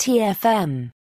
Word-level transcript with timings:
TFM. 0.00 0.92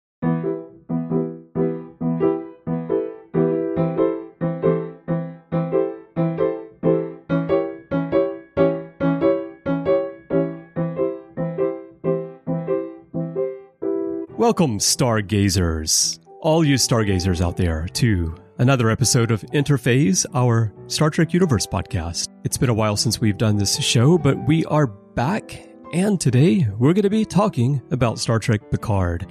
Welcome, 14.37 14.79
stargazers, 14.79 16.19
all 16.41 16.65
you 16.65 16.75
stargazers 16.75 17.39
out 17.39 17.55
there, 17.55 17.87
to 17.93 18.35
another 18.57 18.89
episode 18.89 19.31
of 19.31 19.41
Interphase, 19.53 20.25
our 20.33 20.73
Star 20.87 21.09
Trek 21.09 21.33
Universe 21.33 21.65
podcast. 21.65 22.27
It's 22.43 22.57
been 22.57 22.69
a 22.69 22.73
while 22.73 22.97
since 22.97 23.21
we've 23.21 23.37
done 23.37 23.55
this 23.55 23.77
show, 23.77 24.17
but 24.17 24.37
we 24.45 24.65
are 24.65 24.87
back, 24.87 25.68
and 25.93 26.21
today 26.21 26.67
we're 26.77 26.93
going 26.93 27.03
to 27.03 27.09
be 27.09 27.25
talking 27.25 27.81
about 27.91 28.19
Star 28.19 28.39
Trek 28.39 28.61
Picard. 28.69 29.25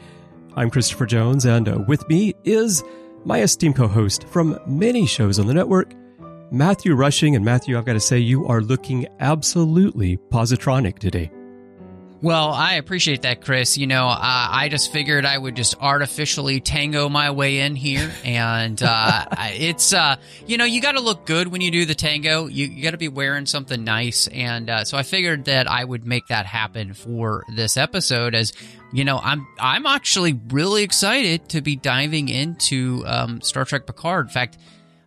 I'm 0.56 0.70
Christopher 0.70 1.06
Jones, 1.06 1.44
and 1.44 1.68
uh, 1.68 1.84
with 1.86 2.08
me 2.08 2.34
is 2.44 2.82
my 3.24 3.42
esteemed 3.42 3.76
co 3.76 3.86
host 3.86 4.26
from 4.28 4.58
many 4.66 5.06
shows 5.06 5.38
on 5.38 5.46
the 5.46 5.54
network, 5.54 5.92
Matthew 6.50 6.94
Rushing. 6.94 7.36
And 7.36 7.44
Matthew, 7.44 7.78
I've 7.78 7.84
got 7.84 7.92
to 7.92 8.00
say, 8.00 8.18
you 8.18 8.46
are 8.46 8.60
looking 8.60 9.06
absolutely 9.20 10.16
positronic 10.30 10.98
today. 10.98 11.30
Well, 12.20 12.50
I 12.52 12.74
appreciate 12.74 13.22
that, 13.22 13.42
Chris. 13.42 13.78
You 13.78 13.86
know, 13.86 14.08
uh, 14.08 14.16
I 14.18 14.68
just 14.68 14.90
figured 14.90 15.24
I 15.24 15.38
would 15.38 15.54
just 15.54 15.76
artificially 15.80 16.58
tango 16.58 17.08
my 17.08 17.30
way 17.30 17.60
in 17.60 17.76
here, 17.76 18.10
and 18.24 18.82
uh, 18.82 19.26
it's 19.38 19.92
uh, 19.92 20.16
you 20.44 20.56
know 20.56 20.64
you 20.64 20.80
got 20.80 20.92
to 20.92 21.00
look 21.00 21.26
good 21.26 21.46
when 21.46 21.60
you 21.60 21.70
do 21.70 21.84
the 21.84 21.94
tango. 21.94 22.46
You, 22.46 22.66
you 22.66 22.82
got 22.82 22.90
to 22.90 22.98
be 22.98 23.06
wearing 23.06 23.46
something 23.46 23.84
nice, 23.84 24.26
and 24.26 24.68
uh, 24.68 24.84
so 24.84 24.98
I 24.98 25.04
figured 25.04 25.44
that 25.44 25.70
I 25.70 25.84
would 25.84 26.04
make 26.06 26.26
that 26.26 26.44
happen 26.44 26.92
for 26.92 27.44
this 27.54 27.76
episode. 27.76 28.34
As 28.34 28.52
you 28.92 29.04
know, 29.04 29.20
I'm 29.22 29.46
I'm 29.60 29.86
actually 29.86 30.40
really 30.48 30.82
excited 30.82 31.48
to 31.50 31.60
be 31.60 31.76
diving 31.76 32.28
into 32.28 33.04
um, 33.06 33.40
Star 33.42 33.64
Trek 33.64 33.86
Picard. 33.86 34.26
In 34.26 34.32
fact. 34.32 34.58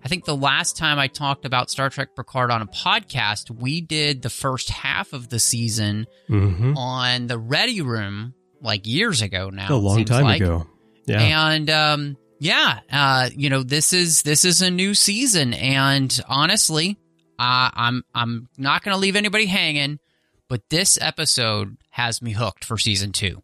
I 0.03 0.07
think 0.07 0.25
the 0.25 0.35
last 0.35 0.77
time 0.77 0.97
I 0.99 1.07
talked 1.07 1.45
about 1.45 1.69
Star 1.69 1.89
Trek 1.89 2.15
Picard 2.15 2.49
on 2.51 2.61
a 2.61 2.65
podcast, 2.67 3.51
we 3.51 3.81
did 3.81 4.21
the 4.21 4.29
first 4.29 4.69
half 4.69 5.13
of 5.13 5.29
the 5.29 5.39
season 5.39 6.07
Mm-hmm. 6.29 6.75
on 6.77 7.27
the 7.27 7.37
Ready 7.37 7.81
Room 7.81 8.33
like 8.61 8.87
years 8.87 9.21
ago 9.21 9.49
now. 9.49 9.73
A 9.73 9.75
long 9.75 10.03
time 10.05 10.23
like. 10.23 10.41
ago. 10.41 10.67
Yeah. 11.05 11.21
And 11.53 11.69
um, 11.69 12.17
yeah, 12.39 12.79
uh, 12.91 13.29
you 13.35 13.49
know 13.49 13.63
this 13.63 13.93
is 13.93 14.21
this 14.23 14.45
is 14.45 14.61
a 14.61 14.71
new 14.71 14.93
season, 14.93 15.53
and 15.53 16.19
honestly, 16.27 16.97
uh, 17.37 17.69
I'm 17.73 18.03
I'm 18.15 18.49
not 18.57 18.83
going 18.83 18.95
to 18.95 18.99
leave 18.99 19.15
anybody 19.15 19.45
hanging, 19.45 19.99
but 20.47 20.61
this 20.69 20.97
episode 21.01 21.77
has 21.91 22.21
me 22.21 22.31
hooked 22.31 22.63
for 22.65 22.77
season 22.77 23.11
two. 23.11 23.41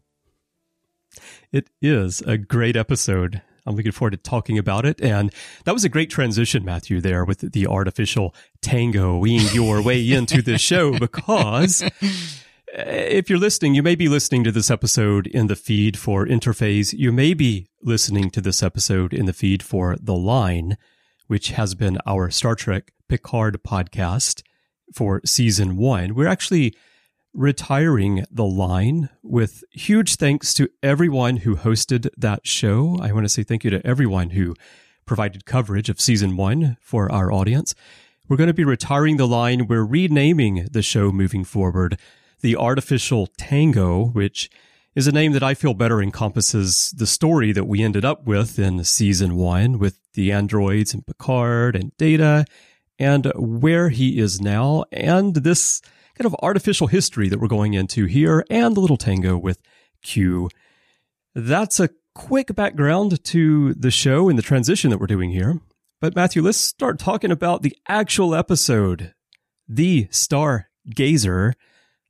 It 1.52 1.68
is 1.82 2.20
a 2.22 2.36
great 2.38 2.76
episode. 2.76 3.42
I'm 3.68 3.76
looking 3.76 3.92
forward 3.92 4.12
to 4.12 4.16
talking 4.16 4.58
about 4.58 4.86
it. 4.86 5.00
And 5.00 5.32
that 5.64 5.72
was 5.72 5.84
a 5.84 5.88
great 5.90 6.10
transition, 6.10 6.64
Matthew, 6.64 7.00
there 7.00 7.24
with 7.24 7.52
the 7.52 7.66
artificial 7.66 8.34
tangoing 8.62 9.42
your 9.52 9.82
way 9.88 10.10
into 10.10 10.40
the 10.40 10.56
show 10.56 10.98
because 10.98 11.82
uh, 11.82 11.88
if 12.72 13.28
you're 13.28 13.38
listening, 13.38 13.74
you 13.74 13.82
may 13.82 13.94
be 13.94 14.08
listening 14.08 14.42
to 14.44 14.52
this 14.52 14.70
episode 14.70 15.26
in 15.26 15.48
the 15.48 15.56
feed 15.56 15.98
for 15.98 16.26
Interphase. 16.26 16.94
You 16.94 17.12
may 17.12 17.34
be 17.34 17.68
listening 17.82 18.30
to 18.30 18.40
this 18.40 18.62
episode 18.62 19.12
in 19.12 19.26
the 19.26 19.32
feed 19.34 19.62
for 19.62 19.96
The 20.00 20.16
Line, 20.16 20.78
which 21.26 21.50
has 21.50 21.74
been 21.74 21.98
our 22.06 22.30
Star 22.30 22.54
Trek 22.54 22.92
Picard 23.06 23.62
podcast 23.62 24.42
for 24.94 25.20
season 25.26 25.76
one. 25.76 26.14
We're 26.14 26.26
actually 26.26 26.74
retiring 27.38 28.24
the 28.32 28.44
line 28.44 29.08
with 29.22 29.62
huge 29.70 30.16
thanks 30.16 30.52
to 30.52 30.68
everyone 30.82 31.36
who 31.36 31.54
hosted 31.54 32.08
that 32.16 32.44
show. 32.44 32.98
I 33.00 33.12
want 33.12 33.26
to 33.26 33.28
say 33.28 33.44
thank 33.44 33.62
you 33.62 33.70
to 33.70 33.86
everyone 33.86 34.30
who 34.30 34.56
provided 35.06 35.46
coverage 35.46 35.88
of 35.88 36.00
season 36.00 36.36
one 36.36 36.76
for 36.80 37.10
our 37.12 37.30
audience. 37.30 37.76
We're 38.28 38.38
going 38.38 38.48
to 38.48 38.54
be 38.54 38.64
retiring 38.64 39.18
the 39.18 39.28
line. 39.28 39.68
We're 39.68 39.84
renaming 39.84 40.66
the 40.72 40.82
show 40.82 41.12
moving 41.12 41.44
forward 41.44 42.00
the 42.40 42.56
Artificial 42.56 43.28
Tango, 43.36 44.06
which 44.06 44.50
is 44.96 45.06
a 45.06 45.12
name 45.12 45.30
that 45.30 45.42
I 45.44 45.54
feel 45.54 45.74
better 45.74 46.02
encompasses 46.02 46.90
the 46.96 47.06
story 47.06 47.52
that 47.52 47.68
we 47.68 47.82
ended 47.82 48.04
up 48.04 48.26
with 48.26 48.58
in 48.58 48.82
season 48.82 49.36
one 49.36 49.78
with 49.78 50.00
the 50.14 50.32
androids 50.32 50.92
and 50.92 51.06
Picard 51.06 51.76
and 51.76 51.96
Data 51.98 52.44
and 52.98 53.32
where 53.36 53.90
he 53.90 54.18
is 54.18 54.40
now 54.40 54.84
and 54.90 55.36
this 55.36 55.80
kind 56.18 56.26
of 56.26 56.36
artificial 56.42 56.88
history 56.88 57.28
that 57.28 57.38
we're 57.38 57.48
going 57.48 57.74
into 57.74 58.06
here 58.06 58.44
and 58.50 58.76
the 58.76 58.80
little 58.80 58.96
tango 58.96 59.38
with 59.38 59.62
Q. 60.02 60.50
That's 61.34 61.78
a 61.78 61.90
quick 62.14 62.54
background 62.56 63.22
to 63.22 63.74
the 63.74 63.92
show 63.92 64.28
and 64.28 64.36
the 64.36 64.42
transition 64.42 64.90
that 64.90 64.98
we're 64.98 65.06
doing 65.06 65.30
here. 65.30 65.60
But 66.00 66.16
Matthew, 66.16 66.42
let's 66.42 66.58
start 66.58 66.98
talking 66.98 67.30
about 67.30 67.62
the 67.62 67.76
actual 67.86 68.34
episode, 68.34 69.14
The 69.68 70.06
Stargazer. 70.06 71.52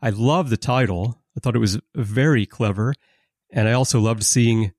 I 0.01 0.11
love 0.11 0.49
the 0.49 0.57
title. 0.57 1.23
I 1.37 1.41
thought 1.41 1.57
it 1.57 1.61
was 1.61 1.79
very 1.95 2.47
clever. 2.47 2.95
And 3.51 3.69
I 3.69 3.73
also 3.73 4.01
loved 4.01 4.23
seeing 4.23 4.73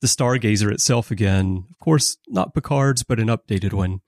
the 0.00 0.06
Stargazer 0.06 0.70
itself 0.70 1.10
again. 1.10 1.64
Of 1.70 1.78
course, 1.80 2.18
not 2.28 2.54
Picard's, 2.54 3.02
but 3.02 3.18
an 3.18 3.28
updated 3.28 3.72
one 3.72 4.00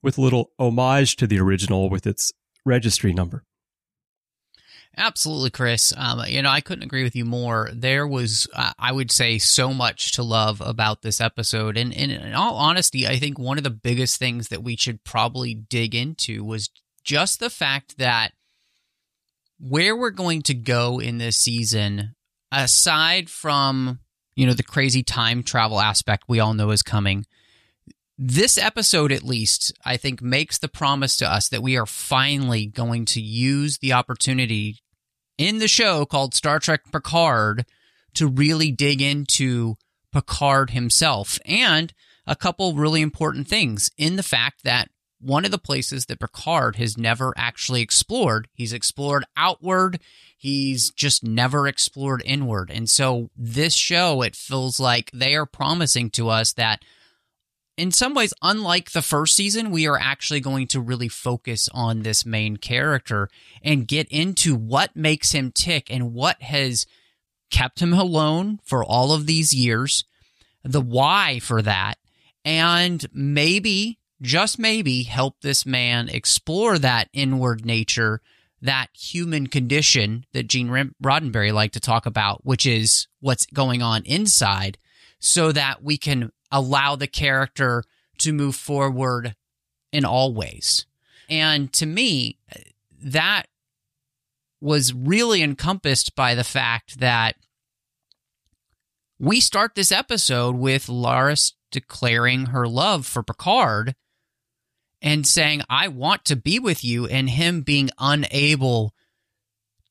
with 0.00 0.18
a 0.18 0.20
little 0.20 0.52
homage 0.58 1.16
to 1.16 1.26
the 1.26 1.40
original 1.40 1.90
with 1.90 2.06
its 2.06 2.32
registry 2.64 3.12
number. 3.12 3.44
Absolutely, 4.96 5.50
Chris. 5.50 5.92
Um, 5.96 6.22
you 6.26 6.42
know, 6.42 6.50
I 6.50 6.60
couldn't 6.60 6.84
agree 6.84 7.02
with 7.02 7.16
you 7.16 7.24
more. 7.24 7.70
There 7.72 8.06
was, 8.06 8.46
uh, 8.52 8.72
I 8.78 8.92
would 8.92 9.10
say, 9.10 9.38
so 9.38 9.72
much 9.72 10.12
to 10.12 10.22
love 10.22 10.60
about 10.60 11.00
this 11.00 11.20
episode. 11.20 11.78
And, 11.78 11.96
and 11.96 12.12
in 12.12 12.34
all 12.34 12.56
honesty, 12.56 13.06
I 13.06 13.18
think 13.18 13.38
one 13.38 13.56
of 13.56 13.64
the 13.64 13.70
biggest 13.70 14.18
things 14.18 14.48
that 14.48 14.62
we 14.62 14.76
should 14.76 15.02
probably 15.02 15.54
dig 15.54 15.94
into 15.94 16.44
was 16.44 16.68
just 17.04 17.40
the 17.40 17.48
fact 17.48 17.96
that 17.98 18.32
where 19.58 19.96
we're 19.96 20.10
going 20.10 20.42
to 20.42 20.54
go 20.54 20.98
in 20.98 21.16
this 21.18 21.38
season, 21.38 22.14
aside 22.50 23.30
from, 23.30 24.00
you 24.34 24.46
know, 24.46 24.52
the 24.52 24.62
crazy 24.62 25.02
time 25.02 25.42
travel 25.42 25.80
aspect 25.80 26.24
we 26.28 26.38
all 26.38 26.52
know 26.52 26.70
is 26.70 26.82
coming, 26.82 27.24
this 28.24 28.56
episode 28.56 29.10
at 29.10 29.24
least 29.24 29.72
i 29.84 29.96
think 29.96 30.22
makes 30.22 30.56
the 30.58 30.68
promise 30.68 31.16
to 31.16 31.28
us 31.28 31.48
that 31.48 31.62
we 31.62 31.76
are 31.76 31.86
finally 31.86 32.66
going 32.66 33.04
to 33.04 33.20
use 33.20 33.78
the 33.78 33.92
opportunity 33.92 34.78
in 35.38 35.58
the 35.58 35.66
show 35.66 36.06
called 36.06 36.32
star 36.32 36.60
trek 36.60 36.82
picard 36.92 37.66
to 38.14 38.28
really 38.28 38.70
dig 38.70 39.02
into 39.02 39.74
picard 40.12 40.70
himself 40.70 41.40
and 41.44 41.92
a 42.24 42.36
couple 42.36 42.74
really 42.74 43.00
important 43.00 43.48
things 43.48 43.90
in 43.98 44.14
the 44.14 44.22
fact 44.22 44.62
that 44.62 44.88
one 45.20 45.44
of 45.44 45.50
the 45.50 45.58
places 45.58 46.06
that 46.06 46.20
picard 46.20 46.76
has 46.76 46.96
never 46.96 47.34
actually 47.36 47.82
explored 47.82 48.46
he's 48.54 48.72
explored 48.72 49.24
outward 49.36 49.98
he's 50.42 50.90
just 50.90 51.22
never 51.22 51.68
explored 51.68 52.20
inward. 52.24 52.68
And 52.68 52.90
so 52.90 53.30
this 53.36 53.74
show 53.76 54.22
it 54.22 54.34
feels 54.34 54.80
like 54.80 55.08
they 55.14 55.36
are 55.36 55.46
promising 55.46 56.10
to 56.10 56.30
us 56.30 56.52
that 56.54 56.82
in 57.76 57.90
some 57.90 58.14
ways, 58.14 58.34
unlike 58.42 58.90
the 58.90 59.02
first 59.02 59.34
season, 59.34 59.70
we 59.70 59.86
are 59.86 59.98
actually 59.98 60.40
going 60.40 60.66
to 60.68 60.80
really 60.80 61.08
focus 61.08 61.68
on 61.72 62.02
this 62.02 62.26
main 62.26 62.56
character 62.56 63.28
and 63.62 63.88
get 63.88 64.08
into 64.08 64.54
what 64.54 64.94
makes 64.94 65.32
him 65.32 65.50
tick 65.50 65.90
and 65.90 66.12
what 66.12 66.42
has 66.42 66.86
kept 67.50 67.80
him 67.80 67.92
alone 67.92 68.60
for 68.64 68.84
all 68.84 69.12
of 69.12 69.26
these 69.26 69.54
years, 69.54 70.04
the 70.62 70.80
why 70.80 71.38
for 71.38 71.62
that, 71.62 71.98
and 72.44 73.06
maybe, 73.12 73.98
just 74.20 74.58
maybe, 74.58 75.04
help 75.04 75.40
this 75.40 75.64
man 75.64 76.08
explore 76.08 76.78
that 76.78 77.08
inward 77.12 77.64
nature, 77.64 78.20
that 78.60 78.88
human 78.94 79.46
condition 79.46 80.24
that 80.32 80.46
Gene 80.46 80.68
Roddenberry 81.02 81.52
liked 81.52 81.74
to 81.74 81.80
talk 81.80 82.06
about, 82.06 82.44
which 82.44 82.66
is 82.66 83.08
what's 83.20 83.46
going 83.46 83.82
on 83.82 84.02
inside, 84.04 84.78
so 85.18 85.52
that 85.52 85.82
we 85.82 85.96
can 85.96 86.30
allow 86.52 86.94
the 86.94 87.08
character 87.08 87.82
to 88.18 88.32
move 88.32 88.54
forward 88.54 89.34
in 89.90 90.04
all 90.04 90.32
ways. 90.32 90.86
And 91.28 91.72
to 91.72 91.86
me, 91.86 92.38
that 93.02 93.48
was 94.60 94.92
really 94.92 95.42
encompassed 95.42 96.14
by 96.14 96.36
the 96.36 96.44
fact 96.44 97.00
that 97.00 97.34
we 99.18 99.40
start 99.40 99.74
this 99.74 99.90
episode 99.90 100.56
with 100.56 100.86
Laris 100.86 101.54
declaring 101.70 102.46
her 102.46 102.68
love 102.68 103.06
for 103.06 103.22
Picard 103.22 103.94
and 105.00 105.26
saying, 105.26 105.62
I 105.68 105.88
want 105.88 106.24
to 106.26 106.36
be 106.36 106.60
with 106.60 106.84
you, 106.84 107.06
and 107.06 107.28
him 107.28 107.62
being 107.62 107.90
unable 107.98 108.94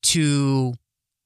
to 0.04 0.74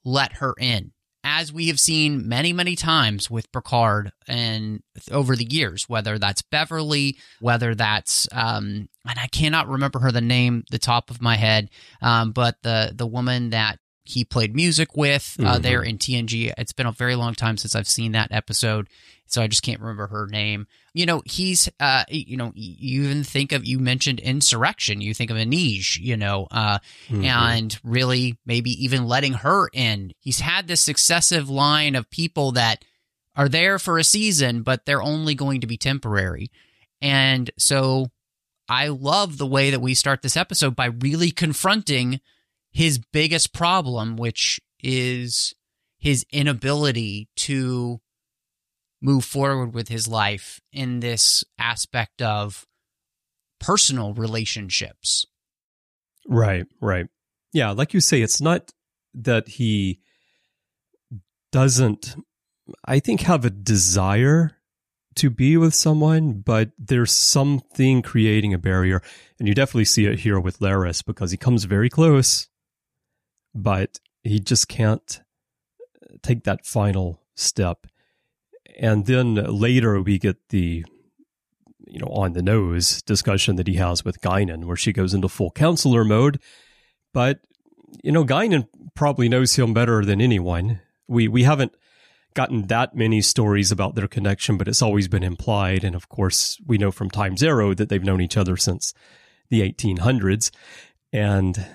let 0.04 0.34
her 0.34 0.56
in 0.60 0.92
as 1.26 1.52
we 1.52 1.68
have 1.68 1.80
seen 1.80 2.30
many, 2.30 2.54
many 2.54 2.76
times 2.76 3.32
with 3.32 3.52
Picard 3.52 4.12
and 4.28 4.84
over 5.12 5.36
the 5.36 5.52
years, 5.52 5.90
whether 5.90 6.20
that's 6.20 6.44
Beverly, 6.44 7.18
whether 7.42 7.74
that's 7.74 8.30
um, 8.32 8.88
and 9.08 9.20
I 9.20 9.28
cannot 9.28 9.68
remember 9.68 10.00
her 10.00 10.12
the 10.12 10.22
name, 10.22 10.64
the 10.70 10.78
top 10.78 11.10
of 11.10 11.22
my 11.22 11.36
head, 11.36 11.70
um, 12.02 12.32
but 12.32 12.62
the 12.62 12.94
the 12.96 13.08
woman 13.08 13.50
that 13.50 13.80
he 14.06 14.24
played 14.24 14.56
music 14.56 14.96
with 14.96 15.36
uh, 15.40 15.44
mm-hmm. 15.44 15.62
there 15.62 15.82
in 15.82 15.98
TNG. 15.98 16.54
It's 16.58 16.74
been 16.74 16.86
a 16.86 16.92
very 16.92 17.16
long 17.16 17.34
time 17.34 17.58
since 17.58 17.76
I've 17.76 17.88
seen 17.88 18.12
that 18.12 18.32
episode, 18.32 18.88
so 19.26 19.42
I 19.42 19.48
just 19.48 19.64
can't 19.64 19.82
remember 19.82 20.08
her 20.08 20.28
name. 20.28 20.68
You 20.94 21.08
know, 21.08 21.24
he's, 21.26 21.70
uh, 21.80 22.04
you 22.08 22.38
know, 22.38 22.52
you 22.56 23.04
even 23.04 23.24
think 23.24 23.52
of, 23.52 23.66
you 23.66 23.80
mentioned 23.80 24.20
insurrection, 24.20 25.02
you 25.02 25.14
think 25.14 25.32
of 25.32 25.38
Anij, 25.38 26.00
you 26.00 26.16
know, 26.16 26.48
uh, 26.52 26.80
mm-hmm. 27.08 27.26
and 27.26 27.78
really 27.84 28.38
maybe 28.46 28.72
even 28.84 29.08
letting 29.08 29.34
her 29.34 29.70
in. 29.74 30.14
He's 30.20 30.40
had 30.40 30.68
this 30.68 30.82
successive 30.82 31.50
line 31.50 31.96
of 31.96 32.10
people 32.12 32.52
that 32.54 32.86
are 33.36 33.50
there 33.50 33.80
for 33.80 33.98
a 33.98 34.04
season, 34.04 34.62
but 34.62 34.86
they're 34.86 35.02
only 35.02 35.34
going 35.34 35.62
to 35.62 35.68
be 35.68 35.78
temporary. 35.78 36.52
And 37.02 37.50
so 37.58 38.12
I 38.70 38.88
love 38.90 39.38
the 39.38 39.48
way 39.48 39.72
that 39.72 39.82
we 39.82 39.94
start 39.94 40.22
this 40.22 40.38
episode 40.38 40.76
by 40.76 40.86
really 40.86 41.32
confronting 41.32 42.22
his 42.76 43.00
biggest 43.00 43.54
problem, 43.54 44.18
which 44.18 44.60
is 44.84 45.54
his 45.98 46.26
inability 46.30 47.30
to 47.38 48.02
move 49.02 49.24
forward 49.24 49.74
with 49.74 49.88
his 49.88 50.10
life 50.10 50.60
in 50.74 51.00
this 51.00 51.46
aspect 51.58 52.22
of 52.22 52.66
personal 53.62 54.14
relationships. 54.14 55.26
Right, 56.28 56.66
right. 56.82 57.08
Yeah, 57.54 57.72
like 57.72 57.94
you 57.94 58.02
say, 58.02 58.22
it's 58.22 58.42
not 58.42 58.74
that 59.14 59.48
he 59.48 60.02
doesn't, 61.54 62.18
I 62.84 63.00
think, 63.00 63.22
have 63.22 63.46
a 63.46 63.50
desire 63.50 64.52
to 65.16 65.30
be 65.30 65.56
with 65.56 65.74
someone, 65.74 66.42
but 66.42 66.72
there's 66.78 67.14
something 67.14 68.02
creating 68.02 68.54
a 68.54 68.58
barrier. 68.58 69.02
And 69.40 69.48
you 69.48 69.56
definitely 69.56 69.86
see 69.86 70.08
it 70.08 70.20
here 70.20 70.42
with 70.42 70.60
Laris 70.60 71.06
because 71.06 71.32
he 71.32 71.38
comes 71.38 71.64
very 71.64 71.90
close 71.90 72.50
but 73.56 74.00
he 74.24 74.40
just 74.40 74.68
can't 74.68 75.22
take 76.22 76.44
that 76.44 76.66
final 76.66 77.22
step. 77.36 77.88
And 78.78 79.06
then 79.06 79.36
later 79.36 80.02
we 80.02 80.20
get 80.20 80.38
the 80.50 80.86
you 81.88 82.00
know 82.00 82.08
on 82.08 82.34
the 82.34 82.42
nose 82.42 83.02
discussion 83.04 83.56
that 83.56 83.68
he 83.68 83.76
has 83.76 84.04
with 84.04 84.20
Guinan 84.22 84.66
where 84.66 84.76
she 84.76 84.92
goes 84.92 85.14
into 85.14 85.30
full 85.30 85.52
counselor 85.52 86.04
mode. 86.04 86.42
But 87.14 87.40
you 88.04 88.12
know 88.12 88.26
Guinan 88.26 88.68
probably 88.94 89.30
knows 89.30 89.56
him 89.56 89.74
better 89.74 90.04
than 90.04 90.20
anyone. 90.20 90.82
We 91.08 91.28
we 91.28 91.44
haven't 91.44 91.74
gotten 92.34 92.68
that 92.68 92.96
many 92.96 93.22
stories 93.22 93.72
about 93.72 93.96
their 93.96 94.10
connection, 94.10 94.58
but 94.58 94.68
it's 94.68 94.82
always 94.82 95.08
been 95.08 95.24
implied. 95.24 95.86
And 95.86 95.96
of 95.96 96.10
course, 96.10 96.60
we 96.68 96.78
know 96.78 96.92
from 96.92 97.10
Time's 97.10 97.42
Arrow 97.42 97.74
that 97.74 97.88
they've 97.88 98.04
known 98.04 98.20
each 98.20 98.36
other 98.36 98.58
since 98.58 98.94
the 99.50 99.62
1800s. 99.62 100.52
And 101.14 101.66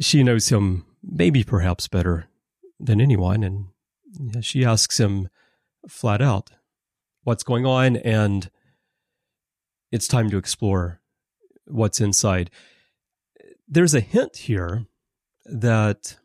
she 0.00 0.22
knows 0.22 0.48
him 0.48 0.86
maybe 1.06 1.44
perhaps 1.44 1.88
better 1.88 2.28
than 2.80 3.00
anyone. 3.00 3.42
And 3.42 4.44
she 4.44 4.64
asks 4.64 4.98
him 4.98 5.28
flat 5.88 6.22
out 6.22 6.50
what's 7.22 7.42
going 7.42 7.66
on, 7.66 7.96
and 7.96 8.50
it's 9.90 10.08
time 10.08 10.30
to 10.30 10.38
explore 10.38 11.00
what's 11.66 12.00
inside. 12.00 12.50
There's 13.66 13.94
a 13.94 14.00
hint 14.00 14.36
here 14.36 14.86
that 15.46 16.16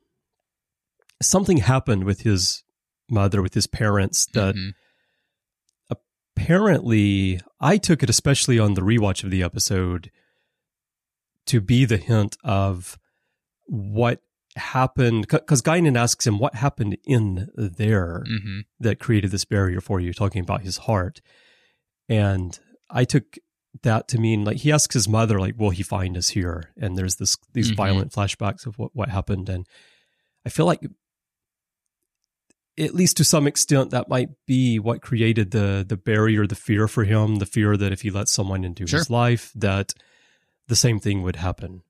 something 1.21 1.57
happened 1.57 2.03
with 2.03 2.21
his 2.21 2.63
mother, 3.09 3.41
with 3.41 3.53
his 3.53 3.67
parents, 3.67 4.25
that 4.33 4.55
mm-hmm. 4.55 5.95
apparently 6.35 7.39
I 7.59 7.77
took 7.77 8.03
it, 8.03 8.09
especially 8.09 8.59
on 8.59 8.73
the 8.73 8.81
rewatch 8.81 9.23
of 9.23 9.31
the 9.31 9.43
episode, 9.43 10.11
to 11.47 11.59
be 11.61 11.85
the 11.85 11.97
hint 11.97 12.37
of 12.43 12.97
what 13.65 14.21
happened 14.59 15.27
because 15.27 15.61
Guinan 15.61 15.97
asks 15.97 16.27
him 16.27 16.39
what 16.39 16.55
happened 16.55 16.97
in 17.05 17.49
there 17.55 18.23
mm-hmm. 18.29 18.59
that 18.79 18.99
created 18.99 19.31
this 19.31 19.45
barrier 19.45 19.81
for 19.81 19.99
you, 19.99 20.13
talking 20.13 20.41
about 20.41 20.61
his 20.61 20.77
heart. 20.77 21.21
And 22.07 22.57
I 22.89 23.05
took 23.05 23.37
that 23.83 24.07
to 24.09 24.19
mean 24.19 24.43
like 24.43 24.57
he 24.57 24.71
asks 24.71 24.93
his 24.93 25.07
mother, 25.07 25.39
like, 25.39 25.55
will 25.57 25.69
he 25.69 25.83
find 25.83 26.17
us 26.17 26.29
here? 26.29 26.71
And 26.77 26.97
there's 26.97 27.15
this 27.15 27.37
these 27.53 27.67
mm-hmm. 27.67 27.77
violent 27.77 28.11
flashbacks 28.11 28.65
of 28.65 28.77
what, 28.77 28.91
what 28.93 29.09
happened. 29.09 29.49
And 29.49 29.65
I 30.45 30.49
feel 30.49 30.65
like 30.65 30.81
at 32.77 32.95
least 32.95 33.17
to 33.17 33.23
some 33.23 33.45
extent 33.45 33.91
that 33.91 34.09
might 34.09 34.29
be 34.47 34.79
what 34.79 35.01
created 35.01 35.51
the 35.51 35.85
the 35.87 35.97
barrier, 35.97 36.47
the 36.47 36.55
fear 36.55 36.87
for 36.87 37.03
him, 37.03 37.37
the 37.37 37.45
fear 37.45 37.77
that 37.77 37.91
if 37.91 38.01
he 38.01 38.11
let 38.11 38.29
someone 38.29 38.63
into 38.63 38.87
sure. 38.87 38.99
his 38.99 39.09
life, 39.09 39.51
that 39.55 39.93
the 40.67 40.75
same 40.75 40.99
thing 40.99 41.23
would 41.23 41.35
happen 41.35 41.81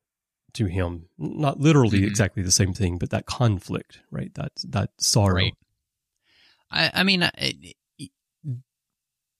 to 0.53 0.65
him. 0.65 1.07
Not 1.17 1.59
literally 1.59 1.99
mm-hmm. 1.99 2.07
exactly 2.07 2.43
the 2.43 2.51
same 2.51 2.73
thing, 2.73 2.97
but 2.97 3.09
that 3.11 3.25
conflict, 3.25 3.99
right? 4.11 4.33
That 4.35 4.51
that 4.67 4.91
sorrow. 4.99 5.35
Right. 5.35 5.53
I, 6.71 6.91
I 6.93 7.03
mean, 7.03 7.23
I, 7.23 7.53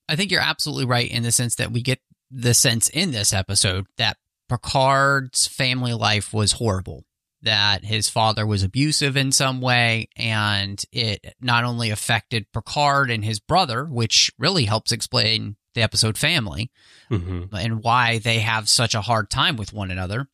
I 0.08 0.16
think 0.16 0.32
you're 0.32 0.42
absolutely 0.42 0.86
right 0.86 1.10
in 1.10 1.24
the 1.24 1.32
sense 1.32 1.56
that 1.56 1.72
we 1.72 1.82
get 1.82 2.00
the 2.32 2.54
sense 2.54 2.90
in 2.90 3.12
this 3.12 3.34
episode 3.34 3.86
that 3.98 4.18
Picard's 4.50 5.48
family 5.48 5.94
life 5.94 6.34
was 6.34 6.54
horrible. 6.54 7.06
That 7.42 7.86
his 7.86 8.10
father 8.10 8.46
was 8.46 8.64
abusive 8.64 9.16
in 9.16 9.32
some 9.32 9.62
way, 9.62 10.10
and 10.18 10.84
it 10.92 11.36
not 11.40 11.64
only 11.64 11.90
affected 11.90 12.52
Picard 12.52 13.10
and 13.10 13.24
his 13.24 13.40
brother, 13.40 13.86
which 13.86 14.30
really 14.38 14.66
helps 14.66 14.92
explain 14.92 15.56
the 15.74 15.82
episode 15.82 16.18
family 16.18 16.70
mm-hmm. 17.10 17.56
and 17.56 17.82
why 17.84 18.20
they 18.20 18.40
have 18.40 18.68
such 18.68 18.96
a 18.96 19.02
hard 19.02 19.30
time 19.30 19.56
with 19.56 19.72
one 19.72 19.92
another, 19.92 20.28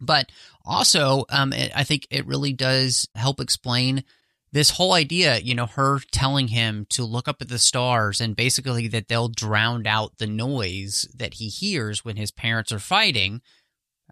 but 0.00 0.30
also, 0.64 1.24
um, 1.28 1.52
it, 1.52 1.72
I 1.74 1.84
think 1.84 2.06
it 2.10 2.26
really 2.26 2.52
does 2.52 3.08
help 3.14 3.40
explain 3.40 4.04
this 4.52 4.70
whole 4.70 4.92
idea, 4.92 5.38
you 5.38 5.54
know, 5.54 5.66
her 5.66 6.00
telling 6.10 6.48
him 6.48 6.86
to 6.90 7.04
look 7.04 7.28
up 7.28 7.40
at 7.40 7.48
the 7.48 7.58
stars 7.58 8.20
and 8.20 8.34
basically 8.34 8.88
that 8.88 9.08
they'll 9.08 9.28
drown 9.28 9.86
out 9.86 10.18
the 10.18 10.26
noise 10.26 11.08
that 11.14 11.34
he 11.34 11.48
hears 11.48 12.04
when 12.04 12.16
his 12.16 12.30
parents 12.30 12.72
are 12.72 12.80
fighting. 12.80 13.42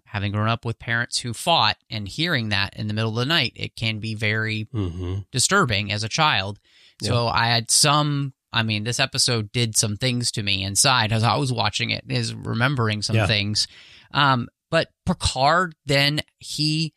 Having 0.05 0.31
grown 0.31 0.47
up 0.47 0.65
with 0.65 0.79
parents 0.79 1.19
who 1.19 1.33
fought 1.33 1.77
and 1.89 2.07
hearing 2.07 2.49
that 2.49 2.75
in 2.75 2.87
the 2.87 2.95
middle 2.95 3.11
of 3.11 3.15
the 3.15 3.25
night, 3.25 3.53
it 3.55 3.75
can 3.75 3.99
be 3.99 4.15
very 4.15 4.67
mm-hmm. 4.73 5.19
disturbing 5.31 5.91
as 5.91 6.03
a 6.03 6.09
child. 6.09 6.59
So 7.01 7.27
I 7.27 7.47
had 7.47 7.69
some 7.69 8.33
I 8.51 8.63
mean, 8.63 8.83
this 8.83 8.99
episode 8.99 9.51
did 9.51 9.77
some 9.77 9.95
things 9.95 10.31
to 10.31 10.43
me 10.43 10.63
inside 10.63 11.11
as 11.11 11.23
I 11.23 11.35
was 11.35 11.53
watching 11.53 11.91
it, 11.91 12.05
is 12.09 12.33
remembering 12.33 13.01
some 13.01 13.15
yeah. 13.15 13.27
things. 13.27 13.67
Um, 14.11 14.47
but 14.69 14.89
Picard 15.05 15.75
then 15.85 16.21
he 16.37 16.93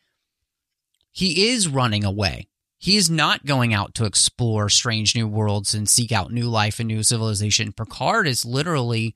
he 1.11 1.51
is 1.51 1.69
running 1.69 2.05
away. 2.05 2.49
He 2.79 2.97
is 2.97 3.09
not 3.09 3.47
going 3.47 3.73
out 3.73 3.95
to 3.95 4.07
explore 4.07 4.69
strange 4.69 5.15
new 5.15 5.29
worlds 5.29 5.75
and 5.75 5.89
seek 5.89 6.11
out 6.11 6.33
new 6.33 6.49
life 6.49 6.81
and 6.81 6.89
new 6.89 7.03
civilization. 7.03 7.73
Picard 7.73 8.27
is 8.27 8.45
literally 8.45 9.15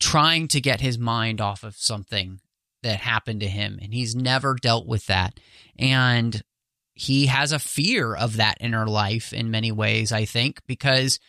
trying 0.00 0.48
to 0.48 0.60
get 0.60 0.80
his 0.80 0.98
mind 0.98 1.40
off 1.40 1.62
of 1.62 1.76
something 1.76 2.40
that 2.82 3.00
happened 3.00 3.40
to 3.40 3.48
him 3.48 3.78
and 3.80 3.94
he's 3.94 4.16
never 4.16 4.54
dealt 4.54 4.86
with 4.86 5.06
that. 5.06 5.38
And 5.78 6.42
he 6.94 7.26
has 7.26 7.52
a 7.52 7.58
fear 7.58 8.14
of 8.14 8.38
that 8.38 8.56
inner 8.60 8.86
life 8.86 9.32
in 9.32 9.50
many 9.50 9.70
ways, 9.70 10.12
I 10.12 10.24
think, 10.24 10.60
because 10.66 11.20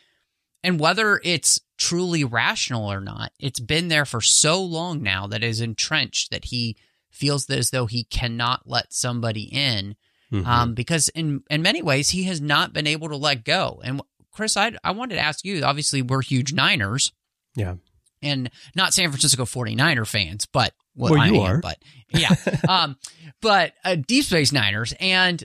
and 0.63 0.79
whether 0.79 1.19
it's 1.23 1.59
truly 1.77 2.23
rational 2.23 2.91
or 2.91 2.99
not, 2.99 3.31
it's 3.39 3.59
been 3.59 3.87
there 3.87 4.05
for 4.05 4.21
so 4.21 4.61
long 4.61 5.01
now 5.01 5.27
that 5.27 5.43
is 5.43 5.61
entrenched 5.61 6.31
that 6.31 6.45
he 6.45 6.77
feels 7.09 7.49
as 7.49 7.69
though 7.69 7.85
he 7.85 8.03
cannot 8.03 8.63
let 8.65 8.93
somebody 8.93 9.43
in. 9.43 9.95
Mm-hmm. 10.31 10.45
Um, 10.45 10.73
because 10.73 11.07
in 11.09 11.43
in 11.49 11.61
many 11.61 11.81
ways 11.81 12.09
he 12.09 12.23
has 12.23 12.41
not 12.41 12.73
been 12.73 12.85
able 12.85 13.07
to 13.09 13.15
let 13.15 13.45
go. 13.45 13.79
And 13.81 14.01
Chris, 14.31 14.57
I 14.57 14.73
I 14.83 14.91
wanted 14.91 15.15
to 15.15 15.21
ask 15.21 15.45
you. 15.45 15.63
Obviously, 15.63 16.01
we're 16.01 16.21
huge 16.21 16.51
Niners. 16.51 17.13
Yeah. 17.55 17.75
And 18.21 18.49
not 18.75 18.93
San 18.93 19.09
Francisco 19.09 19.45
49er 19.45 20.05
fans, 20.05 20.45
but 20.45 20.73
well, 20.95 21.13
well 21.13 21.27
you 21.27 21.39
I 21.39 21.47
are. 21.47 21.55
Am, 21.55 21.61
but 21.61 21.77
yeah. 22.09 22.35
um, 22.69 22.97
but 23.41 23.73
uh, 23.85 23.95
Deep 23.95 24.25
Space 24.25 24.51
Niners, 24.51 24.93
and 24.99 25.41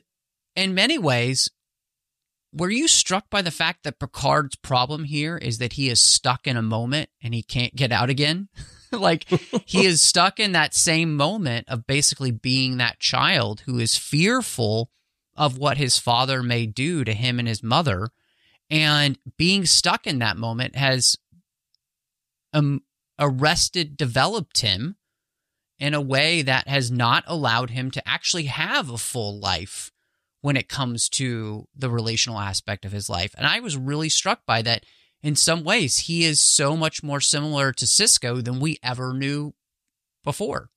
in 0.57 0.75
many 0.75 0.99
ways, 0.99 1.49
were 2.53 2.71
you 2.71 2.87
struck 2.87 3.31
by 3.31 3.43
the 3.43 3.51
fact 3.51 3.85
that 3.85 3.99
Picard's 3.99 4.57
problem 4.57 5.05
here 5.05 5.37
is 5.37 5.59
that 5.59 5.75
he 5.75 5.89
is 5.89 6.01
stuck 6.01 6.47
in 6.47 6.57
a 6.57 6.63
moment 6.63 7.09
and 7.23 7.35
he 7.35 7.43
can't 7.43 7.75
get 7.75 7.93
out 7.93 8.11
again? 8.11 8.49
like 8.93 9.25
he 9.65 9.87
is 9.87 10.03
stuck 10.03 10.39
in 10.39 10.53
that 10.53 10.75
same 10.75 11.17
moment 11.17 11.67
of 11.69 11.87
basically 11.87 12.31
being 12.31 12.77
that 12.77 12.99
child 12.99 13.63
who 13.67 13.79
is 13.79 13.97
fearful 13.97 14.91
of 15.35 15.57
what 15.57 15.79
his 15.79 15.99
father 15.99 16.43
may 16.43 16.67
do 16.67 17.05
to 17.05 17.15
him 17.15 17.39
and 17.39 17.49
his 17.49 17.63
mother 17.63 18.11
and 18.69 19.19
being 19.37 19.67
stuck 19.67 20.07
in 20.07 20.19
that 20.19 20.37
moment 20.37 20.77
has 20.77 21.17
um, 22.53 22.83
arrested 23.19 23.97
developed 23.97 24.61
him 24.61 24.97
in 25.79 25.95
a 25.95 26.01
way 26.01 26.43
that 26.43 26.69
has 26.69 26.91
not 26.91 27.25
allowed 27.27 27.71
him 27.71 27.91
to 27.91 28.09
actually 28.09 28.45
have 28.45 28.91
a 28.91 28.99
full 28.99 29.39
life 29.39 29.92
when 30.43 30.57
it 30.57 30.69
comes 30.69 31.09
to 31.09 31.67
the 31.75 31.89
relational 31.89 32.39
aspect 32.39 32.85
of 32.85 32.93
his 32.93 33.09
life. 33.09 33.35
And 33.39 33.47
I 33.47 33.61
was 33.61 33.77
really 33.77 34.09
struck 34.11 34.45
by 34.45 34.61
that 34.63 34.85
in 35.23 35.35
some 35.37 35.65
ways. 35.65 36.01
He 36.01 36.25
is 36.25 36.41
so 36.41 36.77
much 36.77 37.03
more 37.03 37.21
similar 37.21 37.73
to 37.73 37.85
Sisko 37.87 38.45
than 38.45 38.61
we 38.61 38.79
ever 38.83 39.15
knew 39.15 39.55
before. 40.25 40.69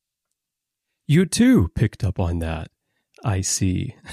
You 1.08 1.26
too 1.26 1.70
picked 1.76 2.04
up 2.04 2.20
on 2.20 2.40
that. 2.40 2.70
I 3.24 3.42
see. 3.42 3.96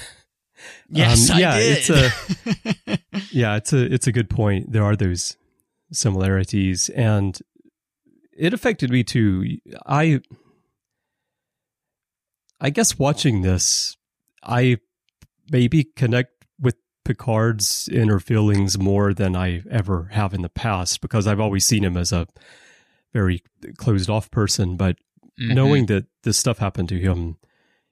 Yes, 0.87 1.29
Um, 1.29 1.39
yeah, 1.39 1.55
it's 1.57 1.89
a 1.89 2.09
yeah, 3.31 3.57
it's 3.57 3.73
a 3.73 3.93
it's 3.93 4.07
a 4.07 4.13
good 4.13 4.29
point. 4.29 4.71
There 4.71 4.83
are 4.83 4.95
those 4.95 5.35
similarities, 5.91 6.87
and 6.87 7.37
it 8.31 8.53
affected 8.53 8.89
me 8.89 9.03
too. 9.03 9.57
I 9.85 10.21
I 12.61 12.69
guess 12.69 12.97
watching 12.97 13.41
this, 13.41 13.97
I 14.41 14.77
maybe 15.53 15.85
connect 15.95 16.45
with 16.59 16.75
Picard's 17.05 17.87
inner 17.87 18.19
feelings 18.19 18.77
more 18.77 19.13
than 19.13 19.35
I 19.35 19.61
ever 19.69 20.09
have 20.11 20.33
in 20.33 20.41
the 20.41 20.49
past 20.49 20.99
because 20.99 21.27
I've 21.27 21.39
always 21.39 21.63
seen 21.63 21.83
him 21.83 21.95
as 21.95 22.11
a 22.11 22.27
very 23.13 23.43
closed 23.77 24.09
off 24.09 24.29
person. 24.31 24.75
But 24.75 24.97
Mhm. 25.39 25.53
knowing 25.53 25.85
that 25.85 26.07
this 26.23 26.37
stuff 26.37 26.57
happened 26.57 26.89
to 26.89 26.99
him 26.99 27.37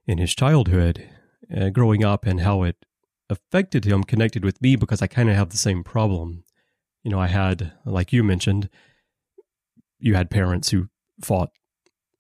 in 0.06 0.18
his 0.18 0.36
childhood, 0.36 1.08
uh, 1.56 1.70
growing 1.70 2.04
up, 2.04 2.26
and 2.26 2.42
how 2.42 2.64
it 2.64 2.86
affected 3.30 3.86
him, 3.86 4.04
connected 4.04 4.44
with 4.44 4.62
me 4.62 4.76
because 4.76 5.02
I 5.02 5.08
kind 5.08 5.30
of 5.30 5.36
have 5.36 5.50
the 5.50 5.58
same 5.58 5.84
problem. 5.84 6.44
You 7.04 7.12
know, 7.12 7.20
I 7.20 7.28
had, 7.28 7.74
like 7.86 8.12
you 8.12 8.24
mentioned, 8.24 8.70
you 10.00 10.16
had 10.16 10.30
parents 10.30 10.70
who 10.72 10.90
fought, 11.22 11.52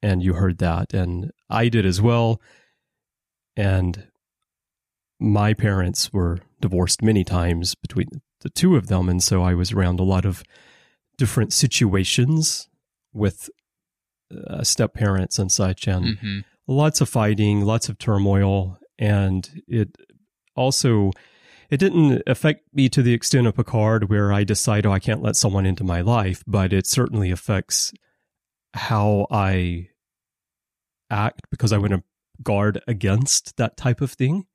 and 0.01 0.23
you 0.23 0.33
heard 0.33 0.59
that, 0.59 0.93
and 0.93 1.31
I 1.49 1.69
did 1.69 1.85
as 1.85 2.01
well. 2.01 2.41
And 3.55 4.10
my 5.21 5.53
parents 5.53 6.11
were 6.11 6.39
divorced 6.59 7.01
many 7.01 7.23
times 7.23 7.75
between 7.75 8.07
the 8.41 8.49
two 8.49 8.75
of 8.75 8.87
them, 8.87 9.07
and 9.07 9.21
so 9.23 9.43
I 9.43 9.53
was 9.53 9.71
around 9.71 9.99
a 9.99 10.03
lot 10.03 10.25
of 10.25 10.43
different 11.17 11.53
situations 11.53 12.67
with 13.13 13.49
uh, 14.47 14.63
step 14.63 14.93
parents 14.93 15.37
and 15.37 15.51
such, 15.51 15.87
and 15.87 16.17
Mhm. 16.17 16.45
lots 16.67 17.01
of 17.01 17.09
fighting, 17.09 17.61
lots 17.65 17.89
of 17.89 17.97
turmoil, 17.97 18.79
and 18.97 19.61
it 19.67 19.95
also 20.55 21.11
it 21.69 21.77
didn't 21.79 22.21
affect 22.27 22.63
me 22.73 22.89
to 22.89 23.01
the 23.01 23.13
extent 23.13 23.47
of 23.47 23.55
Picard 23.55 24.09
where 24.09 24.33
I 24.33 24.43
decide, 24.43 24.85
oh, 24.85 24.91
I 24.91 24.99
can't 24.99 25.21
let 25.21 25.37
someone 25.37 25.65
into 25.65 25.83
my 25.85 26.01
life, 26.01 26.43
but 26.45 26.73
it 26.73 26.85
certainly 26.85 27.31
affects 27.31 27.93
how 28.73 29.25
I 29.31 29.87
act 31.09 31.41
because 31.49 31.71
I 31.71 31.77
want 31.77 31.91
to 31.93 32.03
guard 32.43 32.81
against 32.87 33.55
that 33.57 33.77
type 33.77 34.01
of 34.01 34.11
thing. 34.11 34.45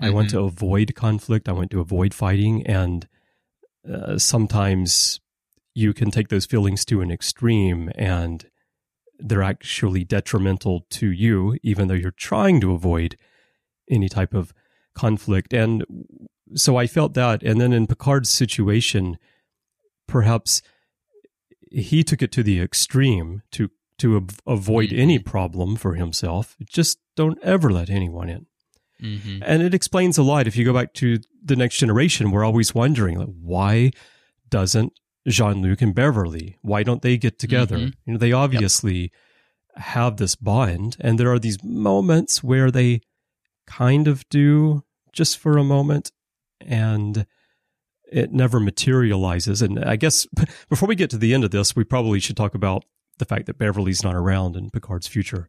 I 0.00 0.10
want 0.10 0.30
to 0.30 0.40
avoid 0.40 0.94
conflict. 0.94 1.48
I 1.48 1.52
want 1.52 1.70
to 1.72 1.80
avoid 1.80 2.14
fighting, 2.14 2.66
and 2.66 3.06
uh, 3.90 4.18
sometimes 4.18 5.20
you 5.74 5.92
can 5.92 6.10
take 6.10 6.28
those 6.28 6.46
feelings 6.46 6.84
to 6.86 7.00
an 7.00 7.10
extreme, 7.10 7.90
and 7.94 8.46
they're 9.18 9.42
actually 9.42 10.04
detrimental 10.04 10.86
to 10.90 11.10
you, 11.10 11.56
even 11.62 11.88
though 11.88 11.94
you're 11.94 12.10
trying 12.10 12.60
to 12.62 12.72
avoid 12.72 13.16
any 13.90 14.08
type 14.08 14.34
of 14.34 14.52
conflict. 14.94 15.52
And 15.52 15.84
so 16.54 16.76
I 16.76 16.86
felt 16.86 17.14
that. 17.14 17.42
And 17.42 17.60
then 17.60 17.72
in 17.72 17.86
Picard's 17.86 18.30
situation, 18.30 19.18
perhaps 20.06 20.62
he 21.70 22.02
took 22.02 22.22
it 22.22 22.32
to 22.32 22.42
the 22.42 22.60
extreme 22.60 23.42
to 23.52 23.70
to 23.98 24.16
av- 24.16 24.40
avoid 24.46 24.92
any 24.94 25.18
problem 25.18 25.76
for 25.76 25.94
himself. 25.94 26.56
Just 26.64 26.98
don't 27.16 27.38
ever 27.42 27.70
let 27.70 27.90
anyone 27.90 28.30
in. 28.30 28.46
Mhm. 29.00 29.42
And 29.44 29.62
it 29.62 29.74
explains 29.74 30.18
a 30.18 30.22
lot. 30.22 30.46
If 30.46 30.56
you 30.56 30.64
go 30.64 30.74
back 30.74 30.92
to 30.94 31.18
the 31.42 31.56
next 31.56 31.78
generation, 31.78 32.30
we're 32.30 32.44
always 32.44 32.74
wondering, 32.74 33.18
like, 33.18 33.28
why 33.40 33.90
doesn't 34.48 34.92
Jean 35.28 35.62
Luc 35.62 35.80
and 35.82 35.94
Beverly? 35.94 36.56
Why 36.62 36.82
don't 36.82 37.02
they 37.02 37.16
get 37.16 37.38
together? 37.38 37.76
Mhm. 37.78 37.92
You 38.06 38.12
know, 38.12 38.18
they 38.18 38.32
obviously 38.32 39.10
have 39.76 40.16
this 40.16 40.34
bond, 40.36 40.96
and 41.00 41.18
there 41.18 41.32
are 41.32 41.38
these 41.38 41.62
moments 41.62 42.42
where 42.42 42.70
they 42.70 43.00
kind 43.66 44.08
of 44.08 44.28
do 44.28 44.82
just 45.12 45.38
for 45.38 45.56
a 45.58 45.64
moment, 45.64 46.10
and 46.60 47.26
it 48.12 48.32
never 48.32 48.58
materializes. 48.58 49.62
And 49.62 49.78
I 49.84 49.96
guess 49.96 50.26
before 50.68 50.88
we 50.88 50.96
get 50.96 51.10
to 51.10 51.18
the 51.18 51.32
end 51.32 51.44
of 51.44 51.52
this, 51.52 51.76
we 51.76 51.84
probably 51.84 52.18
should 52.20 52.36
talk 52.36 52.54
about 52.54 52.84
the 53.18 53.24
fact 53.24 53.46
that 53.46 53.58
Beverly's 53.58 54.02
not 54.02 54.14
around 54.16 54.56
in 54.56 54.70
Picard's 54.70 55.06
future. 55.06 55.48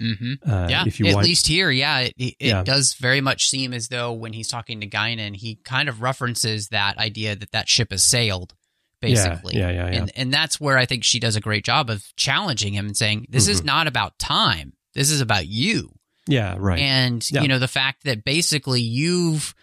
Mhm. 0.00 0.38
Uh, 0.46 0.66
yeah, 0.70 0.84
if 0.86 0.98
you 1.00 1.06
at 1.06 1.14
want, 1.14 1.26
least 1.26 1.46
here, 1.46 1.70
yeah, 1.70 2.00
it, 2.00 2.14
it, 2.18 2.34
Yeah. 2.40 2.62
does 2.62 2.94
very 2.94 3.20
much 3.20 3.48
seem 3.48 3.72
as 3.72 3.88
though 3.88 4.12
when 4.12 4.32
he's 4.32 4.48
talking 4.48 4.80
to 4.80 4.86
Guinan, 4.86 5.36
he 5.36 5.56
kind 5.64 5.88
of 5.88 6.02
references 6.02 6.68
that 6.68 6.98
idea 6.98 7.36
that 7.36 7.52
that 7.52 7.68
ship 7.68 7.90
has 7.90 8.02
sailed, 8.02 8.54
basically. 9.00 9.56
Yeah, 9.56 9.70
yeah, 9.70 9.84
yeah, 9.86 9.90
yeah. 9.92 9.98
And 10.00 10.12
and 10.16 10.32
that's 10.34 10.60
where 10.60 10.78
I 10.78 10.86
think 10.86 11.04
she 11.04 11.18
does 11.20 11.36
a 11.36 11.40
great 11.40 11.64
job 11.64 11.90
of 11.90 12.04
challenging 12.16 12.74
him 12.74 12.86
and 12.86 12.96
saying, 12.96 13.26
"This 13.28 13.48
is 13.48 13.60
Mhm. 13.62 13.66
not 13.66 13.86
about 13.86 14.18
time. 14.18 14.72
This 14.94 15.10
is 15.10 15.20
about 15.20 15.46
you." 15.46 15.92
yeah, 16.28 16.54
right. 16.58 16.78
And 16.78 17.28
Yeah. 17.32 17.42
you 17.42 17.48
know 17.48 17.58
the 17.58 17.66
fact 17.68 18.04
that 18.04 18.22
basically 18.24 18.80
you've 18.80 19.54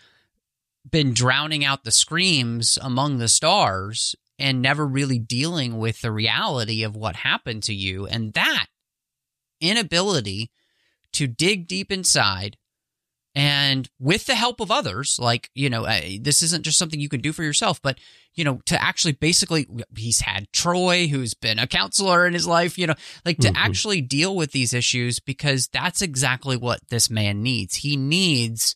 been 0.90 1.14
drowning 1.14 1.64
out 1.64 1.84
the 1.84 1.92
screams 1.92 2.78
among 2.82 3.18
the 3.18 3.28
stars 3.28 4.16
and 4.38 4.62
never 4.62 4.86
really 4.88 5.20
dealing 5.20 5.78
with 5.78 6.02
the 6.02 6.12
reality 6.12 6.84
of 6.84 6.96
what 6.96 7.16
happened 7.16 7.64
to 7.64 7.74
you, 7.74 8.08
and 8.08 8.34
that 8.34 8.68
inability 9.62 10.52
to 11.14 11.28
dig 11.28 11.68
deep 11.68 11.92
inside 11.92 12.58
and 13.36 13.90
with 14.00 14.26
the 14.26 14.36
help 14.36 14.60
of 14.60 14.72
others 14.72 15.20
like 15.22 15.50
you 15.54 15.70
know 15.70 15.86
uh, 15.86 16.02
this 16.20 16.42
isn't 16.42 16.64
just 16.66 16.80
something 16.80 17.00
you 17.00 17.08
can 17.10 17.22
do 17.22 17.32
for 17.32 17.44
yourself 17.44 17.80
but 17.82 18.00
you 18.34 18.44
know 18.44 18.60
to 18.66 18.82
actually 18.82 19.12
basically 19.12 19.68
he's 19.96 20.22
had 20.22 20.52
troy 20.52 21.08
who's 21.08 21.36
been 21.36 21.60
a 21.60 21.68
counselor 21.68 22.26
in 22.26 22.34
his 22.34 22.48
life 22.48 22.78
you 22.78 22.88
know 22.88 22.96
like 23.26 23.38
to 23.38 23.50
Mhm. 23.50 23.56
actually 23.56 24.02
deal 24.02 24.36
with 24.36 24.52
these 24.52 24.74
issues 24.74 25.20
because 25.20 25.68
that's 25.72 26.02
exactly 26.02 26.58
what 26.58 26.80
this 26.90 27.10
man 27.10 27.44
needs 27.44 27.76
he 27.76 27.96
needs 27.96 28.76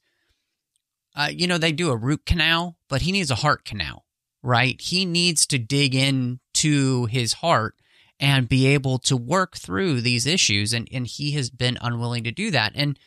uh, 1.16 1.30
you 1.32 1.48
know 1.48 1.58
they 1.58 1.72
do 1.72 1.90
a 1.90 1.98
root 1.98 2.26
canal 2.26 2.78
but 2.90 3.02
he 3.02 3.12
needs 3.12 3.32
a 3.32 3.36
heart 3.36 3.66
canal 3.66 4.06
right 4.44 4.80
he 4.82 5.04
needs 5.04 5.48
to 5.48 5.58
dig 5.58 5.96
into 5.96 7.06
his 7.08 7.34
heart 7.34 7.76
and 8.24 8.48
be 8.48 8.66
able 8.66 8.98
to 8.98 9.18
work 9.18 9.58
through 9.58 10.00
these 10.02 10.26
issues. 10.26 10.74
And 10.74 10.88
and 10.92 11.06
he 11.06 11.34
has 11.34 11.50
been 11.50 11.78
unwilling 11.82 12.24
to 12.24 12.32
do 12.32 12.50
that. 12.50 12.72
And 12.74 12.98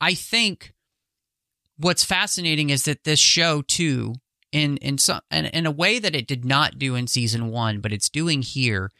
i 0.00 0.12
think 0.14 0.74
what's 1.78 2.04
fascinating 2.04 2.70
is 2.70 2.84
that 2.84 3.04
this 3.04 3.18
show 3.18 3.62
too 3.62 4.14
in 4.52 4.76
in 4.78 4.98
some 4.98 5.20
in, 5.30 5.46
in 5.46 5.66
a 5.66 5.70
way 5.70 5.98
that 5.98 6.14
it 6.14 6.26
did 6.26 6.44
not 6.44 6.78
do 6.78 6.94
in 6.94 7.06
season 7.06 7.48
1 7.48 7.80
but 7.80 7.92
it's 7.92 8.08
doing 8.08 8.42
here 8.42 8.90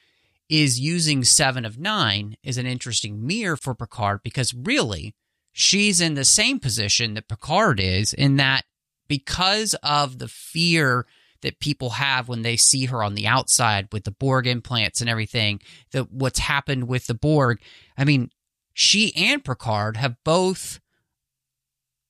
is 0.48 0.80
using 0.80 1.24
7 1.24 1.64
of 1.64 1.78
9 1.78 2.36
as 2.44 2.58
an 2.58 2.66
interesting 2.66 3.26
mirror 3.26 3.56
for 3.56 3.74
Picard 3.74 4.20
because 4.22 4.54
really 4.54 5.14
she's 5.52 6.00
in 6.00 6.14
the 6.14 6.24
same 6.24 6.58
position 6.58 7.14
that 7.14 7.28
Picard 7.28 7.80
is 7.80 8.12
in 8.12 8.36
that 8.36 8.64
because 9.08 9.74
of 9.82 10.18
the 10.18 10.28
fear 10.28 11.06
that 11.42 11.60
people 11.60 11.90
have 11.90 12.28
when 12.28 12.42
they 12.42 12.56
see 12.56 12.86
her 12.86 13.02
on 13.02 13.14
the 13.14 13.26
outside 13.26 13.88
with 13.92 14.04
the 14.04 14.10
Borg 14.10 14.46
implants 14.46 15.00
and 15.00 15.10
everything, 15.10 15.60
that 15.92 16.10
what's 16.10 16.38
happened 16.38 16.88
with 16.88 17.06
the 17.06 17.14
Borg. 17.14 17.60
I 17.96 18.04
mean, 18.04 18.30
she 18.72 19.14
and 19.14 19.44
Picard 19.44 19.96
have 19.96 20.16
both 20.24 20.80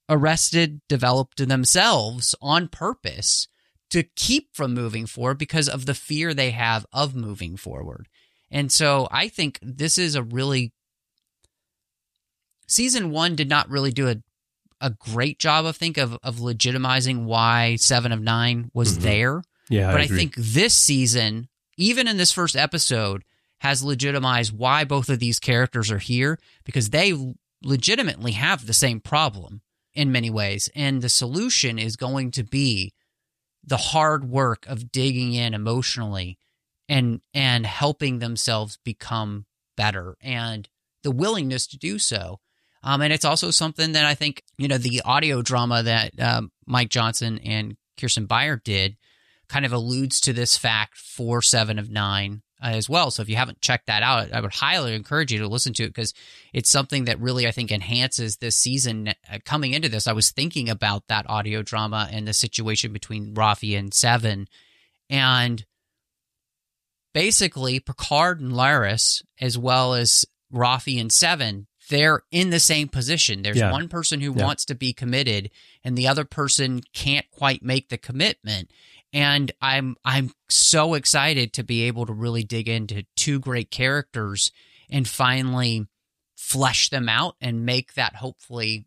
arrested, 0.09 0.81
developed 0.89 1.47
themselves 1.47 2.35
on 2.41 2.69
purpose 2.69 3.49
to 3.91 4.03
keep 4.17 4.55
from 4.55 4.75
moving 4.75 5.07
forward 5.07 5.39
because 5.39 5.69
of 5.69 5.87
the 5.87 5.95
fear 5.95 6.35
they 6.35 6.51
have 6.51 6.87
of 6.93 7.15
moving 7.15 7.57
forward. 7.57 8.09
And 8.51 8.71
so 8.71 9.09
I 9.11 9.29
think 9.29 9.59
this 9.63 9.99
is 9.99 10.15
a 10.15 10.23
really 10.23 10.73
season 12.67 13.11
one 13.11 13.37
did 13.37 13.49
not 13.49 13.69
really 13.69 13.93
do 13.93 14.09
a 14.09 14.17
a 14.85 14.91
great 14.91 15.39
job, 15.39 15.65
I 15.67 15.73
think, 15.73 15.97
of 15.99 16.19
of 16.23 16.37
legitimizing 16.37 17.25
why 17.25 17.77
Seven 17.77 18.13
of 18.13 18.21
Nine 18.21 18.71
was 18.75 18.99
Mhm. 18.99 19.03
there. 19.03 19.43
yeah, 19.71 19.91
but 19.91 20.01
I, 20.01 20.05
agree. 20.05 20.19
think 20.19 20.35
this 20.37 20.77
season, 20.77 21.49
even 21.77 22.07
in 22.07 22.17
this 22.19 22.33
first 22.33 22.55
episode, 22.57 23.25
has 23.61 23.83
legitimized 23.83 24.53
why 24.53 24.85
both 24.85 25.09
of 25.09 25.19
these 25.21 25.41
characters 25.41 25.91
are 25.91 25.99
here 25.99 26.39
because 26.65 26.91
they 26.91 27.15
legitimately 27.63 28.33
have 28.33 28.67
the 28.67 28.75
same 28.75 29.01
problem 29.01 29.63
in 29.95 30.13
many 30.13 30.29
ways. 30.29 30.69
And 30.75 31.01
the 31.01 31.09
solution 31.09 31.79
is 31.79 31.97
going 31.97 32.31
to 32.33 32.43
be 32.45 32.93
the 33.67 33.79
hard 33.79 34.29
work 34.29 34.67
of 34.67 34.93
digging 34.93 35.33
in 35.33 35.55
emotionally 35.55 36.37
and 36.89 37.23
and 37.33 37.65
helping 37.65 38.19
themselves 38.19 38.79
become 38.85 39.47
better 39.77 40.17
and 40.21 40.69
the 41.03 41.11
willingness 41.11 41.67
to 41.69 41.79
do 41.79 41.99
so. 41.99 42.41
Um, 42.85 43.01
and 43.01 43.13
it's 43.13 43.25
also 43.25 43.51
something 43.51 43.93
that 43.93 44.05
I 44.05 44.15
think, 44.15 44.43
you 44.59 44.69
know, 44.69 44.77
the 44.77 45.01
audio 45.05 45.41
drama 45.41 45.83
that 45.83 46.21
um, 46.21 46.53
Mike 46.67 46.91
Johnson 46.91 47.41
and 47.43 47.77
Kirsten 47.99 48.27
Beyer 48.27 48.61
did 48.63 48.97
kind 49.49 49.65
of 49.65 49.73
alludes 49.73 50.21
to 50.21 50.35
this 50.35 50.59
fact 50.59 50.99
for 50.99 51.41
Seven 51.41 51.79
of 51.79 51.91
Nine 51.91 52.43
uh, 52.63 52.69
as 52.69 52.89
well. 52.89 53.11
So 53.11 53.23
if 53.23 53.29
you 53.31 53.37
haven't 53.37 53.63
checked 53.63 53.87
that 53.87 54.03
out, 54.03 54.33
I 54.33 54.41
would 54.41 54.53
highly 54.53 54.95
encourage 54.95 55.33
you 55.33 55.39
to 55.39 55.49
listen 55.49 55.73
to 55.75 55.85
it 55.85 55.95
because 55.95 56.13
it's 56.53 56.71
something 56.71 57.07
that 57.07 57.21
really 57.21 57.47
I 57.49 57.53
think 57.53 57.73
enhances 57.73 58.37
this 58.37 58.57
season. 58.57 59.09
Uh, 59.09 59.39
coming 59.47 59.73
into 59.73 59.89
this, 59.89 60.07
I 60.07 60.13
was 60.13 60.31
thinking 60.31 60.69
about 60.69 61.09
that 61.09 61.29
audio 61.29 61.63
drama 61.63 62.09
and 62.13 62.29
the 62.29 62.35
situation 62.35 62.93
between 62.93 63.35
Raffi 63.35 63.79
and 63.79 63.95
Seven, 63.95 64.47
and 65.09 65.65
basically 67.15 67.81
Picard 67.81 68.41
and 68.41 68.53
Laris, 68.53 69.23
as 69.41 69.57
well 69.57 69.95
as 69.95 70.27
Raffi 70.53 71.01
and 71.01 71.11
Seven, 71.11 71.67
they're 71.89 72.23
in 72.31 72.51
the 72.51 72.61
same 72.61 72.89
position. 72.89 73.43
There's 73.43 73.59
Yeah. 73.59 73.71
one 73.73 73.89
person 73.89 74.21
who 74.21 74.35
Yeah. 74.35 74.45
wants 74.45 74.65
to 74.67 74.75
be 74.75 74.93
committed 74.93 75.51
and 75.83 75.97
the 75.99 76.09
other 76.09 76.25
person 76.25 76.83
can't 76.93 77.31
quite 77.31 77.63
make 77.63 77.89
the 77.89 77.99
commitment. 77.99 78.71
And 79.13 79.53
I'm 79.61 79.97
I'm 80.05 80.33
so 80.49 80.95
excited 80.95 81.53
to 81.55 81.63
be 81.63 81.83
able 81.83 82.07
to 82.07 82.13
really 82.13 82.43
dig 82.43 82.69
into 82.69 83.05
two 83.17 83.39
great 83.39 83.71
characters 83.71 84.51
and 84.91 85.09
finally 85.09 85.87
flesh 86.37 86.89
them 86.91 87.09
out 87.09 87.37
and 87.41 87.65
make 87.65 87.95
that 87.95 88.17
hopefully 88.17 88.87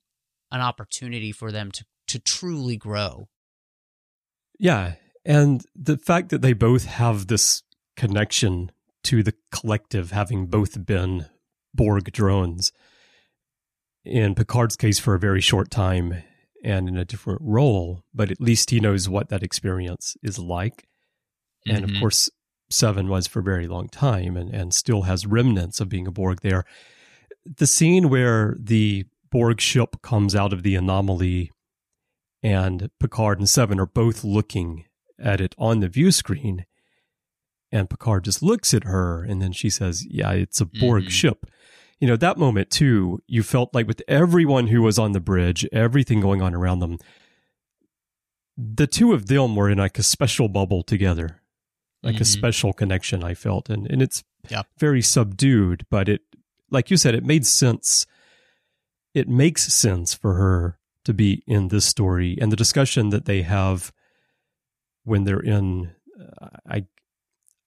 an 0.51 0.61
opportunity 0.61 1.31
for 1.31 1.51
them 1.51 1.71
to 1.71 1.85
to 2.07 2.19
truly 2.19 2.77
grow. 2.77 3.29
Yeah. 4.59 4.95
And 5.25 5.65
the 5.75 5.97
fact 5.97 6.29
that 6.29 6.41
they 6.41 6.53
both 6.53 6.85
have 6.85 7.27
this 7.27 7.63
connection 7.95 8.71
to 9.03 9.23
the 9.23 9.33
collective, 9.51 10.11
having 10.11 10.47
both 10.47 10.85
been 10.85 11.27
Borg 11.73 12.11
drones, 12.11 12.71
in 14.03 14.35
Picard's 14.35 14.75
case 14.75 14.99
for 14.99 15.15
a 15.15 15.19
very 15.19 15.41
short 15.41 15.69
time 15.69 16.23
and 16.63 16.87
in 16.87 16.97
a 16.97 17.05
different 17.05 17.41
role, 17.41 18.03
but 18.13 18.31
at 18.31 18.41
least 18.41 18.69
he 18.69 18.79
knows 18.79 19.07
what 19.09 19.29
that 19.29 19.43
experience 19.43 20.15
is 20.23 20.39
like. 20.39 20.87
And 21.67 21.83
of 21.83 21.91
Mhm. 21.91 21.99
course, 21.99 22.29
Seven 22.69 23.07
was 23.07 23.27
for 23.27 23.39
a 23.39 23.43
very 23.43 23.67
long 23.67 23.87
time 23.87 24.35
and, 24.35 24.53
and 24.53 24.73
still 24.73 25.03
has 25.03 25.25
remnants 25.25 25.79
of 25.79 25.87
being 25.89 26.07
a 26.07 26.11
Borg 26.11 26.41
there. 26.41 26.65
The 27.45 27.67
scene 27.67 28.09
where 28.09 28.57
the 28.59 29.05
Borg 29.31 29.61
ship 29.61 30.01
comes 30.01 30.35
out 30.35 30.51
of 30.51 30.63
the 30.63 30.75
anomaly 30.75 31.51
and 32.43 32.89
Picard 32.99 33.39
and 33.39 33.49
Seven 33.49 33.79
are 33.79 33.85
both 33.85 34.23
looking 34.23 34.85
at 35.19 35.39
it 35.41 35.55
on 35.57 35.79
the 35.79 35.87
view 35.89 36.11
screen. 36.11 36.65
And 37.71 37.89
Picard 37.89 38.23
just 38.23 38.41
looks 38.41 38.73
at 38.73 38.85
her 38.85 39.23
and 39.23 39.41
then 39.41 39.51
she 39.51 39.69
says, 39.69 40.05
Yeah, 40.09 40.31
it's 40.31 40.61
a 40.61 40.65
Borg 40.65 41.05
Mhm. 41.05 41.09
ship. 41.09 41.45
You 41.99 42.07
know, 42.07 42.15
that 42.17 42.37
moment 42.37 42.69
too, 42.69 43.19
you 43.27 43.43
felt 43.43 43.73
like 43.73 43.87
with 43.87 44.01
everyone 44.07 44.67
who 44.67 44.81
was 44.81 44.97
on 44.99 45.11
the 45.13 45.19
bridge, 45.19 45.67
everything 45.71 46.21
going 46.21 46.41
on 46.41 46.53
around 46.53 46.79
them, 46.79 46.97
the 48.57 48.87
two 48.87 49.13
of 49.13 49.27
them 49.27 49.55
were 49.55 49.69
in 49.69 49.77
like 49.77 49.99
a 49.99 50.03
special 50.03 50.47
bubble 50.47 50.83
together, 50.83 51.41
like 52.03 52.17
a 52.19 52.23
Mhm. 52.23 52.25
special 52.37 52.73
connection, 52.73 53.23
I 53.23 53.33
felt. 53.33 53.69
And, 53.69 53.85
and 53.91 54.01
it's 54.01 54.23
very 54.79 55.01
subdued, 55.01 55.85
but 55.89 56.07
it, 56.07 56.21
like 56.71 56.89
you 56.89 56.97
said, 56.97 57.15
it 57.15 57.25
made 57.25 57.45
sense. 57.45 58.05
It 59.13 59.27
makes 59.27 59.71
sense 59.73 60.13
for 60.13 60.35
her 60.35 60.79
to 61.03 61.13
be 61.13 61.43
in 61.47 61.67
this 61.69 61.85
story 61.85 62.37
and 62.39 62.51
the 62.51 62.55
discussion 62.55 63.09
that 63.09 63.25
they 63.25 63.41
have 63.41 63.91
when 65.03 65.23
they're 65.23 65.39
in, 65.39 65.91
uh, 66.41 66.49
I, 66.67 66.85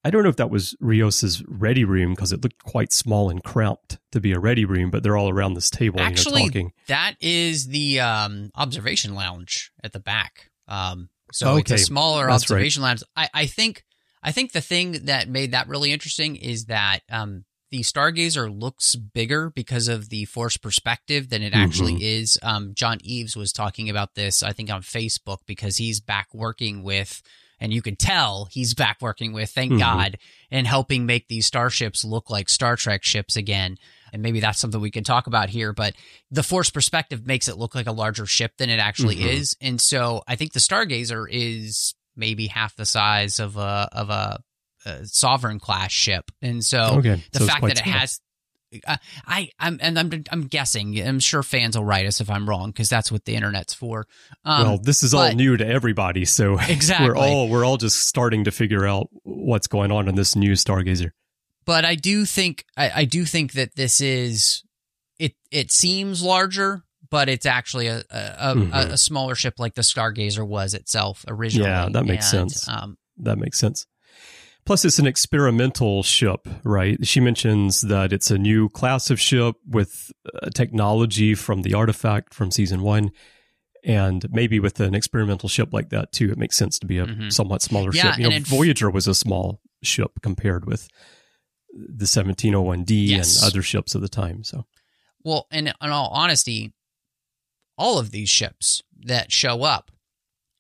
I 0.04 0.10
don't 0.10 0.22
know 0.22 0.28
if 0.30 0.36
that 0.36 0.50
was 0.50 0.74
Rios's 0.80 1.42
ready 1.46 1.84
room 1.84 2.14
because 2.14 2.32
it 2.32 2.42
looked 2.42 2.62
quite 2.64 2.92
small 2.92 3.28
and 3.28 3.42
cramped 3.44 3.98
to 4.12 4.20
be 4.20 4.32
a 4.32 4.38
ready 4.38 4.64
room, 4.64 4.90
but 4.90 5.02
they're 5.02 5.16
all 5.16 5.28
around 5.28 5.54
this 5.54 5.68
table, 5.68 6.00
Actually, 6.00 6.40
you 6.40 6.46
know, 6.46 6.48
talking. 6.48 6.72
That 6.88 7.16
is 7.20 7.66
the 7.66 8.00
um, 8.00 8.50
observation 8.54 9.14
lounge 9.14 9.70
at 9.84 9.92
the 9.92 10.00
back. 10.00 10.50
Um, 10.68 11.10
so 11.32 11.56
it's 11.58 11.70
a 11.70 11.78
smaller 11.78 12.26
that's 12.26 12.50
right. 12.50 12.56
observation 12.56 12.82
lounge. 12.82 13.02
I, 13.14 13.28
I 13.34 13.46
think 13.46 13.84
I 14.22 14.32
think 14.32 14.52
the 14.52 14.60
thing 14.60 14.92
that 15.04 15.28
made 15.28 15.52
that 15.52 15.68
really 15.68 15.92
interesting 15.92 16.36
is 16.36 16.66
that 16.66 17.00
um, 17.10 17.44
the 17.70 17.80
Stargazer 17.80 18.50
looks 18.58 18.96
bigger 18.96 19.50
because 19.50 19.86
of 19.88 20.08
the 20.08 20.24
force 20.24 20.56
perspective 20.56 21.28
than 21.30 21.42
it 21.42 21.54
actually 21.54 21.94
Mhm. 21.94 22.02
is. 22.02 22.38
Um, 22.42 22.74
John 22.74 22.98
Eaves 23.02 23.36
was 23.36 23.52
talking 23.52 23.88
about 23.90 24.14
this, 24.14 24.42
I 24.42 24.52
think, 24.52 24.70
on 24.70 24.82
Facebook 24.82 25.38
because 25.46 25.76
he's 25.76 26.00
back 26.00 26.28
working 26.34 26.82
with. 26.82 27.22
And 27.60 27.72
you 27.72 27.82
can 27.82 27.96
tell 27.96 28.48
he's 28.50 28.72
back 28.74 28.98
working 29.00 29.32
with, 29.32 29.50
thank 29.50 29.72
Mhm. 29.72 29.78
God, 29.78 30.18
and 30.50 30.66
helping 30.66 31.04
make 31.06 31.28
these 31.28 31.46
starships 31.46 32.04
look 32.04 32.30
like 32.30 32.48
Star 32.48 32.74
Trek 32.76 33.04
ships 33.04 33.36
again. 33.36 33.76
And 34.12 34.22
maybe 34.22 34.40
that's 34.40 34.58
something 34.58 34.80
we 34.80 34.90
can 34.90 35.04
talk 35.04 35.26
about 35.26 35.50
here. 35.50 35.72
But 35.72 35.94
the 36.30 36.42
force 36.42 36.70
perspective 36.70 37.26
makes 37.26 37.46
it 37.48 37.58
look 37.58 37.74
like 37.74 37.86
a 37.86 37.92
larger 37.92 38.26
ship 38.26 38.56
than 38.56 38.70
it 38.70 38.78
actually 38.80 39.16
Mhm. 39.16 39.26
is. 39.28 39.56
And 39.60 39.80
so 39.80 40.22
I 40.26 40.36
think 40.36 40.52
the 40.52 40.58
Stargazer 40.60 41.26
is 41.30 41.94
maybe 42.16 42.48
half 42.48 42.74
the 42.76 42.86
size 42.86 43.38
of 43.38 43.56
a 43.56 43.88
of 43.92 44.10
a, 44.10 44.40
a 44.86 45.06
sovereign 45.06 45.60
class 45.60 45.92
ship. 45.92 46.30
And 46.42 46.64
so 46.64 46.96
okay. 46.98 47.22
the 47.32 47.40
so 47.40 47.46
fact 47.46 47.62
that 47.62 47.72
it 47.78 47.84
small. 47.84 47.98
has 47.98 48.20
uh, 48.86 48.96
I 49.26 49.50
I'm 49.58 49.78
and 49.82 49.98
I'm 49.98 50.24
I'm 50.30 50.42
guessing 50.46 50.98
I'm 51.00 51.18
sure 51.20 51.42
fans 51.42 51.76
will 51.76 51.84
write 51.84 52.06
us 52.06 52.20
if 52.20 52.30
I'm 52.30 52.48
wrong 52.48 52.70
because 52.70 52.88
that's 52.88 53.10
what 53.10 53.24
the 53.24 53.34
internet's 53.34 53.74
for. 53.74 54.06
Um, 54.44 54.62
well, 54.66 54.78
this 54.78 55.02
is 55.02 55.12
all 55.14 55.32
new 55.32 55.56
to 55.56 55.66
everybody, 55.66 56.24
so 56.24 56.58
exactly. 56.68 57.08
we're 57.08 57.16
all 57.16 57.48
we're 57.48 57.64
all 57.64 57.76
just 57.76 58.06
starting 58.06 58.44
to 58.44 58.50
figure 58.50 58.86
out 58.86 59.08
what's 59.24 59.66
going 59.66 59.90
on 59.92 60.08
in 60.08 60.14
this 60.14 60.36
new 60.36 60.52
Stargazer. 60.52 61.10
but 61.64 61.84
I 61.84 61.94
do 61.94 62.24
think 62.24 62.64
I, 62.76 62.90
I 62.96 63.04
do 63.04 63.24
think 63.24 63.52
that 63.52 63.74
this 63.76 64.00
is 64.00 64.62
it. 65.18 65.34
It 65.50 65.72
seems 65.72 66.22
larger, 66.22 66.82
but 67.10 67.28
it's 67.28 67.46
actually 67.46 67.88
a 67.88 67.98
a, 68.10 68.34
a, 68.38 68.54
Mhm. 68.54 68.72
a 68.92 68.96
smaller 68.96 69.34
ship 69.34 69.54
like 69.58 69.74
the 69.74 69.82
Stargazer 69.82 70.46
was 70.46 70.74
itself 70.74 71.24
originally. 71.28 71.68
Yeah, 71.68 71.88
that 71.92 72.04
makes 72.06 72.32
And, 72.32 72.50
sense. 72.50 72.68
Um, 72.68 72.96
That 73.18 73.36
makes 73.38 73.58
sense. 73.58 73.86
Plus, 74.66 74.84
it's 74.84 74.98
an 74.98 75.06
experimental 75.06 76.02
ship, 76.02 76.46
right? 76.64 77.04
She 77.06 77.18
mentions 77.20 77.80
that 77.82 78.12
it's 78.12 78.30
a 78.30 78.38
new 78.38 78.68
class 78.68 79.10
of 79.10 79.20
ship 79.20 79.56
with 79.66 80.12
uh, 80.42 80.50
technology 80.54 81.34
from 81.34 81.62
the 81.62 81.74
artifact 81.74 82.34
from 82.34 82.50
season 82.50 82.82
one. 82.82 83.10
And 83.82 84.30
maybe 84.30 84.60
with 84.60 84.78
an 84.80 84.94
experimental 84.94 85.48
ship 85.48 85.70
like 85.72 85.88
that, 85.88 86.12
too, 86.12 86.30
it 86.30 86.36
makes 86.38 86.56
sense 86.56 86.78
to 86.80 86.86
be 86.86 86.98
a 86.98 87.06
Mhm. 87.06 87.32
somewhat 87.32 87.62
smaller 87.62 87.90
Yeah, 87.94 88.12
ship. 88.12 88.20
You 88.20 88.28
know, 88.30 88.38
Voyager 88.44 88.90
was 88.90 89.08
a 89.08 89.14
small 89.14 89.60
ship 89.82 90.20
compared 90.22 90.66
with 90.66 90.86
the 91.72 92.06
1701D 92.06 93.06
Yes. 93.08 93.36
and 93.42 93.46
other 93.50 93.62
ships 93.62 93.94
of 93.94 94.02
the 94.02 94.08
time. 94.08 94.44
So, 94.44 94.66
well, 95.24 95.46
and 95.50 95.68
in 95.68 95.90
all 95.90 96.08
honesty, 96.08 96.74
all 97.78 97.98
of 97.98 98.10
these 98.10 98.28
ships 98.28 98.82
that 99.06 99.32
show 99.32 99.62
up 99.62 99.90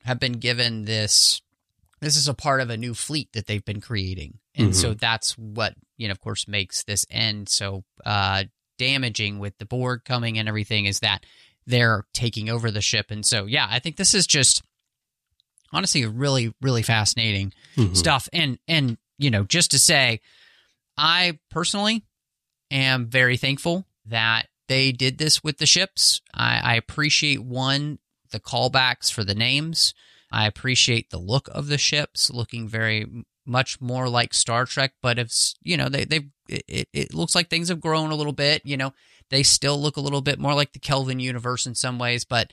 have 0.04 0.18
been 0.18 0.38
given 0.38 0.86
this. 0.86 1.42
This 2.00 2.16
is 2.16 2.28
a 2.28 2.34
part 2.34 2.60
of 2.60 2.70
a 2.70 2.76
new 2.76 2.94
fleet 2.94 3.32
that 3.34 3.46
they've 3.46 3.64
been 3.64 3.80
creating, 3.80 4.38
and 4.54 4.74
so 4.74 4.94
that's 4.94 5.36
what 5.36 5.74
you 5.98 6.08
know. 6.08 6.12
Of 6.12 6.20
course, 6.20 6.48
makes 6.48 6.82
this 6.84 7.06
end 7.10 7.48
so 7.48 7.84
uh, 8.06 8.44
damaging 8.78 9.38
with 9.38 9.58
the 9.58 9.66
Borg 9.66 10.04
coming 10.04 10.38
and 10.38 10.48
everything. 10.48 10.86
Is 10.86 11.00
that 11.00 11.26
they're 11.66 12.06
taking 12.14 12.48
over 12.48 12.70
the 12.70 12.80
ship, 12.80 13.10
and 13.10 13.24
so 13.24 13.44
yeah, 13.44 13.66
I 13.68 13.80
think 13.80 13.96
this 13.96 14.14
is 14.14 14.26
just 14.26 14.62
honestly 15.72 16.04
really, 16.06 16.54
really 16.60 16.82
fascinating 16.82 17.52
mhm. 17.76 17.96
stuff. 17.96 18.28
And 18.32 18.58
and 18.66 18.96
you 19.18 19.30
know, 19.30 19.44
just 19.44 19.72
to 19.72 19.78
say, 19.78 20.20
I 20.96 21.38
personally 21.50 22.02
am 22.70 23.06
very 23.06 23.36
thankful 23.36 23.86
that 24.06 24.46
they 24.68 24.92
did 24.92 25.18
this 25.18 25.42
with 25.42 25.58
the 25.58 25.66
ships. 25.66 26.22
I, 26.32 26.60
I 26.62 26.74
appreciate 26.76 27.42
one 27.42 27.98
the 28.30 28.40
callbacks 28.40 29.12
for 29.12 29.24
the 29.24 29.34
names. 29.34 29.92
I 30.32 30.46
appreciate 30.46 31.10
the 31.10 31.18
look 31.18 31.48
of 31.52 31.66
the 31.68 31.78
ships, 31.78 32.30
looking 32.30 32.68
very 32.68 33.06
much 33.46 33.80
more 33.80 34.08
like 34.08 34.32
Star 34.34 34.64
Trek. 34.66 34.92
But 35.02 35.18
if 35.18 35.32
you 35.62 35.76
know, 35.76 35.88
they 35.88 36.04
they 36.04 36.28
it, 36.48 36.88
it 36.92 37.14
looks 37.14 37.34
like 37.34 37.48
things 37.48 37.68
have 37.68 37.80
grown 37.80 38.10
a 38.10 38.14
little 38.16 38.32
bit. 38.32 38.62
You 38.64 38.76
know, 38.76 38.92
they 39.30 39.42
still 39.42 39.80
look 39.80 39.96
a 39.96 40.00
little 40.00 40.20
bit 40.20 40.38
more 40.38 40.54
like 40.54 40.72
the 40.72 40.78
Kelvin 40.78 41.18
universe 41.20 41.66
in 41.66 41.74
some 41.74 41.98
ways, 41.98 42.24
but 42.24 42.52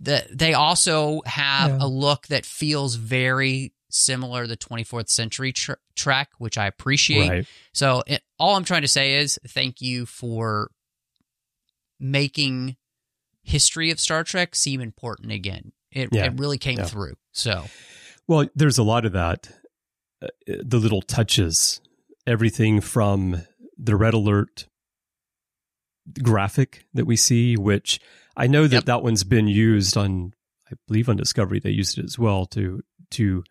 the, 0.00 0.26
they 0.32 0.54
also 0.54 1.20
have 1.26 1.70
Yeah. 1.70 1.78
a 1.82 1.86
look 1.86 2.26
that 2.28 2.44
feels 2.46 2.96
very 2.96 3.72
similar 3.90 4.42
to 4.42 4.48
the 4.48 4.56
24th 4.56 5.08
century 5.08 5.52
tr- 5.52 5.74
Trek, 5.94 6.30
which 6.38 6.58
I 6.58 6.66
appreciate. 6.66 7.28
right. 7.28 7.46
So 7.72 8.02
it, 8.06 8.22
all 8.38 8.56
I'm 8.56 8.64
trying 8.64 8.82
to 8.82 8.88
say 8.88 9.14
is 9.14 9.38
thank 9.46 9.80
you 9.80 10.04
for 10.04 10.70
making 12.00 12.76
history 13.42 13.90
of 13.90 14.00
Star 14.00 14.24
Trek 14.24 14.54
seem 14.54 14.80
important 14.80 15.32
again. 15.32 15.72
It, 15.94 16.10
Yeah. 16.12 16.26
it 16.26 16.32
really 16.38 16.58
came 16.58 16.78
Yeah. 16.78 16.84
through. 16.86 17.14
So 17.32 17.64
Well, 18.26 18.48
there's 18.54 18.78
a 18.78 18.82
lot 18.82 19.04
of 19.06 19.12
that. 19.12 19.50
Uh, 20.22 20.28
the 20.46 20.78
little 20.78 21.02
touches, 21.02 21.80
everything 22.26 22.80
from 22.80 23.42
the 23.78 23.96
red 23.96 24.14
alert 24.14 24.66
graphic 26.22 26.84
that 26.94 27.06
we 27.06 27.16
see, 27.16 27.56
which 27.56 28.00
I 28.36 28.46
know 28.46 28.66
that 28.66 28.76
Yep. 28.76 28.84
that 28.86 29.02
one's 29.02 29.24
been 29.24 29.48
used 29.48 29.96
on, 29.96 30.34
I 30.70 30.74
believe 30.86 31.08
on 31.08 31.16
Discovery 31.16 31.60
they 31.60 31.70
used 31.70 31.98
it 31.98 32.04
as 32.04 32.18
well 32.18 32.46
to 32.46 32.82
to 33.10 33.44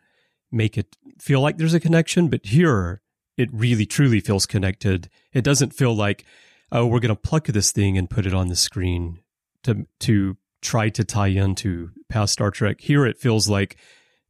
make 0.52 0.78
it 0.78 0.98
feel 1.20 1.40
like 1.42 1.58
there's 1.58 1.74
a 1.74 1.80
connection. 1.80 2.28
But 2.30 2.46
here, 2.48 3.02
it 3.38 3.50
really 3.54 3.86
truly 3.86 4.20
feels 4.20 4.46
connected. 4.46 5.10
It 5.32 5.44
doesn't 5.44 5.74
feel 5.74 5.96
like, 5.96 6.26
oh, 6.72 6.86
we're 6.86 7.00
going 7.00 7.16
to 7.16 7.22
pluck 7.22 7.48
this 7.48 7.72
thing 7.72 7.98
and 7.98 8.10
put 8.10 8.26
it 8.26 8.34
on 8.34 8.50
the 8.50 8.56
screen 8.56 9.20
to 9.64 9.88
to 10.02 10.38
try 10.64 10.90
to 10.90 11.04
tie 11.04 11.28
into 11.28 11.92
past 12.10 12.34
Star 12.34 12.50
Trek. 12.50 12.82
Here, 12.82 13.06
it 13.06 13.20
feels 13.20 13.48
like 13.48 13.78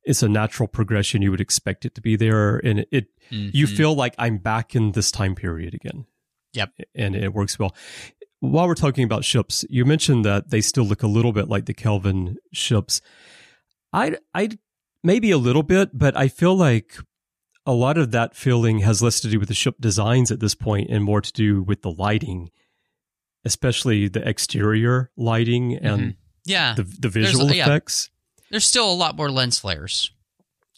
it's 0.04 0.22
a 0.24 0.28
natural 0.28 0.68
progression. 0.68 1.22
You 1.22 1.32
would 1.32 1.40
expect 1.40 1.86
it 1.86 1.96
to 1.96 2.02
be 2.02 2.16
there, 2.18 2.58
and 2.58 2.86
it 2.92 3.08
you 3.30 3.68
mhm. 3.68 3.78
feel 3.78 3.96
like 3.96 4.16
I'm 4.18 4.38
back 4.40 4.76
in 4.76 4.92
this 4.92 5.12
time 5.12 5.36
period 5.36 5.74
again. 5.74 6.06
Yep. 6.54 6.70
and 6.94 7.16
it 7.16 7.34
works 7.34 7.58
well. 7.58 7.74
While 8.40 8.68
we're 8.68 8.76
talking 8.76 9.06
about 9.06 9.24
ships, 9.26 9.66
you 9.70 9.86
mentioned 9.86 10.24
that 10.26 10.50
they 10.52 10.62
still 10.62 10.84
look 10.84 11.02
a 11.02 11.08
little 11.08 11.32
bit 11.32 11.48
like 11.50 11.66
the 11.66 11.74
Kelvin 11.74 12.38
ships. 12.52 13.02
I 13.94 14.18
I 14.36 14.50
maybe 15.04 15.32
a 15.32 15.38
little 15.38 15.64
bit, 15.64 15.98
but 15.98 16.16
I 16.18 16.28
feel 16.28 16.56
like 16.56 16.98
a 17.66 17.72
lot 17.74 17.98
of 17.98 18.12
that 18.12 18.36
feeling 18.36 18.80
has 18.80 19.02
less 19.02 19.20
to 19.22 19.30
do 19.30 19.40
with 19.40 19.48
the 19.48 19.56
ship 19.56 19.76
designs 19.80 20.30
at 20.32 20.42
this 20.42 20.54
point 20.54 20.90
and 20.92 21.04
more 21.04 21.22
to 21.22 21.32
do 21.32 21.64
with 21.64 21.82
the 21.82 21.92
lighting. 21.92 22.50
especially 23.46 24.08
the 24.08 24.26
exterior 24.26 25.12
lighting 25.18 25.76
and 25.76 26.02
Mhm. 26.02 26.16
Yeah. 26.46 26.74
the 26.76 26.84
the 26.84 27.10
visual 27.10 27.46
There's- 27.46 27.58
yeah. 27.58 27.66
effects. 27.66 28.10
There's 28.52 28.66
still 28.66 28.92
a 28.92 28.94
lot 28.94 29.16
more 29.16 29.32
lens 29.32 29.58
flares. 29.60 30.12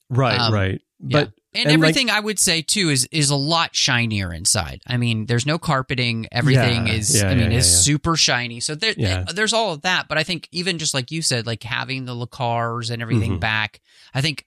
Right, 0.09 0.39
Um, 0.39 0.53
right. 0.53 0.81
Yeah. 1.05 1.19
But 1.25 1.33
and, 1.53 1.67
and, 1.69 1.81
like- 1.81 1.89
everything 1.89 2.09
I 2.09 2.19
would 2.19 2.39
say 2.39 2.61
too 2.61 2.89
is 2.89 3.05
is 3.11 3.29
a 3.29 3.35
lot 3.35 3.75
shinier 3.75 4.33
inside. 4.33 4.81
I 4.87 4.97
mean, 4.97 5.25
there's 5.25 5.45
no 5.45 5.57
carpeting. 5.57 6.27
Everything 6.31 6.87
Yeah, 6.87 6.93
is 6.93 7.15
yeah, 7.21 7.29
I 7.29 7.35
mean 7.35 7.51
yeah, 7.51 7.57
is 7.57 7.67
yeah, 7.67 7.75
yeah. 7.77 7.81
super 7.83 8.15
shiny. 8.15 8.59
So 8.59 8.75
there 8.75 8.93
Yeah. 8.97 9.23
there's 9.33 9.53
all 9.53 9.73
of 9.73 9.81
that, 9.81 10.07
but 10.07 10.17
I 10.17 10.23
think 10.23 10.47
even 10.51 10.77
just 10.77 10.93
like 10.93 11.11
you 11.11 11.21
said 11.21 11.45
like 11.47 11.63
having 11.63 12.05
the 12.05 12.13
LCARS 12.15 12.91
and 12.91 13.01
everything 13.01 13.37
Mhm. 13.37 13.39
back, 13.41 13.81
I 14.13 14.21
think 14.21 14.45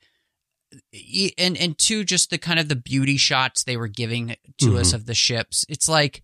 and 1.39 1.57
and 1.57 1.77
two 1.79 2.05
just 2.05 2.31
the 2.31 2.39
kind 2.39 2.59
of 2.61 2.69
the 2.69 2.77
beauty 2.77 3.17
shots 3.17 3.65
they 3.65 3.77
were 3.77 3.89
giving 3.89 4.37
to 4.59 4.77
us 4.79 4.91
Mhm. 4.91 4.95
of 4.95 5.07
the 5.07 5.15
ships. 5.15 5.65
It's 5.69 5.89
like 5.89 6.23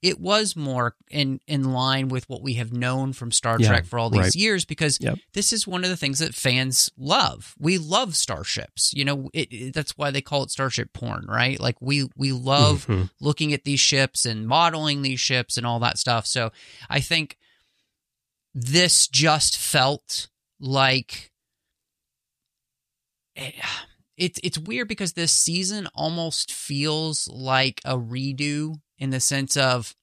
it 0.00 0.20
was 0.20 0.54
more 0.54 0.94
in 1.10 1.40
in 1.48 1.72
line 1.72 2.08
with 2.08 2.28
what 2.28 2.40
we 2.42 2.54
have 2.54 2.72
known 2.72 3.12
from 3.12 3.32
Star 3.32 3.56
Yeah, 3.58 3.68
Trek 3.68 3.84
for 3.84 3.98
all 3.98 4.10
these 4.10 4.20
right. 4.20 4.34
years 4.36 4.64
because 4.64 4.98
Yep. 5.00 5.18
this 5.32 5.52
is 5.52 5.66
one 5.66 5.82
of 5.82 5.90
the 5.90 5.96
things 5.96 6.20
that 6.20 6.34
fans 6.36 6.88
love. 6.96 7.54
We 7.58 7.78
love 7.78 8.14
starships. 8.14 8.92
You 8.94 9.04
know, 9.04 9.28
it, 9.34 9.52
it- 9.52 9.74
that's 9.74 9.98
why 9.98 10.10
they 10.12 10.20
call 10.20 10.44
it 10.44 10.50
starship 10.50 10.92
porn, 10.92 11.26
right? 11.28 11.58
Like 11.58 11.76
we 11.80 12.08
we 12.16 12.30
love 12.32 12.86
Mhm. 12.86 13.10
looking 13.20 13.52
at 13.52 13.64
these 13.64 13.80
ships 13.80 14.24
and 14.24 14.46
modeling 14.46 15.02
these 15.02 15.18
ships 15.20 15.56
and 15.56 15.66
all 15.66 15.80
that 15.80 15.98
stuff. 15.98 16.26
So 16.26 16.52
I 16.88 17.00
think 17.00 17.36
this 18.54 19.08
just 19.08 19.56
felt 19.56 20.28
like 20.60 21.32
eh, 23.36 23.52
it's 24.16 24.40
it's 24.42 24.58
weird 24.58 24.88
because 24.88 25.12
this 25.12 25.32
season 25.32 25.86
almost 25.94 26.52
feels 26.52 27.28
like 27.28 27.80
a 27.84 27.96
redo 27.96 28.80
in 28.98 29.10
the 29.10 29.20
sense 29.20 29.56
of 29.56 29.94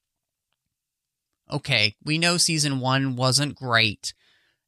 okay, 1.51 1.95
we 2.03 2.17
know 2.17 2.37
season 2.37 2.79
1 2.79 3.15
wasn't 3.15 3.55
great 3.55 4.13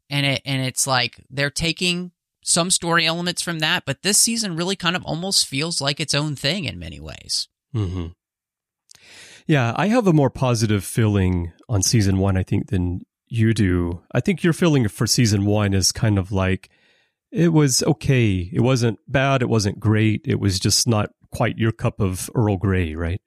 and 0.09 0.25
it 0.25 0.41
and 0.45 0.61
it's 0.65 0.85
like 0.87 1.19
they're 1.29 1.49
taking 1.49 2.11
some 2.43 2.71
story 2.71 3.05
elements 3.05 3.41
from 3.41 3.59
that, 3.59 3.83
but 3.85 4.03
this 4.03 4.17
season 4.17 4.55
really 4.55 4.75
kind 4.75 4.95
of 4.95 5.03
almost 5.03 5.47
feels 5.47 5.81
like 5.81 5.99
its 5.99 6.13
own 6.13 6.35
thing 6.35 6.63
in 6.63 6.79
many 6.79 6.99
ways. 6.99 7.49
hmm 7.73 8.07
Yeah, 9.45 9.73
I 9.75 9.87
have 9.87 10.07
a 10.07 10.13
more 10.13 10.29
positive 10.29 10.83
feeling 10.83 11.51
on 11.67 11.81
season 11.81 12.19
one, 12.19 12.37
I 12.37 12.43
think, 12.43 12.69
than 12.69 13.01
you 13.27 13.53
do. 13.53 14.01
I 14.13 14.21
think 14.21 14.43
your 14.43 14.53
feeling 14.53 14.87
for 14.87 15.05
season 15.07 15.45
one 15.45 15.73
is 15.73 15.91
kind 15.91 16.17
of 16.17 16.31
like 16.31 16.69
it 17.31 17.49
was 17.49 17.83
okay. 17.83 18.49
It 18.53 18.61
wasn't 18.61 18.99
bad. 19.07 19.41
It 19.41 19.49
wasn't 19.49 19.79
great. 19.81 20.21
It 20.23 20.39
was 20.39 20.59
just 20.59 20.87
not 20.87 21.09
quite 21.33 21.57
your 21.57 21.73
cup 21.73 21.99
of 21.99 22.29
Earl 22.33 22.55
Grey, 22.55 22.95
right? 22.95 23.21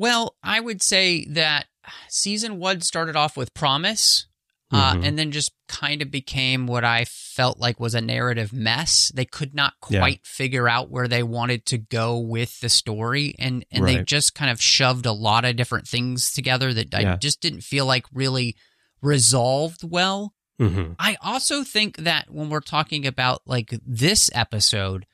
Well, 0.00 0.34
I 0.42 0.60
would 0.60 0.80
say 0.82 1.26
that 1.26 1.66
season 2.08 2.58
one 2.58 2.80
started 2.80 3.16
off 3.16 3.36
with 3.36 3.52
promise, 3.52 4.26
uh, 4.72 4.94
Mhm. 4.94 5.04
and 5.06 5.18
then 5.18 5.30
just 5.30 5.52
kind 5.68 6.00
of 6.00 6.10
became 6.10 6.66
what 6.66 6.84
I 6.84 7.04
felt 7.04 7.58
like 7.58 7.78
was 7.78 7.94
a 7.94 8.00
narrative 8.00 8.50
mess. 8.50 9.12
They 9.14 9.26
could 9.26 9.54
not 9.54 9.74
Yeah. 9.90 9.98
quite 10.00 10.26
figure 10.26 10.68
out 10.70 10.90
where 10.90 11.06
they 11.06 11.22
wanted 11.22 11.66
to 11.66 11.76
go 11.76 12.18
with 12.18 12.60
the 12.60 12.70
story, 12.70 13.34
and 13.38 13.62
and 13.70 13.86
they 13.86 14.02
just 14.02 14.34
kind 14.34 14.50
of 14.50 14.62
shoved 14.62 15.04
a 15.04 15.12
lot 15.12 15.44
of 15.44 15.56
different 15.56 15.86
things 15.86 16.32
together 16.32 16.72
that 16.72 16.94
I 16.94 17.00
Yeah. 17.02 17.16
just 17.16 17.42
didn't 17.42 17.60
feel 17.62 17.84
like 17.84 18.06
really 18.12 18.56
resolved 19.02 19.82
well. 19.84 20.34
hmm 20.58 20.92
I 20.98 21.16
also 21.20 21.62
think 21.64 21.96
that 21.98 22.30
when 22.30 22.48
we're 22.48 22.60
talking 22.60 23.06
about 23.06 23.42
like 23.46 23.74
this 23.86 24.30
episode, 24.34 25.04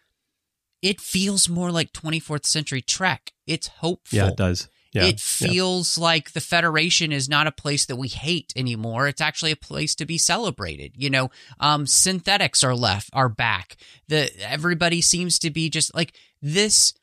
it 0.82 1.00
feels 1.00 1.48
more 1.48 1.70
like 1.72 1.92
24th 1.92 2.46
century 2.46 2.82
Trek. 2.82 3.32
It's 3.48 3.66
hopeful 3.68 4.16
Yeah, 4.16 4.28
it 4.28 4.36
does. 4.36 4.68
Yeah, 4.92 5.04
it 5.04 5.22
yeah. 5.40 5.48
feels 5.48 5.98
like 5.98 6.32
the 6.32 6.40
Federation 6.40 7.12
is 7.12 7.28
not 7.28 7.46
a 7.46 7.52
place 7.52 7.84
that 7.86 7.96
we 7.96 8.08
hate 8.08 8.52
anymore. 8.56 9.08
It's 9.08 9.20
actually 9.20 9.50
a 9.50 9.56
place 9.56 9.94
to 9.96 10.06
be 10.06 10.16
celebrated. 10.18 10.92
You 10.96 11.10
know, 11.10 11.30
um, 11.60 11.86
synthetics 11.86 12.64
are 12.64 12.74
left, 12.74 13.10
are 13.12 13.28
back. 13.28 13.76
The 14.08 14.30
everybody 14.42 15.00
seems 15.00 15.38
to 15.40 15.50
be 15.50 15.68
just 15.70 15.94
like 15.94 16.14
this. 16.40 16.94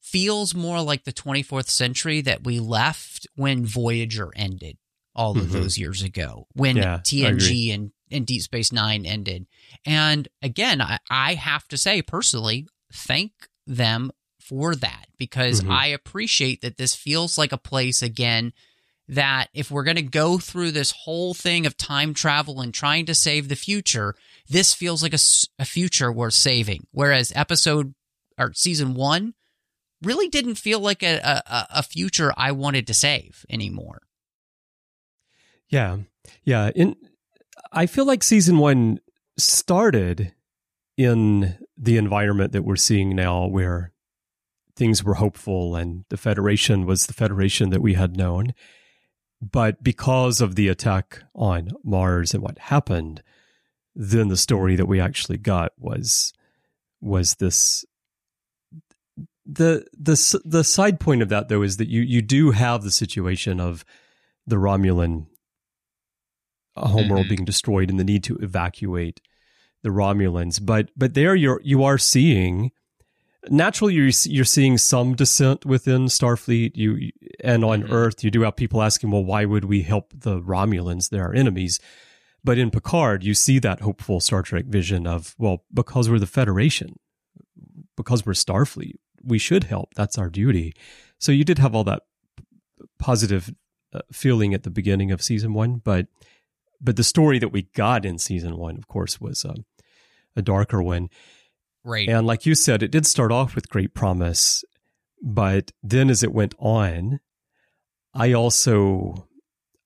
Feels 0.00 0.54
more 0.54 0.80
like 0.80 1.04
the 1.04 1.12
24th 1.12 1.68
century 1.68 2.22
that 2.22 2.42
we 2.42 2.60
left 2.60 3.26
when 3.36 3.66
Voyager 3.66 4.32
ended 4.34 4.78
all 5.14 5.36
of 5.38 5.48
Mhm. 5.48 5.52
those 5.52 5.76
years 5.76 6.02
ago, 6.02 6.46
when 6.54 6.76
Yeah, 6.78 7.00
TNG 7.04 7.70
and, 7.74 7.92
and 8.10 8.24
Deep 8.24 8.40
Space 8.40 8.72
Nine 8.72 9.04
ended. 9.04 9.46
And 9.84 10.26
again, 10.40 10.80
I, 10.80 10.98
I 11.10 11.34
have 11.34 11.68
to 11.68 11.76
say 11.76 12.00
personally, 12.00 12.66
thank 12.90 13.32
them 13.66 14.10
for 14.48 14.74
that 14.76 15.06
because 15.18 15.60
Mhm. 15.60 15.70
I 15.70 15.86
appreciate 15.88 16.60
that 16.62 16.76
this 16.76 16.94
feels 16.94 17.36
like 17.38 17.52
a 17.52 17.58
place 17.58 18.02
again 18.02 18.52
that 19.08 19.48
if 19.54 19.70
we're 19.70 19.84
going 19.84 19.96
to 19.96 20.02
go 20.02 20.38
through 20.38 20.70
this 20.70 20.90
whole 20.90 21.32
thing 21.34 21.64
of 21.66 21.76
time 21.76 22.12
travel 22.14 22.60
and 22.60 22.74
trying 22.74 23.06
to 23.06 23.14
save 23.14 23.48
the 23.48 23.56
future, 23.56 24.14
this 24.48 24.74
feels 24.74 25.02
like 25.02 25.14
a 25.14 25.64
future 25.64 26.12
worth 26.12 26.34
saving. 26.34 26.86
Whereas 26.90 27.32
episode 27.34 27.94
or 28.36 28.52
season 28.54 28.94
one 28.94 29.34
really 30.02 30.28
didn't 30.28 30.56
feel 30.56 30.78
like 30.80 31.02
a, 31.02 31.42
a, 31.46 31.66
a 31.78 31.82
future 31.82 32.32
I 32.36 32.52
wanted 32.52 32.86
to 32.88 32.94
save 32.94 33.44
anymore. 33.48 34.02
Yeah. 35.68 35.98
Yeah. 36.44 36.70
In 36.74 36.96
I 37.72 37.86
feel 37.86 38.06
like 38.06 38.22
season 38.22 38.58
one 38.58 39.00
started 39.36 40.32
in 40.96 41.56
the 41.76 41.96
environment 41.96 42.52
that 42.52 42.62
we're 42.62 42.76
seeing 42.76 43.14
now 43.14 43.46
where 43.46 43.92
things 44.78 45.02
were 45.02 45.14
hopeful 45.14 45.74
and 45.76 46.04
the 46.08 46.16
Federation 46.16 46.86
was 46.86 47.06
the 47.06 47.12
Federation 47.12 47.70
that 47.70 47.82
we 47.82 47.94
had 47.94 48.16
known. 48.16 48.54
But 49.42 49.82
because 49.82 50.40
of 50.40 50.54
the 50.54 50.68
attack 50.68 51.22
on 51.34 51.70
Mars 51.84 52.32
and 52.32 52.42
what 52.42 52.58
happened, 52.58 53.22
then 53.94 54.28
the 54.28 54.36
story 54.36 54.76
that 54.76 54.86
we 54.86 55.00
actually 55.00 55.38
got 55.38 55.72
was 55.78 56.32
was 57.00 57.34
this 57.36 57.84
the 59.44 59.84
the 59.96 60.40
the 60.44 60.62
side 60.64 61.00
point 61.00 61.22
of 61.22 61.28
that 61.30 61.48
though 61.48 61.62
is 61.62 61.76
that 61.78 61.88
you 61.88 62.02
you 62.02 62.22
do 62.22 62.50
have 62.52 62.82
the 62.82 62.90
situation 62.90 63.60
of 63.60 63.84
the 64.46 64.56
Romulan 64.56 65.26
homeworld 66.76 67.26
Mhm. 67.26 67.30
being 67.30 67.44
destroyed 67.44 67.90
and 67.90 67.98
the 67.98 68.04
need 68.04 68.22
to 68.24 68.36
evacuate 68.36 69.20
the 69.82 69.90
Romulans. 69.90 70.64
But 70.64 70.90
but 70.96 71.14
there 71.14 71.34
you're 71.34 71.60
you 71.64 71.82
are 71.84 71.98
seeing 71.98 72.70
naturally 73.50 73.94
you're 73.94 74.10
you're 74.24 74.44
seeing 74.44 74.78
some 74.78 75.14
dissent 75.14 75.64
within 75.66 76.06
Starfleet. 76.06 76.76
You 76.76 77.10
and 77.42 77.64
on 77.64 77.82
Mhm. 77.82 77.92
Earth 77.92 78.24
you 78.24 78.30
do 78.30 78.42
have 78.42 78.56
people 78.56 78.82
asking, 78.82 79.10
well, 79.10 79.24
why 79.24 79.44
would 79.44 79.64
we 79.64 79.82
help 79.82 80.12
the 80.14 80.40
Romulans? 80.40 81.08
They're 81.10 81.24
our 81.24 81.34
enemies. 81.34 81.80
But 82.44 82.58
in 82.58 82.70
Picard, 82.70 83.24
you 83.24 83.34
see 83.34 83.58
that 83.58 83.80
hopeful 83.80 84.20
Star 84.20 84.42
Trek 84.42 84.66
vision 84.66 85.06
of, 85.06 85.34
well, 85.38 85.64
because 85.74 86.08
we're 86.08 86.20
the 86.20 86.26
Federation, 86.26 86.98
because 87.96 88.24
we're 88.24 88.32
Starfleet, 88.32 88.94
we 89.22 89.38
should 89.38 89.64
help. 89.64 89.94
That's 89.94 90.16
our 90.16 90.30
duty. 90.30 90.72
So 91.18 91.32
you 91.32 91.44
did 91.44 91.58
have 91.58 91.74
all 91.74 91.84
that 91.84 92.02
positive 92.98 93.52
uh, 93.92 94.00
feeling 94.12 94.54
at 94.54 94.62
the 94.62 94.70
beginning 94.70 95.10
of 95.10 95.22
season 95.22 95.52
one, 95.52 95.80
but 95.84 96.06
but 96.80 96.94
the 96.96 97.04
story 97.04 97.40
that 97.40 97.48
we 97.48 97.62
got 97.74 98.04
in 98.06 98.18
season 98.18 98.56
one, 98.56 98.76
of 98.76 98.86
course, 98.86 99.20
was 99.20 99.44
um, 99.44 99.64
a 100.36 100.42
darker 100.42 100.80
one. 100.80 101.08
Right. 101.88 102.08
And 102.08 102.26
like 102.26 102.44
you 102.44 102.54
said, 102.54 102.82
it 102.82 102.90
did 102.90 103.06
start 103.06 103.32
off 103.32 103.54
with 103.54 103.70
great 103.70 103.94
promise, 103.94 104.62
but 105.22 105.72
then 105.82 106.10
as 106.10 106.22
it 106.22 106.34
went 106.34 106.54
on, 106.58 107.20
I 108.12 108.32
also 108.34 109.26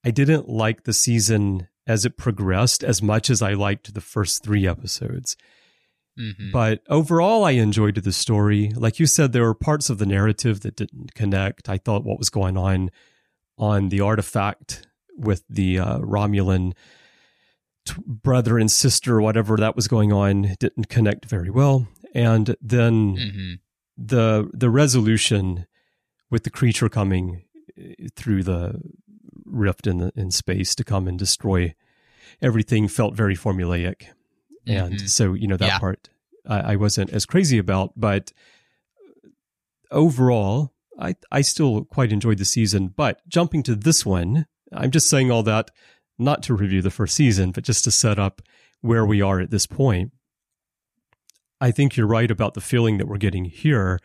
I 0.05 0.11
didn't 0.11 0.49
like 0.49 0.83
the 0.83 0.93
season 0.93 1.69
as 1.87 2.05
it 2.05 2.17
progressed 2.17 2.83
as 2.83 3.03
much 3.03 3.31
as 3.31 3.41
I 3.41 3.53
liked 3.53 3.95
the 3.95 4.01
first 4.01 4.43
three 4.43 4.67
episodes. 4.67 5.37
Mhm. 6.19 6.51
But 6.53 6.83
overall, 6.89 7.45
I 7.45 7.53
enjoyed 7.53 7.95
the 7.95 8.13
story. 8.13 8.73
Like 8.75 8.99
you 8.99 9.07
said, 9.07 9.33
there 9.33 9.45
were 9.45 9.55
parts 9.55 9.89
of 9.89 9.99
the 9.99 10.07
narrative 10.07 10.61
that 10.61 10.77
didn't 10.77 11.15
connect. 11.15 11.69
I 11.69 11.79
thought 11.79 12.05
what 12.05 12.19
was 12.19 12.31
going 12.31 12.57
on 12.57 12.91
on 13.57 13.91
the 13.91 14.01
artifact 14.01 14.89
with 15.17 15.45
the 15.49 15.79
uh, 15.79 15.99
Romulan 16.01 16.73
t- 17.85 17.95
brother 18.07 18.59
and 18.59 18.71
sister, 18.71 19.21
whatever 19.21 19.57
that 19.57 19.77
was 19.77 19.89
going 19.89 20.13
on, 20.13 20.55
didn't 20.59 20.89
connect 20.89 21.27
very 21.27 21.51
well. 21.51 21.89
And 22.15 22.57
then 22.61 23.17
Mhm. 23.17 23.59
the 23.97 24.51
the 24.55 24.71
resolution 24.71 25.67
with 26.31 26.45
the 26.45 26.51
creature 26.51 26.89
coming 26.89 27.43
eh, 27.77 28.09
through 28.17 28.43
the 28.43 28.81
rift 29.45 29.87
in 29.87 29.99
the, 29.99 30.13
in 30.17 30.31
space 30.31 30.75
to 30.75 30.85
come 30.85 31.07
and 31.09 31.19
destroy 31.19 31.75
everything 32.41 32.89
felt 32.89 33.15
very 33.15 33.37
formulaic 33.37 34.05
and 34.67 34.95
Mhm. 34.95 35.09
so 35.09 35.35
you 35.35 35.47
know 35.47 35.57
that 35.59 35.67
Yeah. 35.67 35.79
part 35.79 36.09
I, 36.47 36.73
I 36.73 36.77
wasn't 36.77 37.11
as 37.11 37.27
crazy 37.27 37.59
about 37.59 37.93
but 37.97 38.33
overall 39.91 40.73
i 40.99 41.15
i 41.31 41.41
still 41.43 41.85
quite 41.85 42.13
enjoyed 42.13 42.39
the 42.39 42.45
season 42.45 42.89
but 42.89 43.21
jumping 43.29 43.63
to 43.65 43.75
this 43.75 44.07
one 44.07 44.47
i'm 44.73 44.91
just 44.91 45.09
saying 45.09 45.31
all 45.31 45.43
that 45.43 45.71
not 46.19 46.43
to 46.43 46.55
review 46.55 46.83
the 46.83 46.91
first 46.91 47.15
season 47.15 47.51
but 47.51 47.65
just 47.65 47.85
to 47.85 47.91
set 47.91 48.19
up 48.19 48.43
where 48.81 49.07
we 49.07 49.21
are 49.21 49.41
at 49.41 49.51
this 49.51 49.67
point 49.67 50.13
i 51.61 51.71
think 51.71 51.97
you're 51.97 52.07
right 52.07 52.31
about 52.31 52.55
the 52.55 52.61
feeling 52.61 52.99
that 52.99 53.07
we're 53.07 53.17
getting 53.17 53.45
here 53.45 53.99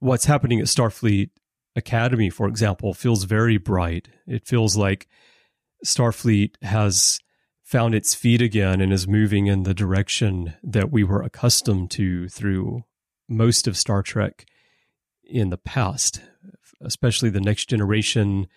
what's 0.00 0.26
happening 0.26 0.60
at 0.60 0.66
starfleet 0.66 1.30
Academy, 1.78 2.28
for 2.28 2.46
example, 2.46 2.92
feels 2.92 3.24
very 3.24 3.56
bright. 3.56 4.08
It 4.26 4.46
feels 4.46 4.76
like 4.76 5.06
Starfleet 5.86 6.62
has 6.62 7.20
found 7.62 7.94
its 7.94 8.14
feet 8.14 8.42
again 8.42 8.80
and 8.80 8.92
is 8.92 9.06
moving 9.06 9.46
in 9.46 9.62
the 9.62 9.74
direction 9.74 10.54
that 10.62 10.90
we 10.90 11.04
were 11.04 11.22
accustomed 11.22 11.90
to 11.92 12.28
through 12.28 12.82
most 13.28 13.66
of 13.66 13.76
Star 13.76 14.02
Trek 14.02 14.44
in 15.22 15.50
the 15.50 15.58
past, 15.58 16.20
especially 16.80 17.30
the 17.30 17.40
next 17.40 17.66
generation 17.66 18.48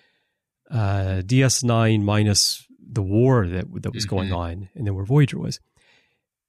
uh, 0.71 1.21
DS9 1.25 2.01
minus 2.01 2.65
the 2.79 3.01
war 3.01 3.47
that 3.47 3.65
that 3.81 3.93
was 3.93 4.05
mm-hmm. 4.05 4.15
going 4.15 4.33
on, 4.33 4.69
and 4.75 4.87
then 4.87 4.95
where 4.95 5.05
Voyager 5.05 5.39
was, 5.39 5.59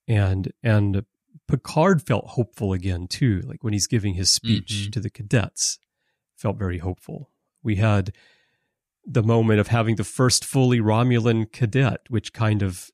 and 0.08 0.52
and 0.62 1.04
Picard 1.48 2.02
felt 2.02 2.26
hopeful 2.28 2.72
again 2.72 3.06
too, 3.06 3.42
like 3.44 3.62
when 3.62 3.72
he's 3.72 3.86
giving 3.86 4.14
his 4.14 4.30
speech 4.30 4.72
mm-hmm. 4.72 4.90
to 4.90 5.00
the 5.00 5.10
cadets, 5.10 5.78
felt 6.36 6.56
very 6.56 6.78
hopeful. 6.78 7.30
We 7.62 7.76
had 7.76 8.12
the 9.04 9.22
moment 9.22 9.60
of 9.60 9.68
having 9.68 9.96
the 9.96 10.04
first 10.04 10.44
fully 10.44 10.80
Romulan 10.80 11.50
cadet, 11.52 12.00
which 12.08 12.32
kind 12.32 12.62
of 12.62 12.90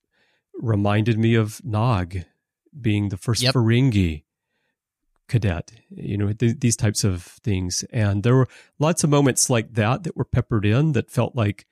reminded 0.54 1.18
me 1.18 1.34
of 1.34 1.64
Nog 1.64 2.16
being 2.78 3.08
the 3.08 3.16
first 3.16 3.42
yep. 3.42 3.54
Ferengi 3.54 4.24
cadet, 5.28 5.72
you 5.90 6.16
know, 6.16 6.32
th- 6.32 6.60
these 6.60 6.76
types 6.76 7.04
of 7.04 7.22
things. 7.22 7.84
And 7.92 8.22
there 8.22 8.34
were 8.34 8.48
lots 8.78 9.04
of 9.04 9.10
moments 9.10 9.48
like 9.48 9.74
that 9.74 10.04
that 10.04 10.16
were 10.16 10.24
peppered 10.24 10.64
in 10.64 10.92
that 10.92 11.10
felt 11.10 11.36
like 11.36 11.66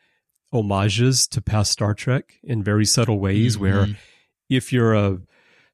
homages 0.52 1.26
to 1.28 1.40
past 1.40 1.72
Star 1.72 1.94
Trek 1.94 2.34
in 2.42 2.62
very 2.62 2.84
subtle 2.84 3.18
ways 3.18 3.54
mm-hmm. 3.54 3.64
where 3.64 3.86
if 4.48 4.72
you're 4.72 4.94
a 4.94 5.18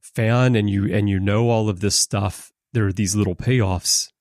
fan 0.01 0.57
and 0.57 0.71
you 0.71 0.92
and 0.92 1.09
you 1.09 1.21
know 1.21 1.51
all 1.51 1.68
of 1.68 1.81
this 1.81 1.99
stuff, 1.99 2.53
there 2.73 2.87
are 2.87 2.92
these 2.92 3.14
little 3.14 3.37
payoffs 3.37 4.12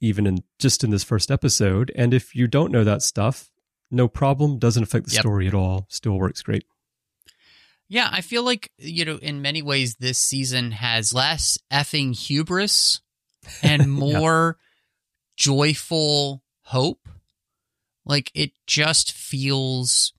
even 0.00 0.26
in 0.26 0.42
just 0.58 0.82
in 0.82 0.90
this 0.90 1.04
first 1.04 1.30
episode. 1.30 1.92
And 1.94 2.14
if 2.14 2.34
you 2.34 2.46
don't 2.46 2.72
know 2.72 2.84
that 2.84 3.02
stuff, 3.02 3.50
no 3.90 4.08
problem, 4.08 4.58
doesn't 4.58 4.82
affect 4.82 5.06
the 5.06 5.12
yep. 5.12 5.20
story 5.20 5.46
at 5.46 5.54
all, 5.54 5.86
still 5.88 6.18
works 6.18 6.42
great. 6.42 6.64
Yeah, 7.88 8.08
I 8.10 8.20
feel 8.20 8.44
like, 8.44 8.70
you 8.78 9.04
know, 9.04 9.16
in 9.16 9.42
many 9.42 9.62
ways 9.62 9.96
this 9.96 10.18
season 10.18 10.70
has 10.70 11.12
less 11.12 11.58
effing 11.72 12.16
hubris 12.16 13.00
and 13.62 13.90
more 13.90 14.58
yeah. 14.58 14.66
joyful 15.36 16.42
hope. 16.62 17.08
Like 18.04 18.30
it 18.34 18.52
just 18.66 19.12
feels 19.12 20.12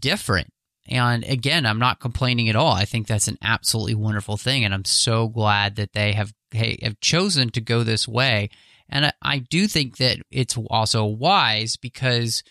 different. 0.00 0.52
And 0.88 1.24
again, 1.24 1.66
I'm 1.66 1.78
not 1.78 2.00
complaining 2.00 2.48
at 2.48 2.56
all. 2.56 2.72
I 2.72 2.84
think 2.84 3.06
that's 3.06 3.28
an 3.28 3.38
absolutely 3.42 3.94
wonderful 3.94 4.36
thing. 4.36 4.64
And 4.64 4.72
I'm 4.72 4.86
so 4.86 5.28
glad 5.28 5.76
that 5.76 5.92
they 5.92 6.12
have, 6.12 6.32
have 6.54 6.98
chosen 7.00 7.50
to 7.50 7.60
go 7.60 7.82
this 7.82 8.08
way. 8.08 8.48
And 8.88 9.06
I, 9.06 9.12
I 9.20 9.38
do 9.38 9.66
think 9.66 9.98
that 9.98 10.18
it's 10.30 10.56
also 10.70 11.04
wise 11.04 11.76
because 11.76 12.42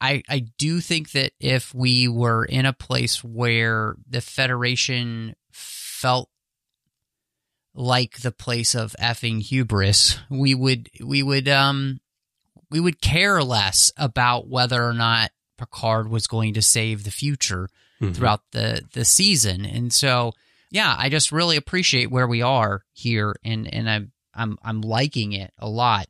I, 0.00 0.22
I 0.28 0.40
do 0.58 0.80
think 0.80 1.12
that 1.12 1.32
if 1.40 1.74
we 1.74 2.06
were 2.06 2.44
in 2.44 2.66
a 2.66 2.72
place 2.72 3.24
where 3.24 3.96
the 4.08 4.20
Federation 4.20 5.34
felt 5.52 6.28
like 7.74 8.20
the 8.20 8.32
place 8.32 8.74
of 8.74 8.96
effing 9.00 9.42
hubris, 9.42 10.18
we 10.28 10.54
would 10.54 10.90
we 11.04 11.22
would 11.22 11.48
um 11.48 12.00
we 12.70 12.80
would 12.80 13.00
care 13.00 13.42
less 13.42 13.92
about 13.96 14.48
whether 14.48 14.82
or 14.82 14.94
not 14.94 15.30
Picard 15.58 16.08
was 16.08 16.26
going 16.26 16.54
to 16.54 16.62
save 16.62 17.04
the 17.04 17.10
future 17.10 17.68
mm-hmm. 18.00 18.12
throughout 18.12 18.42
the 18.52 18.82
the 18.92 19.04
season. 19.04 19.64
And 19.64 19.92
so, 19.92 20.32
yeah, 20.70 20.94
I 20.96 21.08
just 21.08 21.32
really 21.32 21.56
appreciate 21.56 22.10
where 22.10 22.26
we 22.26 22.42
are 22.42 22.84
here, 22.92 23.34
and 23.44 23.72
and 23.72 23.88
I'm 23.88 24.12
I'm 24.34 24.58
I'm 24.62 24.80
liking 24.80 25.32
it 25.32 25.52
a 25.58 25.68
lot. 25.68 26.06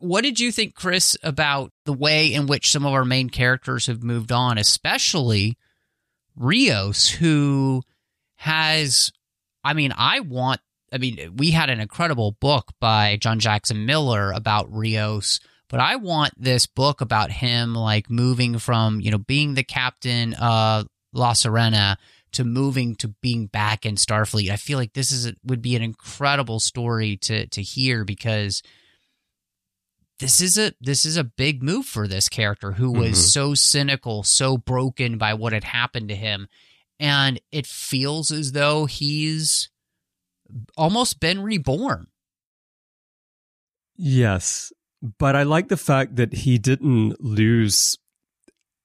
What 0.00 0.22
did 0.22 0.38
you 0.38 0.52
think, 0.52 0.74
Chris, 0.74 1.16
about 1.24 1.72
the 1.84 1.92
way 1.92 2.32
in 2.32 2.46
which 2.46 2.70
some 2.70 2.86
of 2.86 2.92
our 2.92 3.04
main 3.04 3.30
characters 3.30 3.86
have 3.86 4.02
moved 4.02 4.30
on, 4.30 4.56
especially 4.56 5.58
Rios, 6.36 7.08
who 7.08 7.82
has, 8.36 9.10
I 9.64 9.74
mean, 9.74 9.92
I 9.96 10.20
want, 10.20 10.60
I 10.92 10.98
mean, 10.98 11.34
we 11.36 11.50
had 11.50 11.70
an 11.70 11.80
incredible 11.80 12.32
book 12.40 12.72
by 12.80 13.16
John 13.16 13.38
Jackson 13.40 13.86
Miller 13.86 14.32
about 14.32 14.72
Rios 14.72 15.40
but 15.68 15.80
I 15.80 15.96
want 15.96 16.32
this 16.36 16.66
book 16.66 17.00
about 17.00 17.30
him 17.30 17.74
like 17.74 18.10
moving 18.10 18.58
from, 18.58 19.00
you 19.00 19.10
know, 19.10 19.18
being 19.18 19.54
the 19.54 19.62
captain 19.62 20.34
of 20.34 20.86
La 21.12 21.32
Sirena 21.32 21.96
to 22.32 22.44
moving 22.44 22.96
to 22.96 23.08
being 23.08 23.46
back 23.46 23.84
in 23.84 23.96
Starfleet. 23.96 24.50
I 24.50 24.56
feel 24.56 24.78
like 24.78 24.94
this 24.94 25.12
is 25.12 25.26
a, 25.26 25.34
would 25.44 25.62
be 25.62 25.76
an 25.76 25.82
incredible 25.82 26.60
story 26.60 27.16
to 27.18 27.46
to 27.48 27.62
hear 27.62 28.04
because 28.04 28.62
this 30.20 30.40
is 30.40 30.58
a 30.58 30.72
this 30.80 31.04
is 31.04 31.16
a 31.16 31.24
big 31.24 31.62
move 31.62 31.86
for 31.86 32.08
this 32.08 32.28
character 32.28 32.72
who 32.72 32.90
was 32.90 33.10
mm-hmm. 33.10 33.14
so 33.14 33.54
cynical, 33.54 34.22
so 34.22 34.56
broken 34.56 35.18
by 35.18 35.34
what 35.34 35.52
had 35.52 35.64
happened 35.64 36.08
to 36.08 36.16
him, 36.16 36.48
and 36.98 37.40
it 37.52 37.66
feels 37.66 38.30
as 38.30 38.52
though 38.52 38.86
he's 38.86 39.68
almost 40.76 41.20
been 41.20 41.40
reborn. 41.40 42.06
Yes, 43.96 44.72
but 45.18 45.36
I 45.36 45.42
like 45.42 45.68
the 45.68 45.76
fact 45.76 46.16
that 46.16 46.32
he 46.32 46.58
didn't 46.58 47.20
lose 47.20 47.98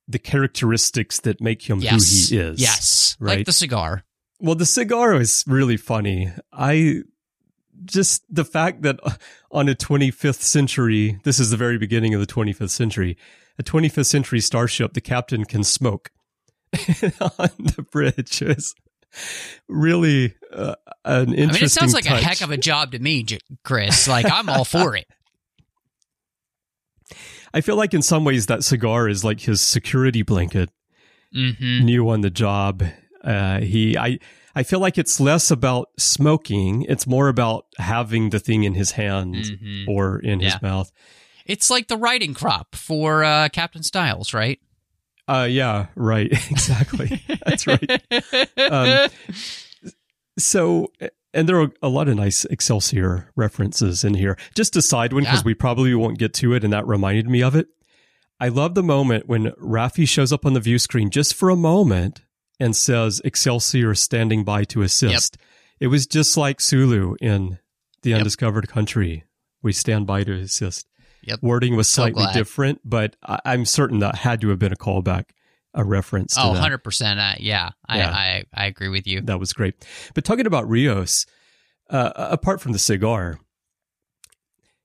the 0.07 0.19
characteristics 0.19 1.19
that 1.21 1.39
make 1.39 1.69
him 1.69 1.79
yes. 1.79 2.29
who 2.29 2.35
he 2.35 2.41
is. 2.41 2.61
Yes. 2.61 3.17
Right. 3.19 3.37
Like 3.37 3.45
the 3.45 3.53
cigar. 3.53 4.03
Well, 4.39 4.55
the 4.55 4.65
cigar 4.65 5.15
is 5.15 5.43
really 5.47 5.77
funny. 5.77 6.31
I 6.51 7.03
just 7.85 8.23
the 8.29 8.45
fact 8.45 8.81
that 8.81 8.99
on 9.51 9.69
a 9.69 9.75
25th 9.75 10.41
century, 10.41 11.19
this 11.23 11.39
is 11.39 11.51
the 11.51 11.57
very 11.57 11.77
beginning 11.77 12.13
of 12.13 12.19
the 12.19 12.27
25th 12.27 12.69
century, 12.71 13.17
a 13.57 13.63
25th 13.63 14.07
century 14.07 14.39
starship, 14.39 14.93
the 14.93 15.01
captain 15.01 15.45
can 15.45 15.63
smoke 15.63 16.11
on 16.73 17.51
the 17.57 17.85
bridge 17.89 18.41
really 19.67 20.35
uh, 20.51 20.75
an 21.05 21.33
interesting. 21.33 21.49
I 21.49 21.53
mean, 21.53 21.63
it 21.63 21.69
sounds 21.69 21.93
like 21.93 22.05
touch. 22.05 22.21
a 22.21 22.25
heck 22.25 22.41
of 22.41 22.51
a 22.51 22.57
job 22.57 22.91
to 22.91 22.99
me, 22.99 23.25
Chris. 23.63 24.07
Like 24.07 24.25
I'm 24.31 24.49
all 24.49 24.65
for 24.65 24.95
it. 24.95 25.07
I 27.53 27.61
feel 27.61 27.75
like 27.75 27.93
in 27.93 28.01
some 28.01 28.25
ways 28.25 28.47
that 28.47 28.63
cigar 28.63 29.07
is 29.07 29.23
like 29.23 29.41
his 29.41 29.61
security 29.61 30.23
blanket. 30.23 30.69
Mm-hmm. 31.35 31.85
New 31.85 32.09
on 32.09 32.21
the 32.21 32.29
job, 32.29 32.83
uh, 33.23 33.59
he 33.59 33.97
I 33.97 34.19
I 34.55 34.61
feel 34.61 34.79
like 34.79 34.99
it's 34.99 35.19
less 35.19 35.49
about 35.49 35.89
smoking; 35.97 36.83
it's 36.83 37.07
more 37.07 37.27
about 37.27 37.65
having 37.79 38.29
the 38.29 38.39
thing 38.39 38.63
in 38.63 38.75
his 38.75 38.91
hand 38.91 39.35
mm-hmm. 39.35 39.89
or 39.89 40.19
in 40.19 40.39
yeah. 40.39 40.51
his 40.51 40.61
mouth. 40.61 40.91
It's 41.45 41.69
like 41.71 41.87
the 41.87 41.97
writing 41.97 42.33
crop 42.35 42.75
for 42.75 43.23
uh, 43.23 43.49
Captain 43.49 43.81
Styles, 43.81 44.33
right? 44.33 44.59
Uh, 45.27 45.47
yeah, 45.49 45.87
right, 45.95 46.31
exactly. 46.51 47.23
That's 47.45 47.65
right. 47.67 48.01
Um, 48.57 49.09
so 50.37 50.91
and 51.33 51.49
there 51.49 51.59
are 51.59 51.71
a 51.81 51.89
lot 51.89 52.07
of 52.07 52.15
nice 52.15 52.45
Excelsior 52.45 53.29
references 53.35 54.03
in 54.03 54.13
here. 54.13 54.37
Just 54.55 54.75
a 54.75 54.81
side 54.81 55.13
one, 55.13 55.23
because 55.23 55.39
yeah. 55.39 55.45
we 55.45 55.53
probably 55.53 55.93
won't 55.95 56.19
get 56.19 56.33
to 56.35 56.53
it, 56.53 56.63
and 56.63 56.71
that 56.73 56.87
reminded 56.87 57.27
me 57.27 57.41
of 57.41 57.55
it. 57.55 57.67
I 58.39 58.49
love 58.49 58.75
the 58.75 58.83
moment 58.83 59.27
when 59.27 59.51
Raffi 59.51 60.07
shows 60.07 60.31
up 60.31 60.45
on 60.45 60.53
the 60.53 60.59
view 60.59 60.77
screen 60.77 61.09
just 61.09 61.33
for 61.33 61.49
a 61.49 61.55
moment 61.55 62.23
and 62.59 62.75
says 62.75 63.21
Excelsior 63.23 63.95
standing 63.95 64.43
by 64.43 64.63
to 64.65 64.81
assist. 64.81 65.37
Yep. 65.39 65.47
It 65.79 65.87
was 65.87 66.05
just 66.05 66.37
like 66.37 66.61
Sulu 66.61 67.15
in 67.19 67.59
The 68.03 68.11
yep. 68.11 68.19
Undiscovered 68.19 68.67
Country. 68.67 69.23
We 69.61 69.73
stand 69.73 70.05
by 70.05 70.23
to 70.25 70.33
assist. 70.33 70.87
Yep. 71.23 71.39
Wording 71.41 71.75
was 71.75 71.87
slightly 71.89 72.23
so 72.23 72.33
different, 72.33 72.81
but 72.83 73.15
I- 73.23 73.39
I'm 73.45 73.65
certain 73.65 73.99
that 73.99 74.15
had 74.15 74.41
to 74.41 74.49
have 74.49 74.59
been 74.59 74.73
a 74.73 74.77
callback 74.77 75.25
a 75.73 75.83
reference. 75.83 76.37
oh, 76.37 76.53
100%. 76.53 77.17
Uh, 77.17 77.35
yeah, 77.39 77.71
I, 77.87 77.97
yeah. 77.97 78.09
I, 78.11 78.43
I, 78.53 78.65
agree 78.67 78.89
with 78.89 79.07
you. 79.07 79.21
That 79.21 79.39
was 79.39 79.53
great. 79.53 79.87
But 80.13 80.23
talking 80.23 80.45
about 80.45 80.69
Rios, 80.69 81.25
uh, 81.89 82.11
apart 82.15 82.61
from 82.61 82.73
the 82.73 82.79
cigar, 82.79 83.39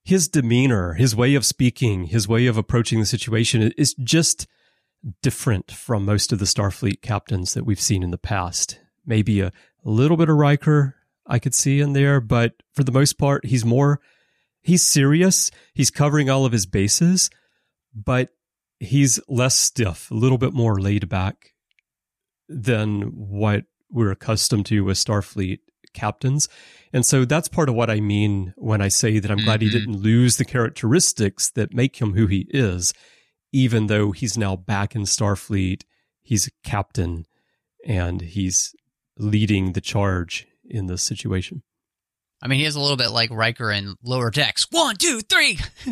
his 0.03 0.29
demeanor, 0.29 0.95
his 0.95 1.15
way 1.15 1.35
of 1.35 1.45
speaking, 1.45 2.05
his 2.05 2.27
way 2.27 2.47
of 2.47 2.57
approaching 2.57 3.01
the 3.01 3.07
situation 3.07 3.71
is 3.77 3.95
just 4.03 4.47
different 5.23 5.71
from 5.71 6.05
most 6.05 6.33
of 6.33 6.39
the 6.39 6.47
Starfleet 6.47 7.03
captains 7.03 7.55
that 7.55 7.65
we've 7.65 7.81
seen 7.81 8.03
in 8.03 8.11
the 8.11 8.19
past. 8.19 8.81
Maybe 9.05 9.41
a 9.41 9.53
little 9.85 10.17
bit 10.17 10.31
of 10.31 10.37
Riker 10.37 10.97
I 11.27 11.39
could 11.39 11.55
see 11.55 11.81
in 11.81 11.93
there, 11.93 12.21
but 12.21 12.55
for 12.73 12.83
the 12.83 12.93
most 12.93 13.19
part, 13.19 13.45
he's 13.45 13.65
more, 13.65 14.01
he's 14.63 14.83
serious. 14.83 15.51
He's 15.75 15.91
covering 15.91 16.31
all 16.31 16.45
of 16.45 16.53
his 16.53 16.67
bases, 16.67 17.31
but 17.95 18.31
he's 18.81 19.21
less 19.29 19.57
stiff, 19.57 20.11
a 20.11 20.15
little 20.15 20.39
bit 20.39 20.53
more 20.53 20.81
laid 20.81 21.09
back 21.09 21.55
than 22.49 23.03
what 23.03 23.65
we're 23.91 24.11
accustomed 24.11 24.67
to 24.67 24.85
with 24.85 24.97
Starfleet 24.97 25.59
captains. 25.95 26.49
And 26.93 27.05
so 27.05 27.25
that's 27.25 27.49
part 27.49 27.69
of 27.69 27.75
what 27.75 27.91
I 27.91 28.01
mean 28.01 28.55
when 28.57 28.81
I 28.81 28.89
say 28.89 29.19
that 29.19 29.31
I'm 29.31 29.39
mm-hmm. 29.39 29.45
glad 29.45 29.63
he 29.63 29.69
mm-hmm. 29.69 29.79
didn't 29.79 30.03
lose 30.03 30.37
the 30.37 30.45
characteristics 30.45 31.51
that 31.51 31.75
make 31.75 32.01
him 32.01 32.15
who 32.15 32.27
he 32.27 32.47
is, 32.51 32.93
even 33.53 33.87
though 33.87 34.13
he's 34.13 34.39
now 34.39 34.57
back 34.57 34.95
in 34.95 35.03
Starfleet. 35.03 35.83
He's 36.23 36.47
a 36.47 36.51
captain 36.63 37.27
and 37.87 38.21
he's 38.21 38.75
leading 39.19 39.73
the 39.73 39.81
charge 39.81 40.47
in 40.69 40.87
this 40.87 41.03
situation. 41.03 41.63
I 42.41 42.47
mean, 42.47 42.61
he 42.61 42.67
is 42.67 42.77
a 42.77 42.81
little 42.81 42.97
bit 42.97 43.11
like 43.11 43.31
Riker 43.31 43.73
in 43.73 43.97
Lower 44.03 44.31
Decks. 44.31 44.67
One, 44.71 44.97
two, 44.97 45.21
three. 45.21 45.59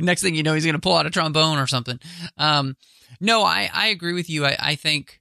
Next 0.00 0.22
thing 0.22 0.34
you 0.34 0.42
know, 0.42 0.54
he's 0.54 0.64
going 0.64 0.74
to 0.74 0.80
pull 0.80 0.96
out 0.96 1.06
a 1.06 1.10
trombone 1.10 1.58
or 1.58 1.66
something. 1.66 2.00
Um, 2.38 2.76
no, 3.20 3.42
I, 3.42 3.70
I 3.72 3.88
agree 3.88 4.14
with 4.14 4.30
you. 4.30 4.46
I, 4.46 4.56
I 4.58 4.74
think 4.76 5.20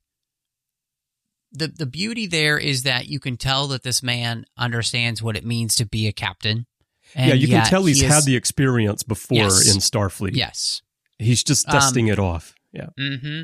the 1.52 1.67
the 1.67 1.86
beauty 1.86 2.28
there 2.28 2.58
is 2.58 2.84
that 2.84 3.08
you 3.08 3.19
can 3.19 3.38
tell 3.38 3.67
that 3.67 3.84
this 3.84 4.04
man 4.04 4.45
understands 4.58 5.21
what 5.21 5.36
it 5.36 5.45
means 5.45 5.76
to 5.76 5.86
be 5.86 6.08
a 6.08 6.13
captain. 6.13 6.65
yeah, 7.15 7.34
you 7.34 7.47
can 7.47 7.65
tell 7.65 7.86
he's 7.86 8.00
he 8.00 8.06
is, 8.06 8.13
had 8.13 8.23
the 8.23 8.36
experience 8.36 9.04
before 9.04 9.38
yes, 9.38 9.73
in 9.73 9.80
Starfleet. 9.80 10.36
Yes, 10.36 10.82
he's 11.17 11.43
just 11.43 11.67
dusting 11.67 12.10
um, 12.10 12.13
it 12.13 12.19
off. 12.19 12.54
Yeah. 12.71 12.88
Mm-hmm. 13.00 13.43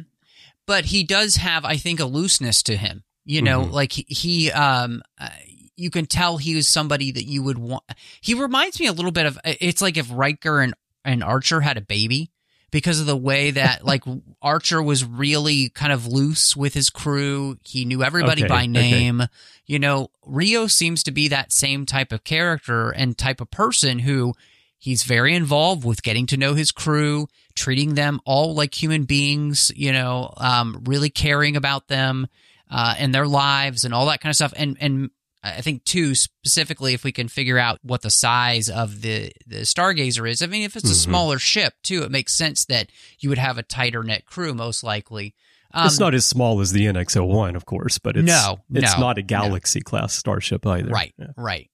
But 0.66 0.86
he 0.86 1.04
does 1.04 1.38
have, 1.38 1.66
I 1.66 1.76
think, 1.76 2.00
a 2.00 2.06
looseness 2.06 2.64
to 2.64 2.78
him. 2.78 3.04
You 3.26 3.42
know, 3.42 3.62
mm-hmm. 3.62 3.72
like 3.72 3.94
he, 3.94 4.52
um, 4.52 5.02
uh, 5.20 5.30
you 5.76 5.90
can 5.90 6.06
tell 6.06 6.38
he 6.38 6.56
was 6.56 6.68
somebody 6.68 7.12
that 7.12 7.26
you 7.26 7.44
would 7.44 7.58
want. 7.58 7.84
He 8.22 8.34
reminds 8.34 8.80
me 8.80 8.88
a 8.88 8.94
little 8.94 9.12
bit 9.12 9.26
of. 9.26 9.40
It's 9.46 9.82
like 9.82 9.98
if 9.98 10.08
Riker 10.12 10.62
and 10.62 10.74
and 11.06 11.24
Archer 11.24 11.62
had 11.62 11.78
a 11.78 11.82
baby 11.82 12.32
because 12.72 13.00
of 13.00 13.06
the 13.06 13.16
way 13.16 13.52
that 13.52 13.86
like 13.86 14.04
Archer 14.42 14.82
was 14.82 15.06
really 15.06 15.70
kind 15.70 15.94
of 15.94 16.08
loose 16.08 16.56
with 16.56 16.74
his 16.74 16.90
crew. 16.90 17.58
He 17.64 17.86
knew 17.86 18.04
everybody 18.04 18.44
okay, 18.44 18.50
by 18.50 18.66
name. 18.66 19.22
Okay. 19.22 19.32
You 19.66 19.80
know, 19.80 20.10
Rio 20.26 20.68
seems 20.68 21.04
to 21.04 21.12
be 21.12 21.30
that 21.30 21.54
same 21.54 21.86
type 21.86 22.12
of 22.12 22.24
character 22.24 22.92
and 22.92 23.18
type 23.18 23.40
of 23.40 23.50
person 23.50 24.00
who 24.00 24.34
he's 24.78 25.04
very 25.04 25.34
involved 25.34 25.86
with 25.86 26.04
getting 26.04 26.26
to 26.28 26.38
know 26.38 26.56
his 26.56 26.74
crew, 26.74 27.28
treating 27.56 27.94
them 27.94 28.20
all 28.26 28.54
like 28.54 28.82
human 28.82 29.06
beings, 29.06 29.72
you 29.76 29.94
know, 29.94 30.34
um, 30.38 30.82
really 30.86 31.10
caring 31.10 31.56
about 31.56 31.88
them 31.88 32.28
uh, 32.74 32.96
and 32.98 33.14
their 33.14 33.28
lives 33.28 33.84
and 33.84 33.94
all 33.94 34.08
that 34.08 34.20
kind 34.20 34.32
of 34.32 34.36
stuff. 34.36 34.54
And 34.58 34.78
and 34.82 35.12
I 35.44 35.62
think 35.62 35.84
too 35.84 36.16
specifically 36.16 36.94
if 36.94 37.04
we 37.04 37.12
can 37.12 37.28
figure 37.28 37.60
out 37.60 37.80
what 37.84 38.02
the 38.02 38.10
size 38.10 38.70
of 38.70 39.02
the 39.02 39.32
the 39.46 39.58
stargazer 39.58 40.30
is. 40.30 40.42
I 40.42 40.48
mean, 40.48 40.64
if 40.64 40.76
it's 40.76 40.86
a 40.86 40.88
mm-hmm. 40.88 41.12
smaller 41.12 41.40
ship 41.40 41.76
too, 41.84 42.04
it 42.04 42.12
makes 42.12 42.34
sense 42.34 42.66
that 42.66 42.90
you 43.20 43.30
would 43.30 43.38
have 43.38 43.58
a 43.58 43.64
tighter 43.64 44.04
knit 44.04 44.26
crew 44.26 44.54
most 44.54 44.84
likely. 44.84 45.36
Um, 45.76 45.88
it's 45.88 46.00
not 46.00 46.14
as 46.14 46.26
small 46.26 46.62
as 46.62 46.72
the 46.72 46.86
NX-01, 46.86 47.56
of 47.56 47.66
course, 47.66 47.98
but 47.98 48.16
it's 48.16 48.28
no, 48.28 48.60
it's 48.72 48.96
no, 48.96 49.00
not 49.00 49.18
a 49.18 49.24
Galaxy 49.24 49.80
no. 49.80 49.90
class 49.90 50.14
starship 50.14 50.68
either. 50.68 50.90
Right, 50.90 51.14
yeah. 51.18 51.28
right. 51.36 51.70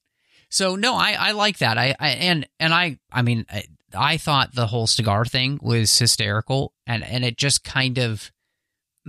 So 0.50 0.76
no, 0.76 0.96
I, 0.96 1.16
I 1.20 1.32
like 1.32 1.60
that. 1.60 1.78
I, 1.78 1.96
I 2.00 2.10
and 2.10 2.48
and 2.60 2.74
I 2.74 2.98
I 3.12 3.22
mean 3.22 3.46
I, 3.50 3.66
I 3.94 4.18
thought 4.18 4.54
the 4.54 4.68
whole 4.68 4.88
cigar 4.88 5.26
thing 5.26 5.60
was 5.62 5.98
hysterical, 5.98 6.74
and 6.88 7.04
and 7.04 7.24
it 7.24 7.38
just 7.38 7.64
kind 7.64 8.00
of 8.00 8.32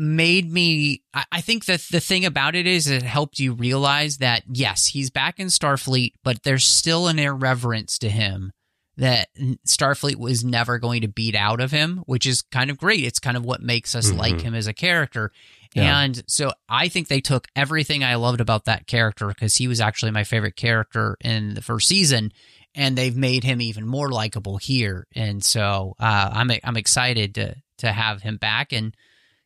made 0.01 0.51
me 0.51 1.03
I 1.13 1.43
think 1.43 1.67
that 1.67 1.85
the 1.91 2.01
thing 2.01 2.25
about 2.25 2.55
it 2.55 2.67
is 2.67 2.87
it 2.87 3.03
helped 3.03 3.39
you 3.39 3.53
realize 3.53 4.17
that 4.17 4.45
yes, 4.51 4.87
he's 4.87 5.11
back 5.11 5.39
in 5.39 5.49
Starfleet, 5.49 6.15
but 6.25 6.43
there's 6.43 6.65
still 6.65 7.07
an 7.07 7.19
irreverence 7.19 7.99
to 7.99 8.09
him 8.09 8.51
that 8.97 9.29
Starfleet 9.67 10.17
was 10.17 10.43
never 10.43 10.79
going 10.79 11.03
to 11.03 11.09
beat 11.09 11.35
out 11.35 11.61
of 11.61 11.71
him, 11.71 11.99
which 12.07 12.25
is 12.25 12.41
kind 12.41 12.71
of 12.71 12.79
great. 12.79 13.05
It's 13.05 13.19
kind 13.19 13.37
of 13.37 13.45
what 13.45 13.61
makes 13.61 13.95
us 13.95 14.09
mm-hmm. 14.09 14.19
like 14.19 14.41
him 14.41 14.55
as 14.55 14.67
a 14.67 14.73
character. 14.73 15.33
Yeah. 15.75 16.01
And 16.01 16.23
so 16.27 16.53
I 16.67 16.89
think 16.89 17.09
they 17.09 17.21
took 17.21 17.47
everything 17.55 18.03
I 18.03 18.15
loved 18.15 18.41
about 18.41 18.65
that 18.65 18.87
character 18.87 19.29
because 19.29 19.57
he 19.57 19.69
was 19.69 19.83
actually 19.83 20.13
my 20.13 20.25
favorite 20.25 20.57
character 20.57 21.19
in 21.21 21.53
the 21.53 21.63
first 21.63 21.89
season 21.89 22.33
and 22.75 22.97
they've 22.97 23.17
made 23.17 23.45
him 23.45 23.61
even 23.61 23.87
more 23.87 24.09
likable 24.09 24.57
here. 24.57 25.07
And 25.15 25.45
so 25.45 25.95
uh, 25.99 26.31
I'm 26.33 26.51
I'm 26.65 26.77
excited 26.79 27.35
to 27.35 27.57
to 27.79 27.93
have 27.93 28.23
him 28.23 28.39
back 28.39 28.73
and 28.73 28.95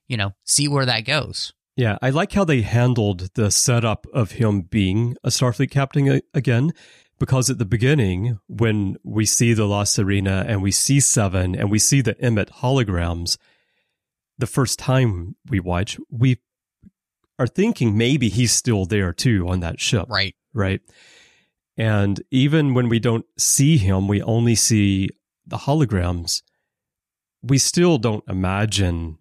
you 0.09 0.17
know, 0.17 0.33
see 0.45 0.69
where 0.69 0.87
that 0.87 1.01
goes. 1.01 1.53
Yeah, 1.77 1.99
I 2.01 2.11
like 2.11 2.33
how 2.33 2.45
they 2.45 2.63
handled 2.63 3.31
the 3.35 3.51
setup 3.51 4.07
of 4.13 4.33
him 4.33 4.63
being 4.63 5.17
a 5.25 5.29
Starfleet 5.29 5.71
captain 5.71 6.21
again, 6.33 6.73
because 7.19 7.51
at 7.51 7.59
the 7.59 7.65
beginning, 7.65 8.39
when 8.47 8.97
we 9.03 9.27
see 9.27 9.55
the 9.55 9.67
La 9.67 9.83
Sirena 9.83 10.45
and 10.47 10.63
we 10.63 10.71
see 10.71 11.01
Seven 11.01 11.55
and 11.57 11.71
we 11.71 11.79
see 11.79 12.01
the 12.01 12.21
Emmett 12.21 12.51
holograms, 12.51 13.37
the 14.39 14.47
first 14.47 14.79
time 14.79 15.37
we 15.49 15.59
watch, 15.59 15.99
we 16.11 16.41
are 17.39 17.47
thinking 17.47 17.97
maybe 17.99 18.29
he's 18.29 18.53
still 18.53 18.85
there 18.85 19.13
too 19.13 19.49
on 19.49 19.61
that 19.61 19.81
ship. 19.81 20.07
Right. 20.09 20.35
Right. 20.53 20.81
And 21.77 22.23
even 22.31 22.75
when 22.75 22.89
we 22.89 23.01
don't 23.01 23.27
see 23.37 23.79
him, 23.79 24.07
we 24.07 24.23
only 24.23 24.55
see 24.55 25.11
the 25.45 25.57
holograms. 25.57 26.43
We 27.43 27.59
still 27.59 27.99
don't 27.99 28.25
imagine 28.29 29.19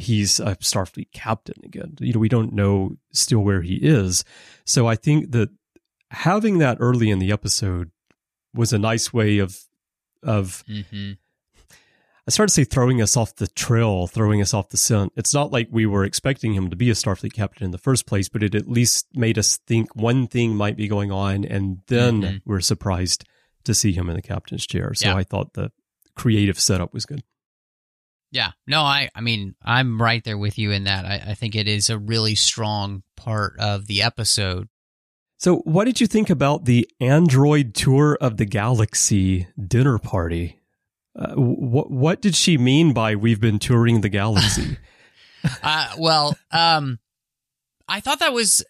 he's 0.00 0.40
a 0.40 0.56
Starfleet 0.56 1.12
captain 1.12 1.56
again. 1.64 1.96
You 2.00 2.14
know, 2.14 2.20
we 2.20 2.28
don't 2.28 2.52
know 2.52 2.96
still 3.12 3.40
where 3.40 3.62
he 3.62 3.76
is. 3.76 4.24
So 4.64 4.86
I 4.86 4.96
think 4.96 5.32
that 5.32 5.50
having 6.10 6.58
that 6.58 6.78
early 6.80 7.10
in 7.10 7.18
the 7.18 7.32
episode 7.32 7.90
was 8.54 8.72
a 8.72 8.78
nice 8.78 9.12
way 9.12 9.38
of 9.38 9.60
of 10.22 10.64
mm-hmm. 10.68 11.12
I 12.26 12.30
started 12.30 12.50
to 12.50 12.54
say 12.54 12.64
throwing 12.64 13.00
us 13.00 13.16
off 13.16 13.34
the 13.36 13.48
trail, 13.48 14.06
throwing 14.06 14.40
us 14.40 14.54
off 14.54 14.68
the 14.68 14.76
scent. 14.76 15.12
It's 15.16 15.34
not 15.34 15.50
like 15.50 15.68
we 15.70 15.86
were 15.86 16.04
expecting 16.04 16.52
him 16.52 16.70
to 16.70 16.76
be 16.76 16.90
a 16.90 16.94
Starfleet 16.94 17.32
captain 17.32 17.64
in 17.64 17.70
the 17.70 17.78
first 17.78 18.06
place, 18.06 18.28
but 18.28 18.42
it 18.42 18.54
at 18.54 18.68
least 18.68 19.06
made 19.14 19.38
us 19.38 19.56
think 19.66 19.96
one 19.96 20.26
thing 20.26 20.54
might 20.54 20.76
be 20.76 20.86
going 20.86 21.10
on, 21.10 21.44
and 21.44 21.80
then 21.86 22.22
mm-hmm. 22.22 22.36
we're 22.44 22.60
surprised 22.60 23.24
to 23.64 23.74
see 23.74 23.92
him 23.92 24.08
in 24.08 24.16
the 24.16 24.22
captain's 24.22 24.66
chair. 24.66 24.94
So 24.94 25.08
yeah. 25.08 25.16
I 25.16 25.24
thought 25.24 25.54
the 25.54 25.72
creative 26.14 26.60
setup 26.60 26.92
was 26.92 27.06
good. 27.06 27.22
Yeah. 28.32 28.52
No, 28.66 28.82
I 28.82 29.10
I 29.14 29.20
mean, 29.20 29.54
I'm 29.62 30.00
right 30.00 30.22
there 30.24 30.38
with 30.38 30.58
you 30.58 30.70
in 30.70 30.84
that. 30.84 31.04
I, 31.04 31.30
I 31.30 31.34
think 31.34 31.54
it 31.54 31.68
is 31.68 31.90
a 31.90 31.98
really 31.98 32.34
strong 32.34 33.02
part 33.16 33.58
of 33.58 33.86
the 33.86 34.02
episode. 34.02 34.68
So, 35.38 35.56
what 35.58 35.86
did 35.86 36.00
you 36.00 36.06
think 36.06 36.28
about 36.28 36.66
the 36.66 36.88
Android 37.00 37.74
tour 37.74 38.18
of 38.20 38.36
the 38.36 38.44
galaxy 38.44 39.48
dinner 39.58 39.98
party? 39.98 40.60
Uh, 41.18 41.34
what 41.34 41.90
what 41.90 42.22
did 42.22 42.34
she 42.36 42.56
mean 42.56 42.92
by 42.92 43.16
we've 43.16 43.40
been 43.40 43.58
touring 43.58 44.00
the 44.00 44.08
galaxy? 44.08 44.76
uh, 45.62 45.88
well, 45.98 46.36
um, 46.50 46.98
I 47.88 48.00
thought 48.00 48.18
that 48.20 48.32
was 48.32 48.62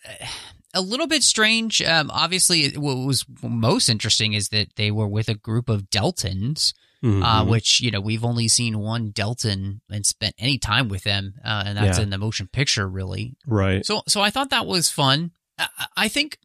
a 0.73 0.81
little 0.81 1.07
bit 1.07 1.23
strange. 1.23 1.83
Um, 1.83 2.11
obviously, 2.13 2.71
what 2.71 2.95
was 2.95 3.27
most 3.43 3.89
interesting 3.89 4.35
is 4.35 4.51
that 4.51 4.77
they 4.77 4.91
were 4.91 5.09
with 5.09 5.29
a 5.29 5.35
group 5.35 5.69
of 5.69 5.91
Deltans 5.91 6.73
uh, 6.73 6.77
mm-hmm. 7.03 7.23
uh, 7.23 7.45
which 7.45 7.81
you 7.81 7.91
know 7.91 8.01
we've 8.01 8.25
only 8.25 8.49
seen 8.49 8.79
one 8.79 9.13
Deltan 9.13 9.81
and 9.91 10.07
spent 10.07 10.35
any 10.39 10.59
time 10.59 10.89
with 10.89 11.05
them, 11.05 11.35
uh, 11.45 11.65
and 11.67 11.77
that's 11.77 11.99
yeah. 11.99 12.05
in 12.05 12.11
the 12.11 12.19
motion 12.19 12.49
picture, 12.49 12.89
really. 12.89 13.37
Right. 13.47 13.85
So, 13.85 14.03
so 14.07 14.21
I 14.21 14.31
thought 14.31 14.51
that 14.51 14.67
was 14.67 14.91
fun. 14.91 15.33
I, 15.59 15.69
I 15.97 16.09
think 16.09 16.39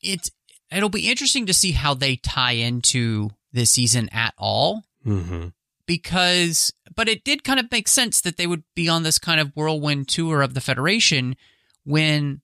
it 0.00 0.30
it'll 0.70 0.88
be 0.88 1.10
interesting 1.10 1.46
to 1.46 1.54
see 1.54 1.72
how 1.72 1.94
they 1.94 2.16
tie 2.16 2.52
into 2.52 3.30
this 3.52 3.70
season 3.70 4.08
at 4.12 4.34
all. 4.36 4.84
Mm-hmm. 5.06 5.48
Because, 5.86 6.72
but 6.96 7.10
it 7.10 7.24
did 7.24 7.44
kind 7.44 7.60
of 7.60 7.70
make 7.70 7.88
sense 7.88 8.22
that 8.22 8.38
they 8.38 8.46
would 8.46 8.64
be 8.74 8.88
on 8.88 9.02
this 9.02 9.18
kind 9.18 9.38
of 9.38 9.52
whirlwind 9.54 10.08
tour 10.08 10.40
of 10.40 10.54
the 10.54 10.62
Federation 10.62 11.36
when 11.84 12.40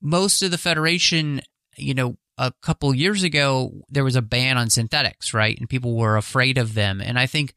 most 0.00 0.40
of 0.42 0.52
the 0.52 0.58
Federation, 0.58 1.40
you 1.76 1.94
know, 1.94 2.16
a 2.40 2.52
couple 2.62 2.92
years 2.94 3.22
ago 3.22 3.70
there 3.90 4.02
was 4.02 4.16
a 4.16 4.22
ban 4.22 4.56
on 4.56 4.70
synthetics, 4.70 5.34
right? 5.34 5.56
And 5.58 5.68
people 5.68 5.94
were 5.94 6.16
afraid 6.16 6.56
of 6.56 6.72
them. 6.72 7.02
And 7.02 7.18
I 7.18 7.26
think 7.26 7.54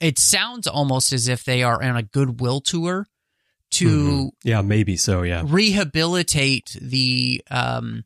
it 0.00 0.18
sounds 0.18 0.66
almost 0.66 1.12
as 1.14 1.28
if 1.28 1.44
they 1.44 1.62
are 1.62 1.82
on 1.82 1.96
a 1.96 2.02
goodwill 2.02 2.60
tour 2.60 3.06
to 3.70 3.88
mm-hmm. 3.88 4.48
yeah 4.48 4.62
maybe 4.62 4.96
so 4.96 5.22
yeah 5.22 5.42
rehabilitate 5.44 6.76
the 6.80 7.42
um 7.50 8.04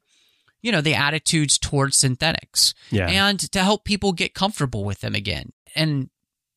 you 0.63 0.73
know 0.73 0.81
the 0.81 0.95
attitudes 0.95 1.59
towards 1.59 1.99
synthetics 1.99 2.73
yeah 2.91 3.09
and 3.09 3.39
to 3.53 3.63
help 3.63 3.85
people 3.85 4.13
get 4.13 4.33
comfortable 4.33 4.85
with 4.85 5.01
them 5.01 5.15
again 5.15 5.53
and 5.75 6.09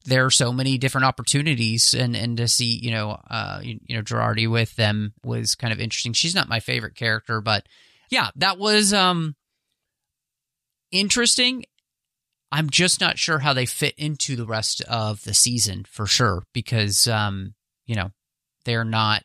there 0.05 0.25
are 0.25 0.31
so 0.31 0.53
many 0.53 0.77
different 0.77 1.03
opportunities 1.03 1.93
and 1.93 2.15
and 2.15 2.37
to 2.37 2.47
see 2.47 2.79
you 2.81 2.91
know 2.91 3.19
uh 3.29 3.59
you, 3.61 3.77
you 3.87 3.95
know 3.97 4.01
Jurati 4.01 4.49
with 4.49 4.73
them 4.77 5.13
was 5.25 5.53
kind 5.55 5.73
of 5.73 5.81
interesting 5.81 6.13
she's 6.13 6.35
not 6.35 6.47
my 6.47 6.61
favorite 6.61 6.95
character 6.95 7.41
but 7.41 7.67
yeah, 8.13 8.29
that 8.35 8.59
was 8.59 8.93
um 8.93 9.35
interesting. 10.91 11.65
I'm 12.51 12.69
just 12.69 13.01
not 13.01 13.17
sure 13.17 13.39
how 13.39 13.53
they 13.53 13.65
fit 13.65 13.95
into 13.97 14.35
the 14.35 14.45
rest 14.45 14.81
of 14.81 15.23
the 15.23 15.33
season 15.33 15.83
for 15.89 16.05
sure 16.05 16.43
because 16.53 17.07
um 17.07 17.55
you 17.87 17.95
know, 17.95 18.11
they're 18.65 18.85
not 18.85 19.23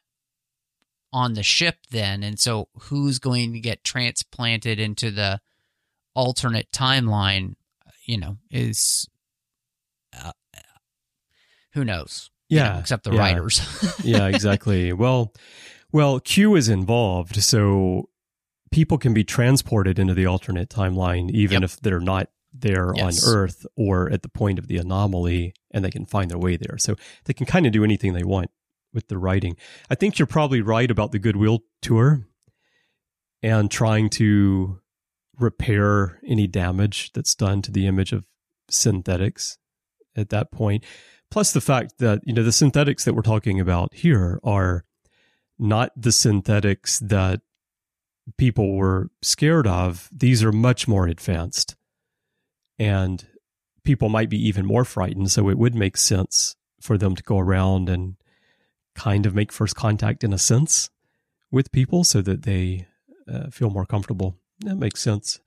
on 1.13 1.35
the 1.35 1.43
ship 1.43 1.77
then 1.91 2.23
and 2.23 2.41
so 2.41 2.69
who's 2.85 3.19
going 3.19 3.53
to 3.53 3.61
get 3.61 3.85
transplanted 3.85 4.81
into 4.81 5.11
the 5.11 5.39
alternate 6.15 6.71
timeline, 6.73 7.57
you 8.07 8.17
know, 8.17 8.39
is 8.51 9.07
uh, 10.19 10.33
who 11.75 11.85
knows? 11.85 12.31
Yeah, 12.49 12.69
you 12.69 12.73
know, 12.73 12.81
except 12.81 13.05
the 13.05 13.13
yeah. 13.13 13.19
writers. 13.19 13.95
yeah, 14.03 14.27
exactly. 14.29 14.95
Well, 14.95 15.35
well, 15.93 16.21
Q 16.21 16.57
is 16.57 16.71
involved, 16.71 17.43
so 17.43 18.09
people 18.71 18.99
can 18.99 19.15
be 19.15 19.25
transported 19.25 19.99
into 19.99 20.15
the 20.15 20.27
alternate 20.27 20.69
timeline 20.69 21.31
even 21.31 21.63
yep. 21.63 21.71
if 21.71 21.81
they're 21.81 22.01
not 22.01 22.29
there 22.53 22.93
yes. 22.95 23.27
on 23.27 23.35
Earth 23.35 23.67
or 23.77 24.11
at 24.11 24.23
the 24.23 24.29
point 24.29 24.59
of 24.59 24.67
the 24.67 24.79
anomaly 24.79 25.55
and 25.71 25.85
they 25.85 25.91
can 25.91 26.07
find 26.07 26.31
their 26.31 26.39
way 26.39 26.57
there. 26.57 26.79
So 26.79 26.97
they 27.25 27.35
can 27.35 27.47
kind 27.47 27.67
of 27.67 27.73
do 27.73 27.85
anything 27.85 28.13
they 28.13 28.25
want 28.25 28.51
with 28.93 29.09
the 29.09 29.19
writing. 29.19 29.57
I 29.91 29.95
think 29.95 30.19
you're 30.19 30.27
probably 30.27 30.61
right 30.63 30.91
about 30.91 31.13
the 31.13 31.19
Goodwill 31.19 31.61
tour. 31.83 32.27
and 33.43 33.71
trying 33.71 34.11
to 34.11 34.81
repair 35.39 36.19
any 36.27 36.47
damage 36.47 37.13
that's 37.13 37.35
done 37.35 37.63
to 37.63 37.71
the 37.71 37.87
image 37.87 38.13
of 38.13 38.25
synthetics 38.69 39.59
at 40.17 40.31
that 40.31 40.51
point. 40.51 40.85
Plus 41.31 41.53
the 41.53 41.61
fact 41.61 41.99
that, 41.99 42.21
you 42.25 42.33
know, 42.33 42.43
the 42.43 42.53
synthetics 42.53 43.05
that 43.05 43.15
we're 43.15 43.23
talking 43.23 43.61
about 43.61 43.95
here 43.95 44.41
are 44.43 44.85
not 45.59 45.93
the 45.97 46.13
synthetics 46.13 46.99
that 46.99 47.41
people 48.37 48.77
were 48.77 49.11
scared 49.23 49.67
of. 49.67 50.09
These 50.13 50.43
are 50.43 50.53
much 50.53 50.87
more 50.87 51.07
advanced. 51.07 51.77
And 52.79 53.27
people 53.85 54.09
might 54.09 54.29
be 54.29 54.47
even 54.47 54.67
more 54.67 54.85
frightened. 54.85 55.31
So 55.31 55.49
it 55.49 55.59
would 55.59 55.75
make 55.75 55.97
sense 55.97 56.57
for 56.81 56.99
them 56.99 57.17
to 57.17 57.23
go 57.23 57.39
around 57.39 57.89
and 57.89 58.17
kind 58.95 59.27
of 59.27 59.35
make 59.35 59.53
first 59.53 59.77
contact 59.77 60.25
in 60.25 60.33
a 60.33 60.39
sense 60.39 60.91
with 61.51 61.73
people 61.73 62.05
so 62.05 62.21
that 62.23 62.43
they 62.43 62.87
uh, 63.33 63.49
feel 63.51 63.71
more 63.71 63.87
comfortable. 63.87 64.37
That 64.61 64.77
makes 64.77 65.01
sense. 65.01 65.41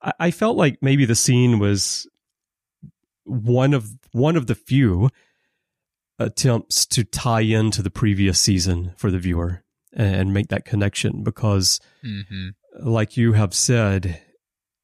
I, 0.00 0.12
I 0.18 0.30
felt 0.30 0.56
like 0.56 0.78
maybe 0.80 1.04
the 1.04 1.14
scene 1.14 1.58
was 1.58 2.06
one 3.24 3.74
of 3.74 3.90
one 4.12 4.36
of 4.36 4.46
the 4.46 4.54
few 4.54 5.10
attempts 6.18 6.86
to 6.86 7.04
tie 7.04 7.40
into 7.40 7.82
the 7.82 7.90
previous 7.90 8.38
season 8.38 8.92
for 8.96 9.10
the 9.10 9.18
viewer 9.18 9.62
and 9.94 10.32
make 10.32 10.48
that 10.48 10.64
connection 10.64 11.22
because 11.22 11.80
mm-hmm. 12.04 12.48
like 12.80 13.16
you 13.16 13.34
have 13.34 13.54
said 13.54 14.20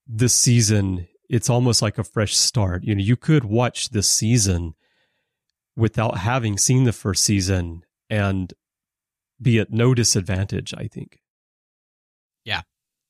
this 0.06 0.34
season 0.34 1.08
it's 1.28 1.50
almost 1.50 1.82
like 1.82 1.98
a 1.98 2.04
fresh 2.04 2.36
start. 2.36 2.84
You 2.84 2.94
know 2.94 3.02
you 3.02 3.16
could 3.16 3.44
watch 3.44 3.90
this 3.90 4.08
season 4.08 4.74
without 5.76 6.18
having 6.18 6.58
seen 6.58 6.84
the 6.84 6.92
first 6.92 7.22
season 7.22 7.82
and 8.10 8.52
be 9.40 9.58
at 9.58 9.70
no 9.70 9.94
disadvantage 9.94 10.74
i 10.76 10.88
think. 10.88 11.20
Yeah. 12.44 12.62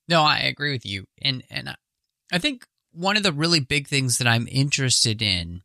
No 0.09 0.23
i 0.23 0.41
agree 0.41 0.73
with 0.73 0.85
you. 0.85 1.05
And 1.23 1.43
and 1.51 1.77
i 2.33 2.39
think 2.39 2.67
one 2.93 3.17
of 3.17 3.23
the 3.23 3.33
really 3.33 3.61
big 3.61 3.87
things 3.87 4.19
that 4.19 4.27
i'm 4.27 4.49
interested 4.51 5.23
in 5.23 5.63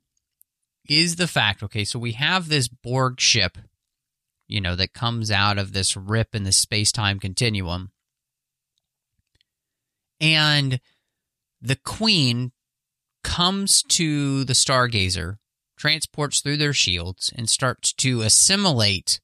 is 0.88 1.16
the 1.16 1.28
fact 1.28 1.64
okay, 1.64 1.84
so 1.84 1.98
we 1.98 2.14
have 2.14 2.50
this 2.50 2.68
Borg 2.68 3.20
ship, 3.20 3.58
you 4.54 4.62
know, 4.62 4.76
that 4.76 4.94
comes 4.94 5.32
out 5.32 5.58
of 5.58 5.74
this 5.74 5.98
rip 5.98 6.36
in 6.36 6.44
the 6.44 6.52
space 6.52 6.92
time 6.92 7.20
continuum. 7.20 7.90
And 10.22 10.80
the 11.60 11.76
Queen 11.76 12.52
comes 13.24 13.82
to 13.84 14.44
the 14.44 14.54
Stargazer, 14.54 15.38
transports 15.76 16.40
through 16.40 16.58
their 16.58 16.72
shields, 16.72 17.34
and 17.36 17.50
starts 17.50 17.94
to 17.94 18.22
assimilate 18.22 19.20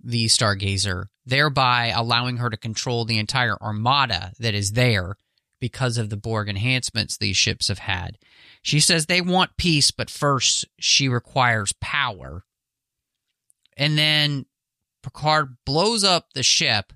the 0.00 0.26
Stargazer, 0.26 1.06
thereby 1.26 1.88
allowing 1.88 2.36
her 2.36 2.48
to 2.48 2.56
control 2.56 3.04
the 3.04 3.18
entire 3.18 3.60
armada 3.60 4.32
that 4.38 4.54
is 4.54 4.72
there 4.72 5.16
because 5.60 5.98
of 5.98 6.10
the 6.10 6.16
Borg 6.16 6.48
enhancements 6.48 7.16
these 7.16 7.36
ships 7.36 7.66
have 7.66 7.80
had. 7.80 8.18
She 8.62 8.78
says 8.78 9.06
they 9.06 9.20
want 9.20 9.56
peace, 9.56 9.90
but 9.90 10.08
first 10.08 10.64
she 10.78 11.08
requires 11.08 11.74
power. 11.80 12.44
And 13.78 13.96
then 13.96 14.46
Picard 15.02 15.56
blows 15.64 16.02
up 16.02 16.32
the 16.34 16.42
ship, 16.42 16.92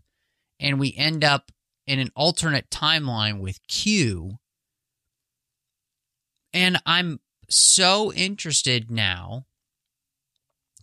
and 0.58 0.80
we 0.80 0.94
end 0.96 1.22
up 1.22 1.52
in 1.86 2.00
an 2.00 2.10
alternate 2.14 2.68
timeline 2.70 3.40
with 3.40 3.66
Q. 3.68 4.38
And 6.52 6.82
I'm 6.84 7.20
so 7.48 8.12
interested 8.12 8.90
now 8.90 9.46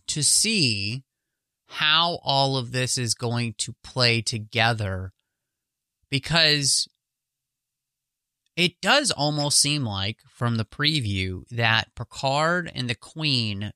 to 0.08 0.24
see 0.24 1.04
how 1.68 2.18
all 2.24 2.56
of 2.56 2.72
this 2.72 2.98
is 2.98 3.14
going 3.14 3.54
to 3.58 3.76
play 3.84 4.22
together 4.22 5.12
because 6.10 6.88
it 8.56 8.80
does 8.80 9.10
almost 9.10 9.60
seem 9.60 9.84
like, 9.84 10.18
from 10.28 10.56
the 10.56 10.64
preview, 10.64 11.46
that 11.50 11.94
Picard 11.94 12.70
and 12.74 12.90
the 12.90 12.96
Queen 12.96 13.72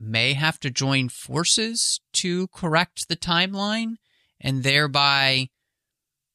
may 0.00 0.32
have 0.32 0.58
to 0.60 0.70
join 0.70 1.08
forces 1.08 2.00
to 2.14 2.48
correct 2.48 3.08
the 3.08 3.16
timeline 3.16 3.96
and 4.40 4.62
thereby 4.62 5.48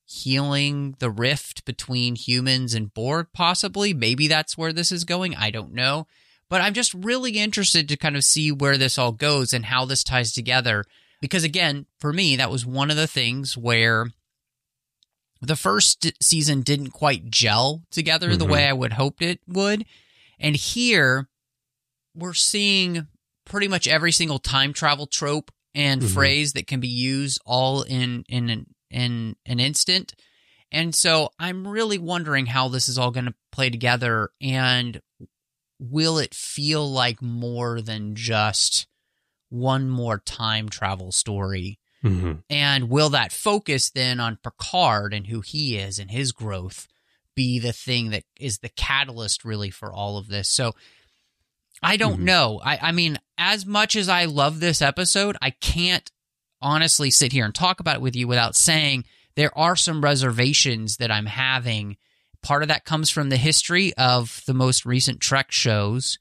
healing 0.05 0.95
the 0.99 1.09
rift 1.09 1.65
between 1.65 2.15
humans 2.15 2.73
and 2.73 2.93
Borg, 2.93 3.27
possibly. 3.33 3.93
Maybe 3.93 4.27
that's 4.27 4.57
where 4.57 4.71
this 4.71 4.91
is 4.91 5.03
going. 5.03 5.35
I 5.35 5.49
don't 5.49 5.73
know. 5.73 6.07
But 6.47 6.61
I'm 6.61 6.75
just 6.75 6.93
really 6.93 7.31
interested 7.31 7.89
to 7.89 7.97
kind 7.97 8.15
of 8.15 8.23
see 8.23 8.51
where 8.51 8.77
this 8.77 8.99
all 8.99 9.11
goes 9.11 9.51
and 9.51 9.65
how 9.65 9.85
this 9.85 10.03
ties 10.03 10.31
together. 10.31 10.85
Because 11.21 11.43
again, 11.43 11.87
for 11.99 12.13
me, 12.13 12.35
that 12.35 12.51
was 12.51 12.65
one 12.65 12.91
of 12.91 12.97
the 12.97 13.07
things 13.07 13.57
where 13.57 14.11
the 15.41 15.55
first 15.55 16.11
season 16.21 16.61
didn't 16.61 16.91
quite 16.91 17.31
gel 17.31 17.81
together 17.89 18.29
mm-hmm. 18.29 18.37
the 18.37 18.45
way 18.45 18.67
I 18.67 18.73
would 18.73 18.93
hoped 18.93 19.23
it 19.23 19.39
would. 19.47 19.85
And 20.39 20.55
here 20.55 21.29
we're 22.13 22.33
seeing 22.33 23.07
pretty 23.45 23.67
much 23.67 23.87
every 23.87 24.11
single 24.11 24.39
time 24.39 24.73
travel 24.73 25.07
trope 25.07 25.51
and 25.73 26.01
mm-hmm. 26.01 26.13
phrase 26.13 26.53
that 26.53 26.67
can 26.67 26.79
be 26.79 26.87
used 26.87 27.39
all 27.45 27.83
in 27.83 28.23
in 28.27 28.49
an, 28.49 28.65
in 28.89 29.35
an 29.45 29.59
instant. 29.59 30.13
And 30.71 30.93
so 30.93 31.29
I'm 31.39 31.67
really 31.67 31.97
wondering 31.97 32.47
how 32.47 32.67
this 32.67 32.89
is 32.89 32.97
all 32.97 33.11
going 33.11 33.25
to 33.25 33.35
play 33.51 33.69
together 33.69 34.29
and 34.41 34.99
will 35.79 36.17
it 36.17 36.33
feel 36.33 36.89
like 36.89 37.21
more 37.21 37.81
than 37.81 38.15
just 38.15 38.87
one 39.49 39.89
more 39.89 40.19
time 40.19 40.67
travel 40.67 41.11
story 41.11 41.79
Mm-hmm. 42.05 42.33
And 42.49 42.89
will 42.89 43.09
that 43.09 43.31
focus 43.31 43.89
then 43.89 44.19
on 44.19 44.37
Picard 44.43 45.13
and 45.13 45.27
who 45.27 45.41
he 45.41 45.77
is 45.77 45.97
and 45.97 46.11
his 46.11 46.31
growth 46.31 46.87
be 47.35 47.59
the 47.59 47.73
thing 47.73 48.11
that 48.11 48.23
is 48.39 48.59
the 48.59 48.69
catalyst 48.69 49.43
really 49.43 49.71
for 49.71 49.91
all 49.91 50.17
of 50.17 50.27
this? 50.27 50.47
So 50.47 50.73
I 51.81 51.97
don't 51.97 52.15
mm-hmm. 52.15 52.25
know. 52.25 52.61
I, 52.63 52.79
I 52.81 52.91
mean, 52.91 53.19
as 53.37 53.65
much 53.65 53.95
as 53.95 54.09
I 54.09 54.25
love 54.25 54.59
this 54.59 54.81
episode, 54.81 55.37
I 55.41 55.49
can't 55.49 56.09
honestly 56.61 57.11
sit 57.11 57.31
here 57.31 57.45
and 57.45 57.53
talk 57.53 57.79
about 57.79 57.97
it 57.97 58.01
with 58.01 58.15
you 58.15 58.27
without 58.27 58.55
saying 58.55 59.05
there 59.35 59.55
are 59.57 59.75
some 59.75 60.03
reservations 60.03 60.97
that 60.97 61.11
I'm 61.11 61.25
having. 61.25 61.97
Part 62.41 62.61
of 62.61 62.69
that 62.69 62.85
comes 62.85 63.09
from 63.09 63.29
the 63.29 63.37
history 63.37 63.93
of 63.95 64.41
the 64.47 64.53
most 64.53 64.85
recent 64.85 65.19
Trek 65.19 65.51
shows 65.51 66.17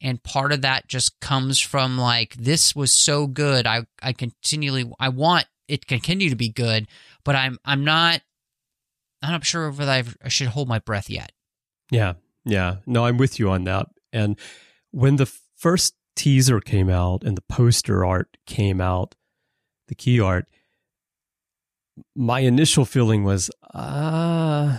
and 0.00 0.22
part 0.22 0.52
of 0.52 0.62
that 0.62 0.88
just 0.88 1.18
comes 1.20 1.60
from 1.60 1.98
like 1.98 2.34
this 2.34 2.74
was 2.74 2.92
so 2.92 3.26
good 3.26 3.66
i 3.66 3.86
i 4.02 4.12
continually 4.12 4.90
i 4.98 5.08
want 5.08 5.46
it 5.68 5.82
to 5.82 5.86
continue 5.86 6.30
to 6.30 6.36
be 6.36 6.48
good 6.48 6.86
but 7.24 7.34
i'm 7.34 7.58
i'm 7.64 7.84
not 7.84 8.20
i'm 9.22 9.32
not 9.32 9.44
sure 9.44 9.70
whether 9.70 9.90
I've, 9.90 10.16
i 10.22 10.28
should 10.28 10.48
hold 10.48 10.68
my 10.68 10.78
breath 10.78 11.10
yet 11.10 11.32
yeah 11.90 12.14
yeah 12.44 12.76
no 12.86 13.04
i'm 13.04 13.16
with 13.16 13.38
you 13.38 13.50
on 13.50 13.64
that 13.64 13.86
and 14.12 14.38
when 14.96 15.16
the 15.16 15.26
first 15.56 15.94
teaser 16.14 16.60
came 16.60 16.88
out 16.88 17.22
and 17.22 17.36
the 17.36 17.42
poster 17.42 18.04
art 18.04 18.36
came 18.46 18.80
out 18.80 19.14
the 19.88 19.94
key 19.94 20.18
art 20.18 20.46
my 22.14 22.40
initial 22.40 22.84
feeling 22.84 23.22
was 23.24 23.50
ah 23.74 23.78
uh, 23.78 24.78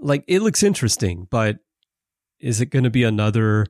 like 0.00 0.22
it 0.28 0.42
looks 0.42 0.62
interesting 0.62 1.26
but 1.30 1.58
is 2.38 2.60
it 2.60 2.66
going 2.66 2.84
to 2.84 2.90
be 2.90 3.02
another 3.02 3.66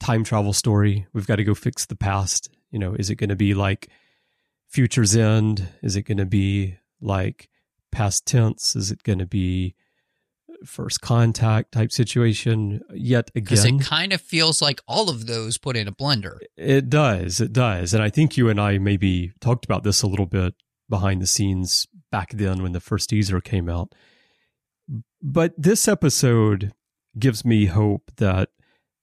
time 0.00 0.24
travel 0.24 0.52
story. 0.52 1.06
We've 1.12 1.26
got 1.26 1.36
to 1.36 1.44
go 1.44 1.54
fix 1.54 1.86
the 1.86 1.94
past. 1.94 2.50
You 2.70 2.78
know, 2.78 2.94
is 2.94 3.10
it 3.10 3.16
going 3.16 3.30
to 3.30 3.36
be 3.36 3.54
like 3.54 3.88
Future's 4.66 5.14
End? 5.14 5.68
Is 5.82 5.94
it 5.94 6.02
going 6.02 6.18
to 6.18 6.26
be 6.26 6.78
like 7.00 7.48
past 7.92 8.26
tense? 8.26 8.74
Is 8.74 8.90
it 8.90 9.02
going 9.02 9.18
to 9.18 9.26
be 9.26 9.74
first 10.64 11.00
contact 11.00 11.72
type 11.72 11.92
situation 11.92 12.82
yet 12.92 13.30
again? 13.34 13.44
Because 13.44 13.64
it 13.64 13.80
kind 13.80 14.12
of 14.12 14.20
feels 14.20 14.60
like 14.60 14.80
all 14.86 15.08
of 15.10 15.26
those 15.26 15.58
put 15.58 15.76
in 15.76 15.88
a 15.88 15.92
blender. 15.92 16.38
It 16.56 16.88
does. 16.90 17.40
It 17.40 17.52
does. 17.52 17.94
And 17.94 18.02
I 18.02 18.10
think 18.10 18.36
you 18.36 18.48
and 18.48 18.60
I 18.60 18.78
maybe 18.78 19.32
talked 19.40 19.64
about 19.64 19.82
this 19.82 20.02
a 20.02 20.06
little 20.06 20.26
bit 20.26 20.54
behind 20.88 21.22
the 21.22 21.26
scenes 21.26 21.86
back 22.10 22.32
then 22.32 22.62
when 22.62 22.72
the 22.72 22.80
first 22.80 23.10
teaser 23.10 23.40
came 23.40 23.68
out. 23.68 23.94
But 25.22 25.54
this 25.56 25.86
episode 25.86 26.72
gives 27.18 27.44
me 27.44 27.66
hope 27.66 28.10
that 28.16 28.50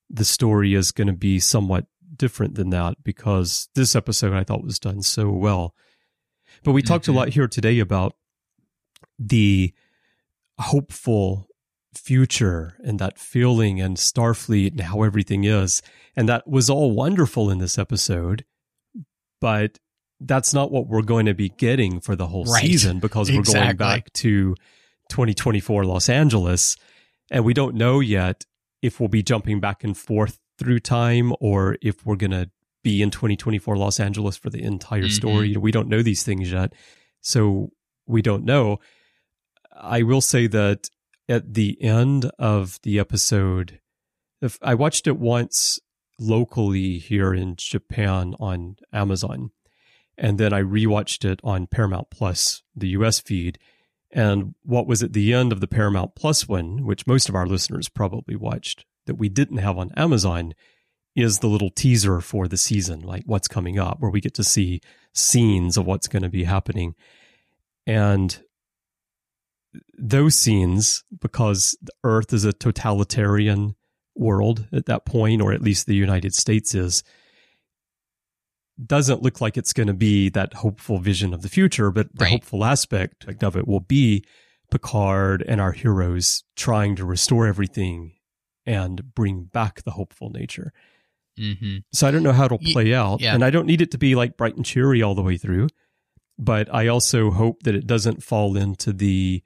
the 0.10 0.26
story 0.26 0.74
is 0.74 0.91
going 0.91 1.08
to 1.08 1.14
be 1.14 1.39
somewhat 1.39 1.86
different 2.16 2.55
than 2.55 2.70
that 2.72 3.03
because 3.03 3.70
this 3.76 3.95
episode 3.95 4.34
I 4.34 4.43
thought 4.43 4.64
was 4.64 4.80
done 4.80 5.01
so 5.01 5.30
well. 5.30 5.76
But 6.64 6.72
we 6.72 6.82
mm-hmm. 6.82 6.88
talked 6.88 7.08
a 7.08 7.12
mm-hmm. 7.12 7.18
lot 7.18 7.30
here 7.30 7.47
today 7.47 7.80
about 7.80 8.16
the 9.20 9.74
hopeful 10.60 11.47
future 11.98 12.76
and 12.84 13.00
that 13.00 13.18
feeling 13.18 13.82
and 13.82 13.98
Starfleet 13.98 14.72
and 14.72 14.82
how 14.82 15.04
everything 15.04 15.43
is. 15.43 15.82
And 16.16 16.30
that 16.30 16.48
was 16.48 16.70
all 16.70 16.91
wonderful 16.91 17.50
in 17.50 17.58
this 17.58 17.78
episode. 17.78 18.45
But 19.41 19.80
that's 20.20 20.54
not 20.54 20.72
what 20.72 20.88
we're 20.88 21.04
going 21.04 21.28
to 21.28 21.34
be 21.34 21.50
getting 21.50 22.00
for 22.00 22.16
the 22.16 22.28
whole 22.28 22.45
right. 22.45 22.64
season 22.64 23.00
because 23.00 23.30
we're 23.30 23.39
exactly. 23.39 23.66
going 23.66 23.78
back 23.78 24.14
to 24.14 24.56
2024 25.10 25.86
Los 25.86 26.10
Angeles. 26.10 26.76
And 27.30 27.43
we 27.45 27.54
don't 27.54 27.76
know 27.76 28.00
yet 28.00 28.45
if 28.82 29.00
we'll 29.00 29.10
be 29.10 29.24
jumping 29.24 29.60
back 29.60 29.84
and 29.84 29.98
forth 29.98 30.39
through 30.58 30.80
time 30.80 31.34
or 31.39 31.78
if 31.82 32.06
we're 32.06 32.16
going 32.16 32.32
to 32.32 32.50
be 32.84 33.02
in 33.02 33.12
2024 33.12 33.78
Los 33.78 34.00
Angeles 34.00 34.38
for 34.38 34.50
the 34.50 34.64
entire 34.64 35.04
mm-hmm. 35.04 35.10
story. 35.10 35.58
We 35.58 35.72
don't 35.72 35.89
know 35.89 36.02
these 36.02 36.24
things 36.24 36.52
yet. 36.52 36.74
So 37.22 37.72
we 38.08 38.22
don't 38.22 38.45
know. 38.45 38.80
I 39.76 40.04
will 40.04 40.22
say 40.22 40.48
that 40.48 40.89
at 41.30 41.53
the 41.53 41.82
end 41.82 42.32
of 42.39 42.80
the 42.84 42.99
episode, 42.99 43.80
if 44.41 44.57
I 44.61 44.75
watched 44.75 45.07
it 45.07 45.17
once 45.17 45.80
locally 46.19 46.97
here 46.97 47.34
in 47.34 47.55
Japan 47.55 48.36
on 48.39 48.78
Amazon, 48.93 49.51
and 50.17 50.38
then 50.38 50.53
I 50.53 50.61
rewatched 50.61 51.25
it 51.25 51.39
on 51.43 51.67
Paramount 51.67 52.09
Plus, 52.09 52.63
the 52.75 52.89
US 52.89 53.19
feed. 53.19 53.59
And 54.11 54.55
what 54.63 54.88
was 54.88 55.03
at 55.03 55.13
the 55.13 55.34
end 55.34 55.51
of 55.51 55.59
the 55.59 55.67
Paramount 55.67 56.15
Plus 56.15 56.47
one, 56.47 56.86
which 56.86 57.05
most 57.05 57.30
of 57.30 57.36
our 57.36 57.45
listeners 57.45 57.89
probably 57.89 58.36
watched, 58.36 58.86
that 59.05 59.15
we 59.15 59.30
didn't 59.30 59.57
have 59.57 59.78
on 59.78 59.91
Amazon, 59.95 60.53
is 61.15 61.39
the 61.39 61.47
little 61.47 61.69
teaser 61.69 62.21
for 62.21 62.47
the 62.47 62.57
season, 62.57 63.01
like 63.01 63.23
what's 63.25 63.47
coming 63.47 63.78
up, 63.78 63.99
where 63.99 64.11
we 64.11 64.21
get 64.21 64.34
to 64.36 64.43
see 64.43 64.82
scenes 65.13 65.78
of 65.78 65.86
what's 65.86 66.07
going 66.07 66.23
to 66.23 66.30
be 66.30 66.45
happening. 66.45 66.95
And 67.86 68.41
those 69.97 70.36
scenes, 70.36 71.03
because 71.21 71.78
Earth 72.03 72.34
is 72.34 72.45
a 72.45 72.53
totalitarian 72.53 73.75
world 74.15 74.67
at 74.71 74.86
that 74.88 75.05
point, 75.05 75.41
or 75.41 75.53
at 75.53 75.61
least 75.61 75.86
the 75.86 75.95
United 75.95 76.34
States 76.34 76.73
is, 76.75 77.03
doesn't 78.84 79.23
look 79.23 79.41
like 79.41 79.57
it's 79.57 79.73
going 79.73 79.88
to 79.88 79.93
be 79.93 80.30
that 80.30 80.53
hopeful 80.55 80.99
vision 80.99 81.34
of 81.34 81.41
the 81.41 81.49
future, 81.49 81.89
but 81.91 82.13
the 82.15 82.25
Right. 82.25 82.32
hopeful 82.32 82.63
aspect 82.63 83.25
of 83.43 83.55
it 83.57 83.67
will 83.67 83.80
be 83.80 84.23
Picard 84.69 85.43
and 85.47 85.59
our 85.61 85.71
heroes 85.71 86.43
trying 86.55 86.95
to 86.97 87.05
restore 87.05 87.47
everything 87.47 88.13
and 88.65 89.13
bring 89.15 89.45
back 89.45 89.84
the 89.84 89.91
hopeful 89.91 90.30
nature. 90.30 90.73
Mm-hmm. 91.39 91.78
So 91.93 92.07
I 92.07 92.11
don't 92.11 92.23
know 92.23 92.34
how 92.34 92.45
it'll 92.45 92.57
play 92.59 92.93
out. 92.93 93.21
yeah. 93.21 93.34
And 93.34 93.43
I 93.45 93.49
don't 93.49 93.65
need 93.65 93.82
it 93.82 93.91
to 93.91 93.97
be 93.97 94.13
like 94.15 94.38
bright 94.38 94.55
and 94.55 94.65
cheery 94.65 95.01
all 95.01 95.15
the 95.15 95.23
way 95.23 95.38
through. 95.38 95.69
But 96.38 96.71
I 96.73 96.88
also 96.88 97.32
hope 97.32 97.63
that 97.63 97.75
it 97.75 97.88
doesn't 97.88 98.23
fall 98.23 98.57
into 98.57 98.93
the 98.93 99.41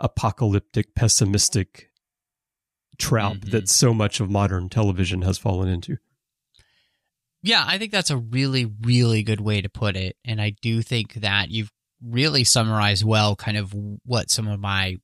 apocalyptic, 0.00 0.94
pessimistic 0.94 1.90
trap 2.98 3.34
Mhm. 3.36 3.50
that 3.52 3.68
so 3.68 3.94
much 3.94 4.20
of 4.20 4.30
modern 4.30 4.68
television 4.68 5.22
has 5.22 5.38
fallen 5.38 5.68
into. 5.68 5.98
Yeah, 7.42 7.64
I 7.66 7.78
think 7.78 7.92
that's 7.92 8.10
a 8.10 8.18
really, 8.18 8.66
really 8.66 9.22
good 9.22 9.40
way 9.40 9.62
to 9.62 9.68
put 9.68 9.96
it. 9.96 10.16
And 10.24 10.40
I 10.42 10.50
do 10.60 10.82
think 10.82 11.14
that 11.14 11.50
you've 11.50 11.72
really 12.02 12.44
summarized 12.44 13.04
well 13.04 13.34
kind 13.36 13.56
of 13.56 13.72
what 14.04 14.30
some 14.30 14.46
of 14.48 14.60
my 14.60 14.96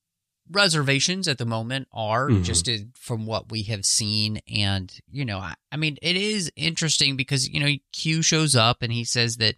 reservations 0.50 1.26
at 1.28 1.38
the 1.38 1.46
moment 1.46 1.88
are, 1.92 2.28
Mhm. 2.28 2.44
just 2.44 2.66
to, 2.66 2.86
from 2.94 3.26
what 3.26 3.50
we 3.50 3.62
have 3.64 3.84
seen. 3.84 4.38
And, 4.48 4.92
you 5.10 5.24
know, 5.24 5.38
I, 5.38 5.54
I 5.72 5.76
mean, 5.76 5.96
it 6.02 6.16
is 6.16 6.52
interesting 6.56 7.16
because, 7.16 7.48
you 7.48 7.58
know, 7.58 7.74
Q 7.92 8.22
shows 8.22 8.54
up 8.54 8.82
and 8.82 8.92
he 8.92 9.04
says 9.04 9.38
that 9.38 9.56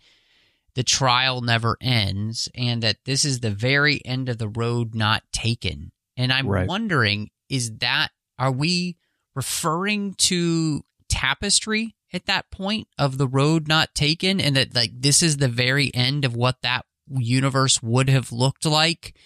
the 0.78 0.84
trial 0.84 1.40
never 1.40 1.76
ends 1.80 2.48
and 2.54 2.84
that 2.84 2.98
this 3.04 3.24
is 3.24 3.40
the 3.40 3.50
very 3.50 4.00
end 4.04 4.28
of 4.28 4.38
the 4.38 4.46
road 4.46 4.94
not 4.94 5.24
taken. 5.32 5.90
And 6.16 6.32
I'm 6.32 6.46
Right. 6.46 6.68
wondering, 6.68 7.30
is 7.48 7.78
that, 7.78 8.10
are 8.38 8.52
we 8.52 8.96
referring 9.34 10.14
to 10.14 10.84
tapestry 11.08 11.96
at 12.12 12.26
that 12.26 12.48
point 12.52 12.86
of 12.96 13.18
the 13.18 13.26
road 13.26 13.66
not 13.66 13.92
taken 13.92 14.40
and 14.40 14.54
that 14.54 14.72
like 14.72 14.92
this 14.94 15.20
is 15.20 15.38
the 15.38 15.48
very 15.48 15.92
end 15.94 16.24
of 16.24 16.36
what 16.36 16.62
that 16.62 16.86
universe 17.10 17.82
would 17.82 18.08
have 18.08 18.30
looked 18.30 18.64
like 18.64 19.16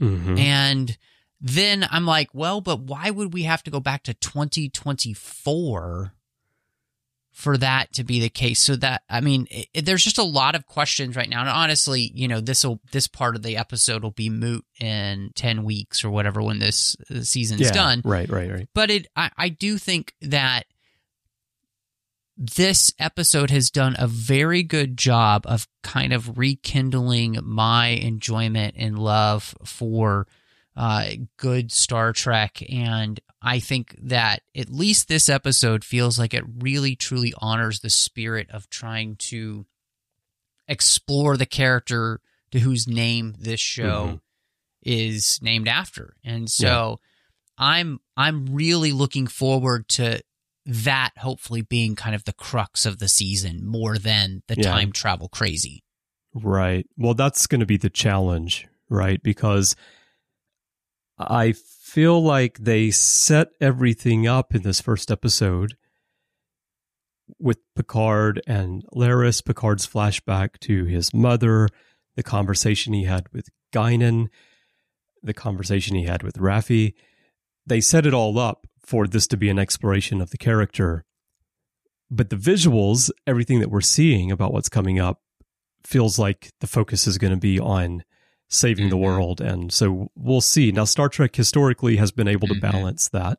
Mhm. 0.00 0.38
and 0.38 0.96
then 1.40 1.84
i'm 1.90 2.04
like 2.06 2.28
well 2.34 2.60
but 2.60 2.80
why 2.80 3.10
would 3.10 3.32
we 3.32 3.42
have 3.44 3.62
to 3.64 3.70
go 3.70 3.80
back 3.80 4.02
to 4.04 4.14
2024 4.14 6.12
for 7.32 7.56
that 7.56 7.92
to 7.94 8.04
be 8.04 8.20
the 8.20 8.28
case. 8.28 8.60
So 8.60 8.76
that 8.76 9.02
i 9.08 9.20
mean 9.20 9.48
it, 9.50 9.66
it- 9.74 9.84
there's 9.86 10.04
just 10.04 10.18
a 10.18 10.22
lot 10.22 10.54
of 10.54 10.66
questions 10.66 11.16
right 11.16 11.28
now. 11.28 11.40
And 11.40 11.48
honestly 11.48 12.10
you 12.14 12.28
know 12.28 12.40
this 12.40 12.64
will 12.64 12.80
this 12.92 13.08
part 13.08 13.36
of 13.36 13.42
the 13.42 13.56
episode 13.56 14.02
will 14.02 14.10
be 14.10 14.30
moot 14.30 14.64
in 14.80 15.30
10 15.34 15.64
weeks 15.64 16.04
or 16.04 16.10
whatever 16.10 16.42
when 16.42 16.58
this 16.58 16.94
uh, 17.10 17.20
season's 17.22 17.62
yeah, 17.62 17.72
done. 17.72 18.02
Right, 18.04 18.28
right, 18.30 18.50
right. 18.50 18.68
but 18.74 18.90
it 18.90 19.08
I, 19.16 19.30
I 19.36 19.48
do 19.48 19.78
think 19.78 20.14
that 20.22 20.66
this 22.36 22.92
episode 22.98 23.50
has 23.50 23.70
done 23.70 23.94
a 23.98 24.06
very 24.06 24.62
good 24.62 24.96
job 24.96 25.42
of 25.46 25.68
kind 25.82 26.12
of 26.12 26.38
rekindling 26.38 27.38
my 27.42 27.88
enjoyment 27.88 28.74
and 28.78 28.98
love 28.98 29.54
for 29.64 30.26
uh, 30.76 31.10
good 31.36 31.70
Star 31.72 32.12
Trek. 32.12 32.62
And 32.70 33.20
I 33.42 33.58
think 33.58 33.96
that 34.02 34.42
at 34.56 34.70
least 34.70 35.08
this 35.08 35.28
episode 35.28 35.84
feels 35.84 36.18
like 36.18 36.32
it 36.34 36.44
really 36.60 36.96
truly 36.96 37.34
honors 37.38 37.80
the 37.80 37.90
spirit 37.90 38.48
of 38.50 38.70
trying 38.70 39.16
to 39.16 39.66
explore 40.68 41.36
the 41.36 41.46
character 41.46 42.20
to 42.52 42.60
whose 42.60 42.86
name 42.86 43.34
this 43.38 43.60
show 43.60 44.06
Mhm. 44.06 44.20
is 44.82 45.40
named 45.42 45.68
after. 45.68 46.16
And 46.24 46.50
so 46.50 46.98
I'm 47.58 48.00
I'm 48.16 48.46
really 48.54 48.92
looking 48.92 49.26
forward 49.26 49.88
to 49.90 50.22
that 50.64 51.10
hopefully 51.18 51.62
being 51.62 51.96
kind 51.96 52.14
of 52.14 52.24
the 52.24 52.32
crux 52.32 52.86
of 52.86 52.98
the 52.98 53.08
season 53.08 53.66
more 53.66 53.98
than 53.98 54.42
the 54.48 54.54
Yeah. 54.56 54.70
time 54.70 54.92
travel 54.92 55.28
crazy. 55.28 55.82
Right. 56.34 56.86
Well, 56.96 57.14
that's 57.14 57.46
going 57.46 57.60
to 57.60 57.66
be 57.66 57.76
the 57.76 57.90
challenge, 57.90 58.66
right? 58.88 59.22
Because 59.22 59.74
I 61.28 61.52
feel 61.52 62.22
like 62.22 62.58
they 62.58 62.90
set 62.90 63.48
everything 63.60 64.26
up 64.26 64.54
in 64.54 64.62
this 64.62 64.80
first 64.80 65.10
episode 65.10 65.74
with 67.38 67.58
Picard 67.74 68.40
and 68.46 68.84
Laris, 68.94 69.44
Picard's 69.44 69.86
flashback 69.86 70.58
to 70.60 70.84
his 70.84 71.12
mother, 71.14 71.68
the 72.16 72.22
conversation 72.22 72.92
he 72.92 73.04
had 73.04 73.28
with 73.32 73.48
Guinan, 73.72 74.28
the 75.22 75.34
conversation 75.34 75.96
he 75.96 76.04
had 76.04 76.22
with 76.22 76.38
Raffi. 76.38 76.94
They 77.66 77.80
set 77.80 78.06
it 78.06 78.14
all 78.14 78.38
up 78.38 78.66
for 78.84 79.06
this 79.06 79.26
to 79.28 79.36
be 79.36 79.48
an 79.48 79.58
exploration 79.58 80.20
of 80.20 80.30
the 80.30 80.38
character. 80.38 81.04
But 82.10 82.30
the 82.30 82.36
visuals, 82.36 83.10
everything 83.26 83.60
that 83.60 83.70
we're 83.70 83.80
seeing 83.80 84.30
about 84.30 84.52
what's 84.52 84.68
coming 84.68 84.98
up, 84.98 85.20
feels 85.84 86.18
like 86.18 86.52
the 86.60 86.66
focus 86.66 87.06
is 87.06 87.18
going 87.18 87.32
to 87.32 87.38
be 87.38 87.58
on 87.58 88.04
saving 88.52 88.90
the 88.90 88.96
Mhm. 88.96 89.00
world. 89.00 89.40
And 89.40 89.72
so 89.72 90.10
we'll 90.14 90.40
see. 90.40 90.70
Now, 90.72 90.84
Star 90.84 91.08
Trek 91.08 91.34
historically 91.34 91.96
has 91.96 92.12
been 92.12 92.28
able 92.28 92.48
to 92.48 92.54
Mhm. 92.54 92.60
balance 92.60 93.08
that. 93.08 93.38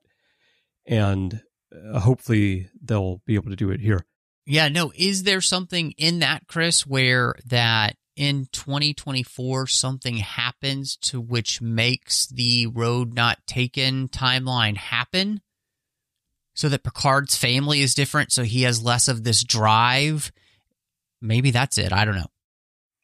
And 0.86 1.41
uh, 1.74 1.99
hopefully 1.99 2.70
they'll 2.82 3.22
be 3.26 3.36
able 3.36 3.49
to 3.49 3.55
do 3.55 3.70
it 3.72 3.80
here. 3.80 4.05
Yeah, 4.45 4.68
no, 4.70 4.91
is 4.95 5.24
there 5.24 5.41
something 5.41 5.91
in 5.91 6.20
that 6.20 6.47
Chris 6.47 6.86
where 6.86 7.36
that 7.45 7.95
in 8.16 8.47
2024 8.51 9.66
something 9.68 10.18
happens 10.18 10.97
to 10.97 11.20
which 11.22 11.61
makes 11.61 12.28
the 12.28 12.68
road 12.68 13.14
not 13.14 13.39
taken 13.47 14.07
timeline 14.09 14.78
happen? 14.78 15.41
So 16.55 16.70
that 16.70 16.84
Picard's 16.84 17.36
family 17.36 17.82
is 17.82 17.95
different 17.95 18.32
so 18.32 18.43
he 18.43 18.64
has 18.64 18.84
less 18.84 19.07
of 19.07 19.24
this 19.24 19.43
drive. 19.43 20.32
Maybe 21.22 21.51
that's 21.51 21.78
it. 21.78 21.91
I 21.93 22.03
don't 22.05 22.16
know. 22.16 22.30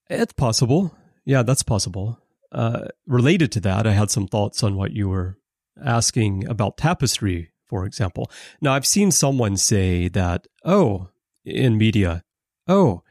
It's 0.09 0.33
possible. 0.33 0.93
Yeah, 1.25 1.43
that's 1.43 1.63
possible. 1.63 2.19
Uh, 2.51 2.85
related 3.05 3.51
to 3.53 3.59
that, 3.61 3.85
I 3.85 3.91
had 3.91 4.09
some 4.09 4.27
thoughts 4.27 4.63
on 4.63 4.75
what 4.75 4.91
you 4.91 5.09
were 5.09 5.37
asking 5.83 6.47
about 6.47 6.77
Tapestry, 6.77 7.51
for 7.65 7.85
example. 7.85 8.31
Now, 8.61 8.73
I've 8.73 8.87
seen 8.87 9.11
someone 9.11 9.57
say 9.57 10.07
that, 10.09 10.47
oh, 10.65 11.09
in 11.45 11.77
media, 11.77 12.23
oh, 12.67 13.03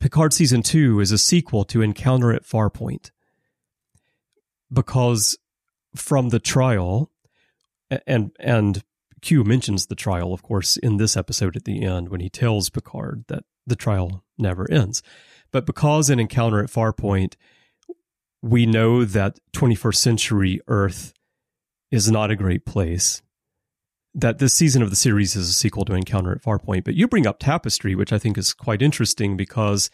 Picard 0.00 0.32
season 0.32 0.62
two 0.62 1.00
is 1.00 1.12
a 1.12 1.18
sequel 1.18 1.64
to 1.66 1.82
Encounter 1.82 2.32
at 2.32 2.44
Farpoint. 2.44 3.10
Because 4.72 5.38
from 5.94 6.30
the 6.30 6.40
trial, 6.40 7.12
and 8.06 8.32
and 8.40 8.82
Q 9.22 9.44
mentions 9.44 9.86
the 9.86 9.94
trial, 9.94 10.32
of 10.32 10.42
course, 10.42 10.76
in 10.76 10.96
this 10.96 11.16
episode 11.16 11.56
at 11.56 11.64
the 11.64 11.84
end 11.84 12.08
when 12.08 12.20
he 12.20 12.28
tells 12.28 12.68
Picard 12.68 13.24
that 13.28 13.44
the 13.66 13.76
trial 13.76 14.24
never 14.36 14.70
ends. 14.70 15.02
But 15.56 15.64
because 15.64 16.10
in 16.10 16.20
Encounter 16.20 16.62
at 16.62 16.68
Farpoint, 16.68 17.36
we 18.42 18.66
know 18.66 19.06
that 19.06 19.38
21st 19.54 19.96
century 19.96 20.60
Earth 20.68 21.14
is 21.90 22.10
not 22.10 22.30
a 22.30 22.36
great 22.36 22.66
place, 22.66 23.22
that 24.12 24.38
this 24.38 24.52
season 24.52 24.82
of 24.82 24.90
the 24.90 24.96
series 24.96 25.34
is 25.34 25.48
a 25.48 25.54
sequel 25.54 25.86
to 25.86 25.94
Encounter 25.94 26.30
at 26.30 26.42
Farpoint. 26.42 26.84
But 26.84 26.94
you 26.94 27.08
bring 27.08 27.26
up 27.26 27.38
Tapestry, 27.38 27.94
which 27.94 28.12
I 28.12 28.18
think 28.18 28.36
is 28.36 28.52
quite 28.52 28.82
interesting 28.82 29.34
because 29.34 29.88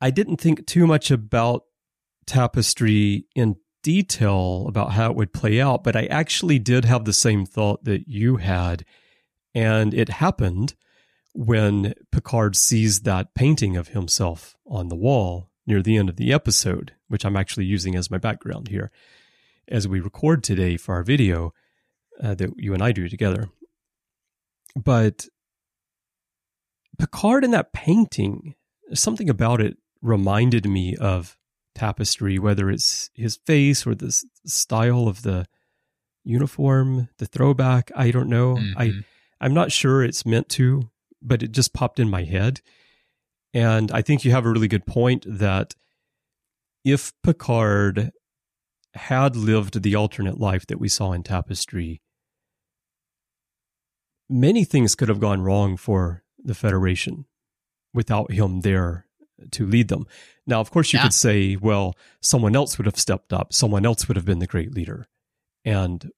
I 0.00 0.10
didn't 0.10 0.40
think 0.40 0.64
too 0.64 0.86
much 0.86 1.10
about 1.10 1.64
Tapestry 2.24 3.26
in 3.34 3.56
detail 3.82 4.66
about 4.68 4.92
how 4.92 5.10
it 5.10 5.16
would 5.16 5.32
play 5.32 5.60
out, 5.60 5.82
but 5.82 5.96
I 5.96 6.06
actually 6.06 6.60
did 6.60 6.84
have 6.84 7.04
the 7.04 7.12
same 7.12 7.46
thought 7.46 7.82
that 7.82 8.06
you 8.06 8.36
had. 8.36 8.84
And 9.56 9.92
it 9.92 10.08
happened 10.08 10.76
when 11.36 11.92
Picard 12.10 12.56
sees 12.56 13.00
that 13.00 13.34
painting 13.34 13.76
of 13.76 13.88
himself 13.88 14.56
on 14.66 14.88
the 14.88 14.96
wall 14.96 15.50
near 15.66 15.82
the 15.82 15.96
end 15.96 16.08
of 16.08 16.16
the 16.16 16.32
episode, 16.32 16.94
which 17.08 17.24
I'm 17.24 17.36
actually 17.36 17.66
using 17.66 17.94
as 17.94 18.10
my 18.10 18.18
background 18.18 18.68
here 18.68 18.90
as 19.68 19.86
we 19.86 20.00
record 20.00 20.42
today 20.42 20.76
for 20.76 20.94
our 20.94 21.02
video 21.02 21.52
uh, 22.22 22.34
that 22.36 22.50
you 22.56 22.72
and 22.72 22.82
I 22.82 22.92
do 22.92 23.08
together. 23.08 23.48
But 24.74 25.26
Picard 26.98 27.44
in 27.44 27.50
that 27.50 27.72
painting, 27.72 28.54
something 28.94 29.28
about 29.28 29.60
it 29.60 29.76
reminded 30.00 30.66
me 30.66 30.96
of 30.96 31.36
tapestry, 31.74 32.38
whether 32.38 32.70
it's 32.70 33.10
his 33.14 33.36
face 33.36 33.86
or 33.86 33.94
the 33.94 34.10
style 34.46 35.06
of 35.08 35.22
the 35.22 35.46
uniform, 36.24 37.08
the 37.18 37.26
throwback. 37.26 37.90
I 37.94 38.10
don't 38.10 38.28
know. 38.28 38.56
I 38.76 38.86
Mhm. 38.88 39.04
I'm 39.40 39.52
not 39.52 39.70
sure 39.70 40.02
it's 40.02 40.24
meant 40.24 40.48
to, 40.50 40.90
but 41.26 41.42
it 41.42 41.52
just 41.52 41.74
popped 41.74 41.98
in 41.98 42.08
my 42.08 42.24
head. 42.24 42.60
And 43.52 43.90
I 43.90 44.02
think 44.02 44.24
you 44.24 44.30
have 44.30 44.46
a 44.46 44.50
really 44.50 44.68
good 44.68 44.86
point 44.86 45.24
that 45.26 45.74
if 46.84 47.12
Picard 47.22 48.12
had 48.94 49.34
lived 49.36 49.82
the 49.82 49.94
alternate 49.94 50.38
life 50.38 50.66
that 50.66 50.80
we 50.80 50.88
saw 50.88 51.12
in 51.12 51.22
Tapestry, 51.22 52.00
many 54.28 54.64
things 54.64 54.94
could 54.94 55.08
have 55.08 55.20
gone 55.20 55.42
wrong 55.42 55.76
for 55.76 56.22
the 56.38 56.54
Federation 56.54 57.26
without 57.92 58.30
him 58.32 58.60
there 58.60 59.06
to 59.50 59.66
lead 59.66 59.88
them. 59.88 60.06
Now, 60.46 60.60
of 60.60 60.70
course, 60.70 60.92
you 60.92 60.98
Yeah. 60.98 61.04
could 61.04 61.14
say, 61.14 61.56
well, 61.56 61.94
someone 62.20 62.54
else 62.56 62.78
would 62.78 62.86
have 62.86 62.98
stepped 62.98 63.32
up, 63.32 63.52
someone 63.52 63.84
else 63.84 64.06
would 64.08 64.16
have 64.16 64.24
been 64.24 64.38
the 64.38 64.46
great 64.46 64.74
leader. 64.74 65.08
And 65.64 66.10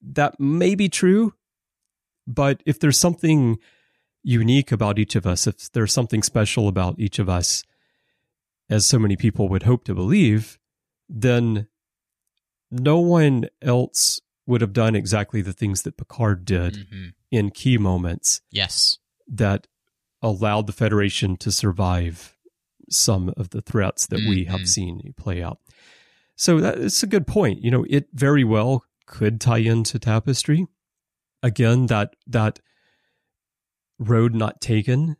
that 0.00 0.38
may 0.40 0.74
be 0.74 0.88
true, 0.88 1.34
but 2.28 2.62
if 2.66 2.78
there's 2.78 2.98
something 2.98 3.58
unique 4.22 4.70
about 4.70 4.98
each 4.98 5.16
of 5.16 5.26
us, 5.26 5.46
if 5.46 5.72
there's 5.72 5.92
something 5.92 6.22
special 6.22 6.68
about 6.68 6.98
each 7.00 7.18
of 7.18 7.28
us, 7.28 7.64
as 8.68 8.84
so 8.84 8.98
many 8.98 9.16
people 9.16 9.48
would 9.48 9.62
hope 9.62 9.84
to 9.84 9.94
believe, 9.94 10.58
then 11.08 11.66
no 12.70 13.00
one 13.00 13.46
else 13.62 14.20
would 14.46 14.60
have 14.60 14.74
done 14.74 14.94
exactly 14.94 15.40
the 15.40 15.54
things 15.54 15.82
that 15.82 15.96
Picard 15.96 16.44
did 16.44 16.74
Mhm. 16.90 17.14
in 17.30 17.50
key 17.50 17.78
moments 17.78 18.42
Yes. 18.50 18.98
that 19.26 19.66
allowed 20.20 20.66
the 20.66 20.72
Federation 20.74 21.36
to 21.38 21.50
survive 21.50 22.34
some 22.90 23.32
of 23.36 23.50
the 23.50 23.62
threats 23.62 24.06
that 24.06 24.20
we 24.20 24.44
Mhm. 24.44 24.48
have 24.48 24.68
seen 24.68 25.14
play 25.16 25.42
out. 25.42 25.60
So 26.36 26.60
that's 26.60 27.02
a 27.02 27.06
good 27.06 27.26
point. 27.26 27.62
You 27.64 27.70
know, 27.70 27.86
it 27.88 28.08
very 28.12 28.44
well 28.44 28.84
could 29.06 29.40
tie 29.40 29.58
into 29.58 29.98
Tapestry. 29.98 30.66
Again, 31.42 31.86
that 31.86 32.14
that 32.26 32.60
road 33.98 34.34
not 34.34 34.60
taken 34.60 35.16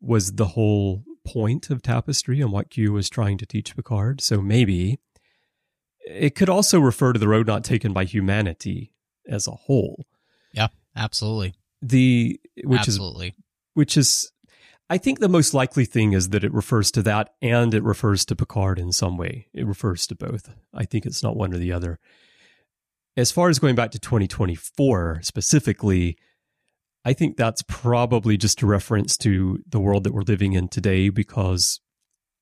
was 0.00 0.34
the 0.34 0.48
whole 0.48 1.04
point 1.24 1.70
of 1.70 1.82
Tapestry 1.82 2.40
and 2.40 2.52
what 2.52 2.70
Q 2.70 2.92
was 2.92 3.08
trying 3.08 3.38
to 3.38 3.46
teach 3.46 3.74
Picard. 3.74 4.20
So 4.20 4.40
maybe 4.40 4.98
it 6.06 6.34
could 6.34 6.48
also 6.48 6.78
refer 6.78 7.12
to 7.12 7.18
the 7.18 7.28
road 7.28 7.46
not 7.46 7.64
taken 7.64 7.92
by 7.92 8.04
humanity 8.04 8.92
as 9.26 9.46
a 9.46 9.52
whole. 9.52 10.06
Yeah, 10.52 10.68
absolutely. 10.94 11.54
The 11.82 12.40
which 12.64 12.88
is 12.88 12.96
Absolutely. 12.96 13.34
which 13.74 13.96
is 13.96 14.30
I 14.90 14.98
think 14.98 15.18
the 15.18 15.28
most 15.28 15.54
likely 15.54 15.86
thing 15.86 16.12
is 16.12 16.28
that 16.30 16.44
it 16.44 16.52
refers 16.52 16.90
to 16.92 17.02
that 17.02 17.30
and 17.40 17.72
it 17.72 17.82
refers 17.82 18.24
to 18.26 18.36
Picard 18.36 18.78
in 18.78 18.92
some 18.92 19.16
way. 19.16 19.48
It 19.54 19.66
refers 19.66 20.06
to 20.08 20.14
both. 20.14 20.54
I 20.74 20.84
think 20.84 21.06
it's 21.06 21.22
not 21.22 21.36
one 21.36 21.54
or 21.54 21.58
the 21.58 21.72
other. 21.72 21.98
As 23.16 23.30
far 23.30 23.48
as 23.48 23.58
going 23.58 23.74
back 23.74 23.92
to 23.92 23.98
2024 23.98 25.20
specifically, 25.22 26.16
I 27.04 27.12
think 27.12 27.36
that's 27.36 27.62
probably 27.62 28.36
just 28.36 28.62
a 28.62 28.66
reference 28.66 29.16
to 29.18 29.62
the 29.68 29.78
world 29.80 30.04
that 30.04 30.12
we're 30.12 30.22
living 30.22 30.54
in 30.54 30.68
today 30.68 31.10
because 31.10 31.80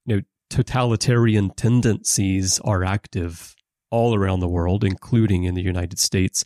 you 0.07 0.17
know 0.17 0.23
totalitarian 0.49 1.51
tendencies 1.51 2.59
are 2.61 2.85
active 2.85 3.55
all 3.91 4.15
around 4.15 4.41
the 4.41 4.49
world 4.49 4.85
including 4.85 5.45
in 5.45 5.55
the 5.55 5.63
United 5.63 5.99
States 5.99 6.45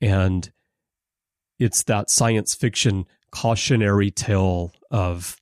and 0.00 0.52
it's 1.58 1.82
that 1.84 2.10
science 2.10 2.54
fiction 2.54 3.04
cautionary 3.30 4.10
tale 4.10 4.72
of 4.90 5.36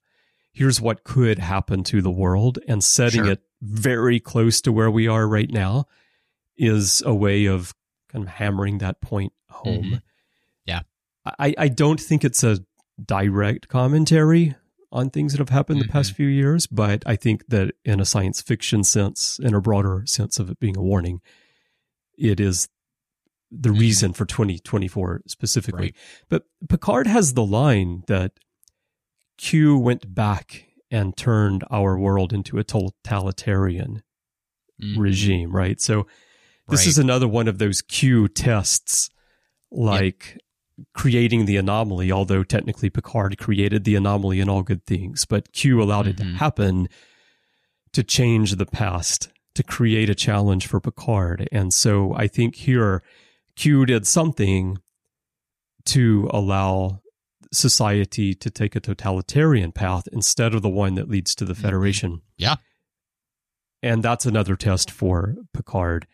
here's 0.53 0.79
what 0.79 1.03
could 1.03 1.39
happen 1.39 1.83
to 1.83 2.01
the 2.01 2.11
world 2.11 2.59
and 2.67 2.83
setting 2.83 3.23
Sure. 3.23 3.33
it 3.33 3.41
very 3.61 4.19
close 4.19 4.61
to 4.61 4.71
where 4.71 4.91
we 4.91 5.07
are 5.07 5.27
right 5.27 5.49
now 5.49 5.85
is 6.57 7.01
a 7.05 7.13
way 7.15 7.45
of 7.45 7.73
kind 8.11 8.23
of 8.25 8.29
hammering 8.29 8.79
that 8.79 9.01
point 9.01 9.33
home. 9.49 9.83
Mhm. 9.83 10.01
Yeah. 10.65 10.81
I, 11.39 11.53
I 11.57 11.67
don't 11.67 11.99
think 11.99 12.23
it's 12.25 12.43
a 12.43 12.59
direct 13.03 13.67
commentary 13.67 14.55
on 14.91 15.09
things 15.09 15.33
that 15.33 15.39
have 15.39 15.49
happened 15.49 15.79
the 15.81 15.87
past 15.87 16.13
few 16.13 16.27
years, 16.27 16.65
but 16.67 17.03
I 17.05 17.15
think 17.15 17.45
that 17.47 17.75
in 17.85 17.99
a 17.99 18.05
science 18.05 18.41
fiction 18.41 18.83
sense, 18.83 19.39
in 19.39 19.53
a 19.53 19.61
broader 19.61 20.03
sense 20.05 20.39
of 20.39 20.49
it 20.49 20.59
being 20.59 20.75
a 20.75 20.81
warning, 20.81 21.21
it 22.17 22.39
is 22.39 22.67
the 23.51 23.69
Mhm. 23.69 23.79
reason 23.79 24.13
for 24.13 24.25
2024 24.25 25.21
specifically. 25.27 25.79
Right. 25.81 25.95
But 26.29 26.45
Picard 26.67 27.07
has 27.07 27.33
the 27.33 27.45
line 27.45 28.03
that 28.07 28.33
Q 29.37 29.77
went 29.77 30.13
back 30.13 30.65
and 30.91 31.15
turned 31.15 31.63
our 31.69 31.97
world 31.97 32.33
into 32.33 32.57
a 32.57 32.63
totalitarian 32.63 34.01
Mhm. 34.81 34.97
regime, 34.97 35.55
right? 35.55 35.79
So 35.79 36.07
this 36.69 36.81
Right. 36.81 36.87
is 36.87 36.97
another 36.97 37.27
one 37.27 37.47
of 37.47 37.57
those 37.57 37.81
Q 37.81 38.27
tests, 38.27 39.09
like 39.71 40.37
creating 40.93 41.45
the 41.45 41.57
anomaly, 41.57 42.11
although 42.11 42.43
technically 42.43 42.89
Picard 42.89 43.37
created 43.37 43.83
the 43.83 43.95
anomaly 43.95 44.39
in 44.39 44.47
all 44.49 44.63
good 44.63 44.85
things, 44.85 45.25
but 45.25 45.51
Q 45.51 45.81
allowed 45.81 46.07
it 46.07 46.17
to 46.17 46.23
Mhm. 46.23 46.35
happen 46.35 46.87
to 47.93 48.03
change 48.03 48.55
the 48.55 48.65
past, 48.65 49.29
to 49.55 49.63
create 49.63 50.09
a 50.09 50.15
challenge 50.15 50.67
for 50.67 50.79
Picard. 50.79 51.49
And 51.51 51.73
so 51.73 52.13
I 52.15 52.27
think 52.27 52.55
here 52.55 53.03
Q 53.55 53.85
did 53.85 54.07
something 54.07 54.77
to 55.85 56.29
allow 56.31 57.01
society 57.51 58.35
to 58.35 58.49
take 58.49 58.75
a 58.75 58.79
totalitarian 58.79 59.71
path 59.71 60.07
instead 60.13 60.53
of 60.53 60.61
the 60.61 60.69
one 60.69 60.93
that 60.95 61.09
leads 61.09 61.33
to 61.35 61.45
the 61.45 61.53
Mhm. 61.53 61.61
Federation. 61.61 62.21
Yeah. 62.37 62.57
And 63.81 64.03
that's 64.03 64.25
another 64.25 64.55
test 64.55 64.91
for 64.91 65.35
Picard. 65.53 66.05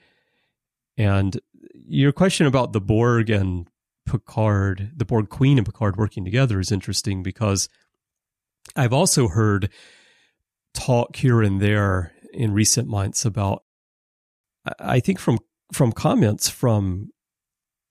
And 0.98 1.40
your 1.88 2.12
question 2.12 2.48
about 2.48 2.74
the 2.74 2.82
Borg 2.82 3.30
and 3.30 3.68
Picard, 4.06 4.92
the 4.96 5.06
Borg 5.06 5.30
Queen 5.30 5.58
and 5.58 5.66
Picard 5.66 5.98
working 5.98 6.24
together 6.24 6.60
is 6.60 6.72
interesting 6.72 7.24
because 7.24 7.70
I've 8.76 8.94
also 8.94 9.28
heard 9.28 9.70
talk 10.74 11.16
here 11.16 11.42
and 11.42 11.62
there 11.62 12.14
in 12.34 12.52
recent 12.54 12.88
months 12.88 13.26
about 13.26 13.64
I- 14.80 15.00
think 15.00 15.20
from 15.20 15.40
from 15.72 15.92
comments 15.92 16.50
from 16.50 17.12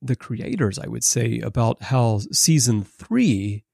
the 0.00 0.16
creators, 0.16 0.78
I 0.78 0.86
would 0.86 1.02
say, 1.04 1.40
about 1.40 1.84
how 1.84 2.20
season 2.30 2.84
three 2.84 3.64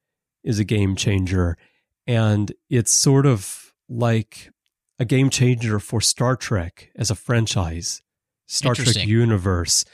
is 0.44 0.58
a 0.58 0.64
game 0.64 0.96
changer. 0.96 1.58
And 2.06 2.52
it's 2.68 2.92
sort 2.92 3.26
of 3.26 3.72
like 3.88 4.52
a 4.98 5.04
game 5.04 5.28
changer 5.28 5.78
for 5.80 6.00
Star 6.00 6.36
Trek 6.36 6.90
as 6.94 7.10
a 7.10 7.14
franchise, 7.14 8.02
Star 8.50 8.74
Trek 8.74 9.06
universe. 9.06 9.84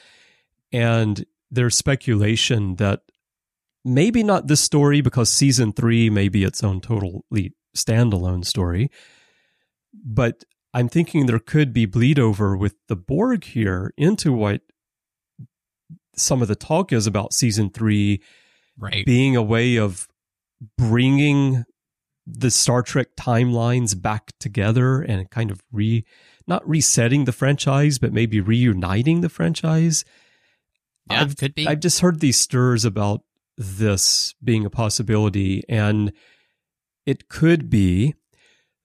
And 0.72 1.24
there's 1.50 1.76
speculation 1.76 2.76
that 2.76 3.02
maybe 3.84 4.22
not 4.22 4.48
this 4.48 4.60
story 4.60 5.00
because 5.00 5.28
season 5.30 5.72
three 5.72 6.10
may 6.10 6.28
be 6.28 6.42
its 6.42 6.64
own 6.64 6.80
totally 6.80 7.54
standalone 7.76 8.44
story. 8.44 8.90
But 9.94 10.44
I'm 10.74 10.88
thinking 10.88 11.26
there 11.26 11.38
could 11.38 11.72
be 11.72 11.86
bleed 11.86 12.18
over 12.18 12.56
with 12.56 12.74
the 12.88 12.96
Borg 12.96 13.44
here 13.44 13.92
into 13.96 14.32
what 14.32 14.62
some 16.16 16.42
of 16.42 16.48
the 16.48 16.56
talk 16.56 16.92
is 16.92 17.06
about 17.06 17.32
season 17.32 17.70
three 17.70 18.22
Right. 18.78 19.06
being 19.06 19.36
a 19.36 19.42
way 19.42 19.76
of 19.76 20.06
bringing 20.76 21.64
the 22.26 22.50
Star 22.50 22.82
Trek 22.82 23.08
timelines 23.18 24.00
back 24.00 24.32
together 24.38 25.00
and 25.00 25.30
kind 25.30 25.50
of 25.50 25.62
re 25.72 26.04
not 26.46 26.68
resetting 26.68 27.24
the 27.24 27.32
franchise, 27.32 27.98
but 27.98 28.12
maybe 28.12 28.40
reuniting 28.40 29.20
the 29.20 29.28
franchise. 29.28 30.04
Yeah, 31.10 31.22
I've, 31.22 31.36
could 31.36 31.54
be. 31.54 31.66
I've 31.66 31.80
just 31.80 32.00
heard 32.00 32.20
these 32.20 32.38
stirs 32.38 32.84
about 32.84 33.22
this 33.56 34.34
being 34.42 34.64
a 34.64 34.70
possibility, 34.70 35.62
and 35.68 36.12
it 37.04 37.28
could 37.28 37.70
be 37.70 38.14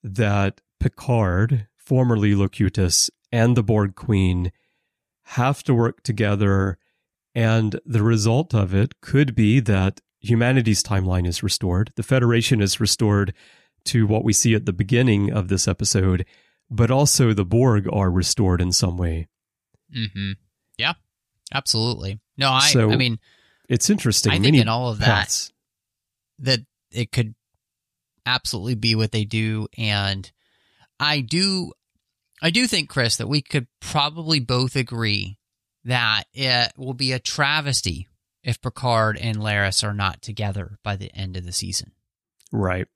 that 0.04 0.62
Picard, 0.80 1.68
formerly 1.78 2.36
Locutus, 2.36 3.10
and 3.32 3.56
the 3.56 3.64
Borg 3.64 3.96
Queen 3.96 4.52
have 5.24 5.64
to 5.64 5.74
work 5.74 6.04
together, 6.04 6.78
and 7.34 7.80
the 7.86 8.04
result 8.04 8.54
of 8.54 8.74
it 8.74 9.02
could 9.02 9.36
be 9.36 9.60
that 9.60 10.02
humanity's 10.20 10.84
timeline 10.84 11.28
is 11.28 11.44
restored, 11.44 11.92
the 11.96 12.04
Federation 12.04 12.62
is 12.62 12.80
restored 12.80 13.34
to 13.86 14.06
what 14.06 14.24
we 14.24 14.34
see 14.34 14.54
at 14.54 14.66
the 14.66 14.74
beginning 14.74 15.32
of 15.32 15.48
this 15.48 15.68
episode, 15.68 16.26
but 16.72 16.90
also 16.90 17.34
the 17.34 17.46
Borg 17.46 17.88
are 17.92 18.10
restored 18.10 18.62
in 18.62 18.72
some 18.72 18.98
way. 18.98 19.28
hmm 19.94 20.32
Yeah. 20.78 20.94
Absolutely. 21.54 22.20
No, 22.38 22.50
I. 22.50 22.70
So, 22.70 22.92
I 22.92 22.96
mean, 22.96 23.20
It's 23.68 23.90
interesting. 23.90 24.32
I 24.32 24.36
think 24.36 24.46
Many 24.46 24.62
in 24.62 24.70
all 24.70 24.90
of 24.90 25.00
that, 25.00 25.50
that 26.40 26.62
it 26.92 27.12
could 27.12 27.36
absolutely 28.26 28.76
be 28.76 28.96
what 28.96 29.12
they 29.12 29.24
do 29.26 29.68
and 29.80 30.32
i 31.00 31.22
do 31.22 31.72
i 32.40 32.52
do 32.52 32.68
think 32.68 32.88
chris 32.88 33.18
that 33.18 33.28
we 33.28 33.42
could 33.42 33.66
probably 33.80 34.40
both 34.40 34.76
agree 34.76 35.40
that 35.84 36.26
it 36.32 36.72
will 36.78 36.94
be 36.94 37.12
a 37.14 37.18
travesty 37.18 38.08
if 38.44 38.62
picard 38.62 39.18
and 39.18 39.38
laris 39.38 39.84
are 39.84 39.94
not 39.96 40.22
together 40.22 40.78
by 40.84 40.96
the 40.96 41.12
end 41.16 41.36
of 41.36 41.44
the 41.44 41.52
season 41.52 41.92
Right. 42.52 42.88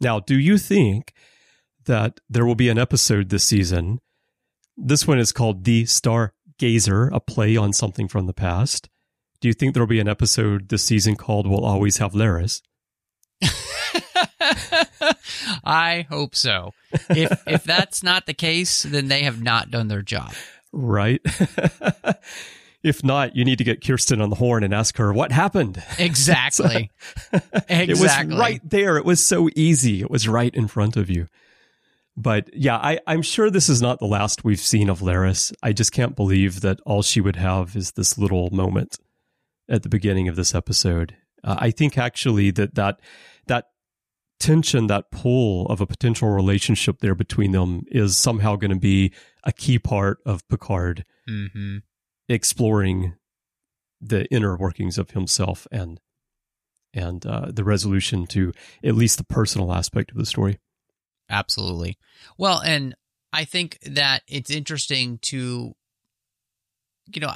Now, 0.00 0.20
do 0.20 0.36
you 0.38 0.58
think 0.58 1.12
that 1.88 2.20
there 2.30 2.46
will 2.46 2.54
be 2.54 2.68
an 2.68 2.78
episode 2.78 3.30
this 3.30 3.44
season. 3.44 3.98
This 4.76 5.08
one 5.08 5.18
is 5.18 5.32
called 5.32 5.64
The 5.64 5.82
Stargazer, 5.84 7.10
a 7.12 7.18
play 7.18 7.56
on 7.56 7.72
something 7.72 8.06
from 8.06 8.26
the 8.26 8.32
past. 8.32 8.88
Do 9.40 9.48
you 9.48 9.54
think 9.54 9.74
there'll 9.74 9.88
be 9.88 9.98
an 9.98 10.08
episode 10.08 10.68
this 10.68 10.84
season 10.84 11.16
called 11.16 11.48
We'll 11.48 11.64
Always 11.64 11.96
Have 11.96 12.12
Laris? 12.12 12.62
I 15.64 16.06
hope 16.08 16.34
so. 16.34 16.72
If 17.10 17.42
if 17.46 17.64
that's 17.64 18.02
not 18.02 18.26
the 18.26 18.34
case, 18.34 18.82
then 18.82 19.08
they 19.08 19.22
have 19.22 19.42
not 19.42 19.70
done 19.70 19.88
their 19.88 20.02
job. 20.02 20.32
Right. 20.72 21.20
if 22.82 23.04
not, 23.04 23.36
you 23.36 23.44
need 23.44 23.58
to 23.58 23.64
get 23.64 23.84
Kirsten 23.84 24.20
on 24.20 24.30
the 24.30 24.36
horn 24.36 24.64
and 24.64 24.74
ask 24.74 24.96
her 24.98 25.12
what 25.12 25.32
happened. 25.32 25.82
Exactly. 25.98 26.90
exactly. 27.32 27.66
It 27.68 27.98
was 28.00 28.38
right 28.38 28.60
there. 28.64 28.96
It 28.96 29.04
was 29.04 29.24
so 29.24 29.48
easy. 29.54 30.00
It 30.00 30.10
was 30.10 30.28
right 30.28 30.54
in 30.54 30.68
front 30.68 30.96
of 30.96 31.10
you. 31.10 31.28
But 32.20 32.50
yeah, 32.52 32.78
I, 32.78 32.98
I'm 33.06 33.22
sure 33.22 33.48
this 33.48 33.68
is 33.68 33.80
not 33.80 34.00
the 34.00 34.06
last 34.06 34.42
we've 34.42 34.58
seen 34.58 34.88
of 34.88 34.98
Laris. 34.98 35.52
I 35.62 35.72
just 35.72 35.92
can't 35.92 36.16
believe 36.16 36.62
that 36.62 36.80
all 36.84 37.02
she 37.02 37.20
would 37.20 37.36
have 37.36 37.76
is 37.76 37.92
this 37.92 38.18
little 38.18 38.50
moment 38.50 38.98
at 39.70 39.84
the 39.84 39.88
beginning 39.88 40.26
of 40.26 40.34
this 40.34 40.52
episode. 40.52 41.14
Uh, 41.44 41.54
I 41.60 41.70
think 41.70 41.96
actually 41.96 42.50
that 42.50 42.74
that 42.74 42.98
that 43.46 43.66
tension, 44.40 44.88
that 44.88 45.12
pull 45.12 45.66
of 45.66 45.80
a 45.80 45.86
potential 45.86 46.28
relationship 46.28 46.98
there 46.98 47.14
between 47.14 47.52
them 47.52 47.82
is 47.86 48.16
somehow 48.16 48.56
going 48.56 48.72
to 48.72 48.80
be 48.80 49.12
a 49.44 49.52
key 49.52 49.78
part 49.78 50.18
of 50.26 50.46
Picard 50.48 51.04
mm-hmm. 51.30 51.76
exploring 52.28 53.14
the 54.00 54.26
inner 54.34 54.56
workings 54.56 54.98
of 54.98 55.12
himself 55.12 55.68
and 55.70 56.00
and 56.92 57.24
uh, 57.24 57.52
the 57.52 57.62
resolution 57.62 58.26
to 58.26 58.52
at 58.82 58.96
least 58.96 59.18
the 59.18 59.24
personal 59.24 59.72
aspect 59.72 60.10
of 60.10 60.16
the 60.16 60.26
story. 60.26 60.58
Absolutely. 61.28 61.98
Well, 62.36 62.60
and 62.60 62.94
I 63.32 63.44
think 63.44 63.78
that 63.82 64.22
it's 64.26 64.50
interesting 64.50 65.18
to, 65.22 65.74
you 67.12 67.20
know, 67.20 67.32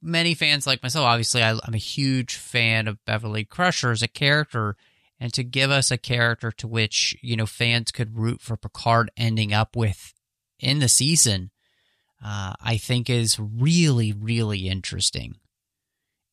many 0.00 0.34
fans 0.34 0.66
like 0.66 0.82
myself, 0.82 1.04
obviously, 1.04 1.42
I, 1.42 1.52
am 1.52 1.74
a 1.74 1.78
huge 1.78 2.36
fan 2.36 2.88
of 2.88 3.04
Beverly 3.04 3.44
Crusher 3.44 3.90
as 3.90 4.02
a 4.02 4.08
character. 4.08 4.76
And 5.18 5.32
to 5.34 5.44
give 5.44 5.70
us 5.70 5.92
a 5.92 5.98
character 5.98 6.50
to 6.50 6.66
which, 6.66 7.16
you 7.22 7.36
know, 7.36 7.46
fans 7.46 7.92
could 7.92 8.18
root 8.18 8.40
for 8.40 8.56
Picard 8.56 9.08
ending 9.16 9.52
up 9.52 9.76
with 9.76 10.14
in 10.58 10.80
the 10.80 10.88
season, 10.88 11.52
uh, 12.24 12.54
I 12.60 12.76
think 12.76 13.08
is 13.08 13.38
really, 13.38 14.12
really 14.12 14.68
interesting. 14.68 15.36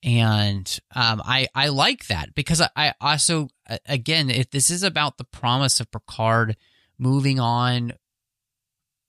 And 0.04 0.80
um, 0.96 1.22
I 1.26 1.48
I 1.54 1.68
like 1.70 2.08
that 2.08 2.34
because 2.34 2.62
I, 2.62 2.70
I 2.76 2.94
also 3.02 3.50
again 3.86 4.30
if 4.30 4.50
this 4.50 4.70
is 4.70 4.84
about 4.84 5.18
the 5.18 5.26
promise 5.26 5.80
of 5.80 5.92
Picard 5.92 6.56
moving 6.98 7.40
on 7.40 7.94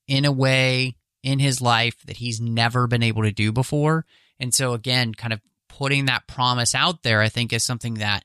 in 0.09 0.25
a 0.25 0.33
way 0.33 0.97
in 1.23 1.39
his 1.39 1.61
life 1.61 1.97
that 2.07 2.17
he's 2.17 2.41
never 2.41 2.89
been 2.89 3.05
able 3.05 3.23
to 3.23 3.31
do 3.31 3.53
before, 3.53 4.05
and 4.41 4.53
so 4.53 4.73
again, 4.73 5.15
kind 5.15 5.33
of 5.33 5.41
putting 5.69 6.07
that 6.07 6.27
promise 6.27 6.75
out 6.75 7.05
there, 7.05 7.21
I 7.21 7.29
think 7.29 7.53
is 7.53 7.63
something 7.63 7.95
that 7.95 8.25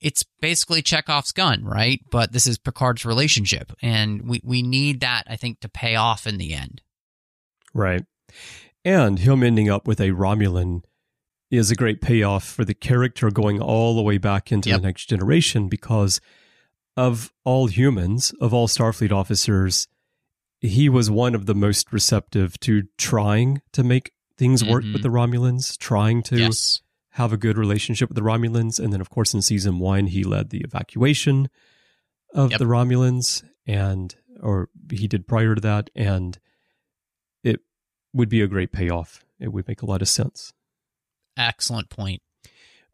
it's 0.00 0.24
basically 0.40 0.80
Chekhov's 0.80 1.32
gun, 1.32 1.64
right? 1.64 2.00
But 2.10 2.32
this 2.32 2.46
is 2.46 2.56
Picard's 2.56 3.04
relationship, 3.04 3.72
and 3.82 4.26
we 4.26 4.40
we 4.42 4.62
need 4.62 5.00
that 5.00 5.24
I 5.28 5.36
think 5.36 5.60
to 5.60 5.68
pay 5.68 5.96
off 5.96 6.26
in 6.26 6.38
the 6.38 6.54
end. 6.54 6.80
Right, 7.74 8.04
and 8.84 9.18
him 9.18 9.42
ending 9.42 9.68
up 9.68 9.86
with 9.86 10.00
a 10.00 10.10
Romulan 10.10 10.82
is 11.50 11.70
a 11.70 11.74
great 11.74 12.00
payoff 12.00 12.44
for 12.44 12.64
the 12.64 12.74
character 12.74 13.30
going 13.30 13.60
all 13.60 13.96
the 13.96 14.02
way 14.02 14.18
back 14.18 14.52
into 14.52 14.68
yep. 14.68 14.80
the 14.80 14.86
next 14.86 15.06
generation 15.06 15.68
because 15.68 16.20
of 16.96 17.32
all 17.44 17.66
humans, 17.66 18.32
of 18.40 18.54
all 18.54 18.68
Starfleet 18.68 19.12
officers, 19.12 19.88
he 20.60 20.88
was 20.88 21.10
one 21.10 21.34
of 21.34 21.46
the 21.46 21.54
most 21.54 21.92
receptive 21.92 22.58
to 22.60 22.84
trying 22.98 23.62
to 23.72 23.82
make 23.82 24.12
things 24.36 24.64
work 24.64 24.84
mm-hmm. 24.84 24.92
with 24.92 25.02
the 25.02 25.08
Romulans, 25.08 25.76
trying 25.78 26.22
to 26.24 26.36
yes. 26.36 26.82
have 27.10 27.32
a 27.32 27.36
good 27.36 27.56
relationship 27.56 28.08
with 28.08 28.16
the 28.16 28.22
Romulans. 28.22 28.78
And 28.78 28.92
then, 28.92 29.00
of 29.00 29.10
course, 29.10 29.34
in 29.34 29.42
season 29.42 29.78
one, 29.78 30.06
he 30.06 30.24
led 30.24 30.50
the 30.50 30.60
evacuation 30.60 31.48
of 32.34 32.50
yep. 32.50 32.58
the 32.58 32.66
Romulans, 32.66 33.42
and 33.66 34.14
or 34.40 34.68
he 34.90 35.08
did 35.08 35.26
prior 35.26 35.54
to 35.54 35.60
that, 35.60 35.90
and 35.94 36.38
it 37.42 37.60
would 38.12 38.28
be 38.28 38.40
a 38.40 38.46
great 38.46 38.72
payoff. 38.72 39.24
It 39.38 39.52
would 39.52 39.66
make 39.66 39.82
a 39.82 39.86
lot 39.86 40.02
of 40.02 40.08
sense. 40.08 40.52
Excellent 41.40 41.88
point. 41.88 42.20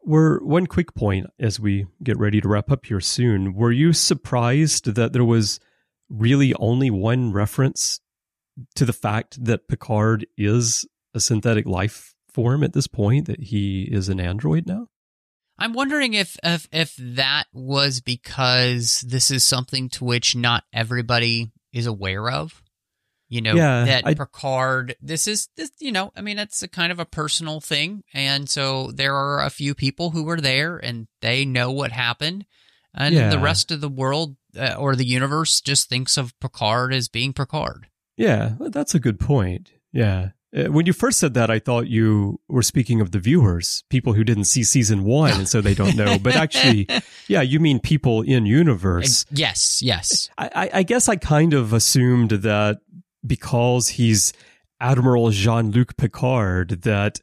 Were 0.03 0.39
one 0.43 0.67
quick 0.67 0.95
point 0.95 1.27
as 1.37 1.59
we 1.59 1.85
get 2.01 2.17
ready 2.17 2.39
to 2.39 2.47
wrap 2.47 2.71
up 2.71 2.85
here 2.85 3.01
soon. 3.01 3.53
Were 3.53 3.73
you 3.73 3.91
surprised 3.91 4.95
that 4.95 5.11
there 5.11 5.25
was 5.25 5.59
really 6.09 6.53
only 6.55 6.89
one 6.89 7.33
reference 7.33 7.99
to 8.75 8.85
the 8.85 8.93
fact 8.93 9.43
that 9.43 9.67
Picard 9.67 10.25
is 10.37 10.85
a 11.13 11.19
synthetic 11.19 11.65
life 11.65 12.15
form 12.31 12.63
at 12.63 12.71
this 12.73 12.87
point, 12.87 13.25
that 13.25 13.41
he 13.41 13.83
is 13.83 14.07
an 14.07 14.19
android 14.19 14.65
now? 14.65 14.87
I'm 15.59 15.73
wondering 15.73 16.13
if, 16.13 16.37
if 16.43 16.69
if 16.71 16.95
that 16.97 17.45
was 17.51 17.99
because 17.99 19.01
this 19.01 19.31
is 19.31 19.43
something 19.43 19.89
to 19.89 20.05
which 20.05 20.35
not 20.35 20.63
everybody 20.71 21.51
is 21.73 21.87
aware 21.87 22.29
of. 22.29 22.61
You 23.29 23.41
know 23.41 23.55
yeah, 23.55 23.85
that 23.85 24.07
I, 24.07 24.13
Picard. 24.13 24.95
This 25.01 25.27
is 25.27 25.49
this. 25.57 25.71
You 25.79 25.91
know, 25.91 26.11
I 26.15 26.21
mean, 26.21 26.39
it's 26.39 26.63
a 26.63 26.67
kind 26.67 26.91
of 26.91 26.99
a 26.99 27.05
personal 27.05 27.59
thing, 27.59 28.03
and 28.13 28.49
so 28.49 28.91
there 28.91 29.15
are 29.15 29.43
a 29.43 29.49
few 29.49 29.75
people 29.75 30.11
who 30.11 30.23
were 30.23 30.39
there 30.39 30.77
and 30.77 31.07
they 31.21 31.43
know 31.43 31.71
what 31.71 31.91
happened, 31.91 32.45
and 32.93 33.13
yeah. 33.13 33.29
the 33.29 33.39
rest 33.39 33.71
of 33.71 33.81
the 33.81 33.89
world 33.89 34.37
uh, 34.57 34.75
or 34.77 34.95
the 34.95 35.05
universe 35.05 35.61
just 35.61 35.89
thinks 35.89 36.17
of 36.17 36.37
Picard 36.39 36.93
as 36.93 37.09
being 37.09 37.33
Picard. 37.33 37.87
Yeah, 38.15 38.53
that's 38.59 38.95
a 38.95 38.99
good 38.99 39.19
point. 39.19 39.71
Yeah. 39.91 40.29
Uh, 40.55 40.71
when 40.71 40.85
you 40.85 40.93
first 40.93 41.19
said 41.19 41.33
that, 41.33 41.51
I 41.51 41.59
thought 41.59 41.87
you 41.87 42.39
were 42.47 42.63
speaking 42.63 43.01
of 43.01 43.11
the 43.11 43.19
viewers, 43.19 43.83
people 43.89 44.13
who 44.13 44.23
didn't 44.23 44.45
see 44.45 44.63
season 44.63 45.03
one, 45.03 45.33
and 45.33 45.47
so 45.47 45.59
they 45.59 45.73
don't 45.73 45.95
know. 45.95 46.17
But 46.17 46.35
actually, 46.35 46.87
yeah, 47.27 47.41
you 47.41 47.59
mean 47.59 47.79
people 47.79 48.21
in 48.21 48.45
universe. 48.45 49.25
Yes, 49.29 49.81
yes. 49.81 50.29
I, 50.37 50.69
I 50.73 50.83
guess 50.83 51.09
I 51.09 51.17
kind 51.17 51.53
of 51.53 51.73
assumed 51.73 52.31
that 52.31 52.79
because 53.27 53.89
he's 53.89 54.33
Admiral 54.79 55.31
Jean 55.31 55.71
Luc 55.71 55.97
Picard 55.97 56.81
that 56.83 57.19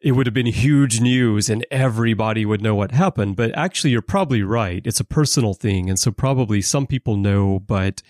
it 0.00 0.12
would 0.12 0.26
have 0.26 0.34
been 0.34 0.46
huge 0.46 1.00
news 1.00 1.50
and 1.50 1.66
everybody 1.70 2.46
would 2.46 2.62
know 2.62 2.74
what 2.74 2.90
happened. 2.92 3.36
But 3.36 3.56
actually, 3.56 3.90
you're 3.90 4.02
probably 4.02 4.42
right. 4.42 4.82
It's 4.84 5.00
a 5.00 5.04
personal 5.04 5.54
thing. 5.54 5.90
And 5.90 5.98
so 5.98 6.10
probably 6.10 6.62
some 6.62 6.86
people 6.86 7.16
know, 7.16 7.58
but 7.58 8.02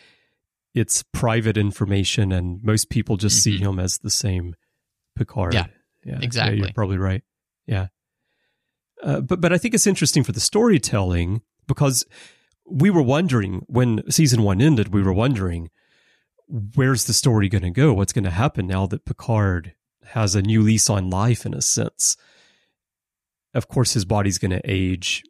it's 0.72 1.03
private 1.12 1.57
information 1.57 2.31
and 2.31 2.62
most 2.62 2.91
people 2.91 3.16
just 3.16 3.39
mm-hmm. 3.39 3.59
see 3.59 3.64
him 3.64 3.78
as 3.81 3.99
the 3.99 4.11
same 4.11 4.55
Picard. 5.16 5.53
Yeah, 5.53 5.66
yeah 6.05 6.18
exactly. 6.22 6.59
Yeah, 6.59 6.64
you're 6.64 6.72
probably 6.72 6.99
right. 6.99 7.22
Yeah. 7.66 7.89
Uh, 9.03 9.20
but, 9.20 9.41
but 9.41 9.53
I 9.53 9.59
think 9.59 9.74
it's 9.74 9.87
interesting 9.87 10.22
for 10.22 10.33
the 10.33 10.41
storytelling 10.41 11.43
because 11.66 12.05
we 12.70 12.91
were 12.91 13.03
wondering 13.03 13.64
when 13.66 14.09
season 14.11 14.43
one 14.43 14.61
ended, 14.61 14.95
we 14.95 15.03
were 15.03 15.12
wondering, 15.12 15.70
where's 16.51 17.05
the 17.05 17.15
story 17.15 17.49
going 17.49 17.63
to 17.63 17.71
go? 17.71 17.93
What's 17.93 18.13
going 18.13 18.25
to 18.25 18.31
happen 18.31 18.67
now 18.67 18.87
that 18.87 19.05
Picard 19.05 19.75
has 20.09 20.35
a 20.35 20.43
new 20.43 20.63
lease 20.63 20.91
on 20.91 21.11
life 21.11 21.47
in 21.47 21.55
a 21.55 21.63
sense? 21.63 22.17
Of 23.55 23.69
course, 23.69 23.95
his 23.95 24.05
body's 24.05 24.39
going 24.39 24.51
to 24.51 24.61
age 24.65 25.23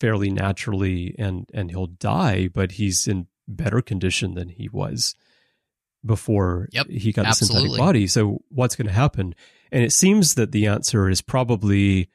fairly 0.00 0.30
naturally 0.30 1.14
and, 1.18 1.48
and 1.52 1.70
he'll 1.70 1.86
die, 1.86 2.48
but 2.48 2.72
he's 2.72 3.06
in 3.06 3.26
better 3.46 3.80
condition 3.80 4.34
than 4.34 4.48
he 4.48 4.68
was 4.68 5.14
before 6.04 6.68
yep, 6.70 6.86
he 6.88 7.12
got 7.12 7.26
absolutely. 7.26 7.54
the 7.54 7.60
synthetic 7.60 7.78
body. 7.78 8.06
So 8.06 8.42
what's 8.48 8.76
going 8.76 8.86
to 8.86 8.92
happen? 8.92 9.34
And 9.72 9.82
it 9.82 9.92
seems 9.92 10.34
that 10.34 10.52
the 10.52 10.66
answer 10.66 11.08
is 11.08 11.20
probably 11.20 12.10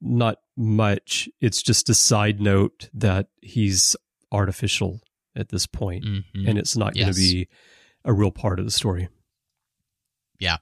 not 0.00 0.38
much. 0.56 1.28
It's 1.40 1.62
just 1.62 1.90
a 1.90 1.94
side 1.94 2.40
note 2.40 2.88
that 2.94 3.28
he's 3.42 3.96
artificial 4.32 5.00
at 5.36 5.48
this 5.48 5.66
point, 5.66 6.04
mm-hmm. 6.04 6.48
and 6.48 6.58
it's 6.58 6.76
not 6.76 6.96
yes. 6.96 7.04
going 7.04 7.14
to 7.14 7.20
be 7.20 7.48
a 8.04 8.12
real 8.12 8.30
part 8.30 8.58
of 8.58 8.64
the 8.64 8.70
story. 8.70 9.08
Yeah. 10.38 10.58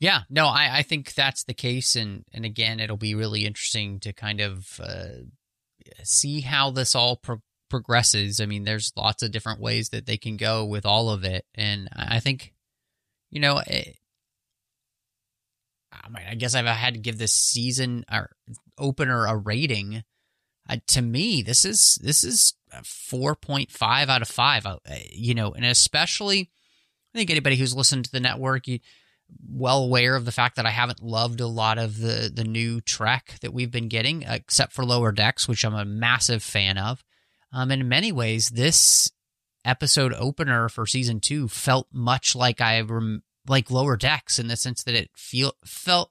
Yeah, 0.00 0.20
no, 0.30 0.46
I, 0.46 0.78
I 0.78 0.82
think 0.82 1.14
that's 1.14 1.42
the 1.44 1.54
case, 1.54 1.96
and 1.96 2.24
and 2.32 2.44
again, 2.44 2.78
it'll 2.78 2.96
be 2.96 3.16
really 3.16 3.44
interesting 3.44 3.98
to 4.00 4.12
kind 4.12 4.40
of 4.40 4.80
uh, 4.80 5.24
see 6.04 6.40
how 6.40 6.70
this 6.70 6.94
all 6.94 7.16
pro- 7.16 7.42
progresses. 7.68 8.40
I 8.40 8.46
mean, 8.46 8.62
there's 8.62 8.92
lots 8.96 9.24
of 9.24 9.32
different 9.32 9.60
ways 9.60 9.88
that 9.88 10.06
they 10.06 10.16
can 10.16 10.36
go 10.36 10.64
with 10.64 10.86
all 10.86 11.10
of 11.10 11.24
it, 11.24 11.44
and 11.54 11.88
I 11.92 12.20
think, 12.20 12.54
you 13.30 13.40
know, 13.40 13.58
it, 13.58 13.66
eh, 13.68 13.92
I, 15.90 16.08
mean, 16.10 16.24
I 16.30 16.34
guess 16.36 16.54
I've 16.54 16.66
had 16.66 16.94
to 16.94 17.00
give 17.00 17.18
this 17.18 17.34
season 17.34 18.04
or 18.10 18.30
opener 18.78 19.26
a 19.26 19.36
rating. 19.36 20.04
Uh, 20.68 20.76
to 20.86 21.02
me, 21.02 21.42
this 21.42 21.64
is 21.64 21.98
this 22.02 22.24
is 22.24 22.54
4.5 22.74 24.08
out 24.08 24.22
of 24.22 24.28
5 24.28 24.66
uh, 24.66 24.78
you 25.10 25.34
know 25.34 25.52
and 25.52 25.64
especially 25.64 26.50
i 27.14 27.18
think 27.18 27.30
anybody 27.30 27.56
who's 27.56 27.74
listened 27.74 28.04
to 28.04 28.12
the 28.12 28.20
network 28.20 28.68
you 28.68 28.78
well 29.50 29.84
aware 29.84 30.14
of 30.14 30.26
the 30.26 30.32
fact 30.32 30.56
that 30.56 30.66
i 30.66 30.70
haven't 30.70 31.02
loved 31.02 31.40
a 31.40 31.46
lot 31.46 31.78
of 31.78 31.98
the 31.98 32.30
the 32.32 32.44
new 32.44 32.82
trek 32.82 33.36
that 33.40 33.54
we've 33.54 33.70
been 33.70 33.88
getting 33.88 34.20
except 34.20 34.74
for 34.74 34.84
lower 34.84 35.12
decks 35.12 35.48
which 35.48 35.64
i'm 35.64 35.74
a 35.74 35.86
massive 35.86 36.42
fan 36.42 36.76
of. 36.76 37.02
Um, 37.50 37.70
in 37.70 37.88
many 37.88 38.12
ways 38.12 38.50
this 38.50 39.10
episode 39.64 40.14
opener 40.14 40.68
for 40.68 40.86
season 40.86 41.20
two 41.20 41.48
felt 41.48 41.88
much 41.92 42.34
like 42.34 42.60
I 42.60 42.80
rem- 42.80 43.22
like 43.46 43.70
Lower 43.70 43.96
Decks 43.96 44.38
in 44.38 44.48
the 44.48 44.56
sense 44.56 44.82
that 44.84 44.94
it 44.94 45.10
feel 45.14 45.52
felt 45.64 46.10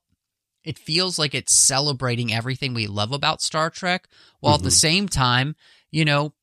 it 0.67 0.77
feels 0.77 1.17
like 1.17 1.33
it's 1.33 1.53
celebrating 1.53 2.33
everything 2.33 2.73
we 2.73 2.87
love 2.87 3.13
about 3.13 3.41
Star 3.41 3.69
Trek, 3.69 4.07
while 4.41 4.55
mm-hmm. 4.55 4.59
at 4.59 4.63
the 4.63 4.69
mm-hmm. 4.69 4.75
same 4.75 5.07
time, 5.07 5.55
you 5.91 6.03
know, 6.03 6.33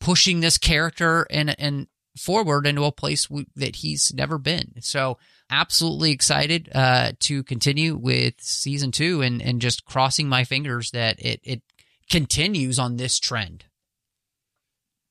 pushing 0.00 0.40
this 0.40 0.56
character 0.56 1.26
and 1.30 1.54
and 1.60 1.86
forward 2.18 2.66
into 2.66 2.84
a 2.84 2.90
place 2.92 3.26
w- 3.26 3.44
that 3.54 3.76
he's 3.76 4.14
never 4.14 4.38
been. 4.38 4.72
So 4.80 5.18
absolutely 5.50 6.12
excited 6.12 6.70
uh, 6.74 7.12
to 7.20 7.42
continue 7.42 7.96
with 7.96 8.40
season 8.40 8.92
two 8.92 9.20
and 9.20 9.42
and 9.42 9.60
just 9.60 9.84
crossing 9.84 10.26
my 10.26 10.44
fingers 10.44 10.90
that 10.92 11.20
it 11.20 11.40
it 11.44 11.62
continues 12.10 12.78
on 12.78 12.96
this 12.96 13.18
trend. 13.20 13.66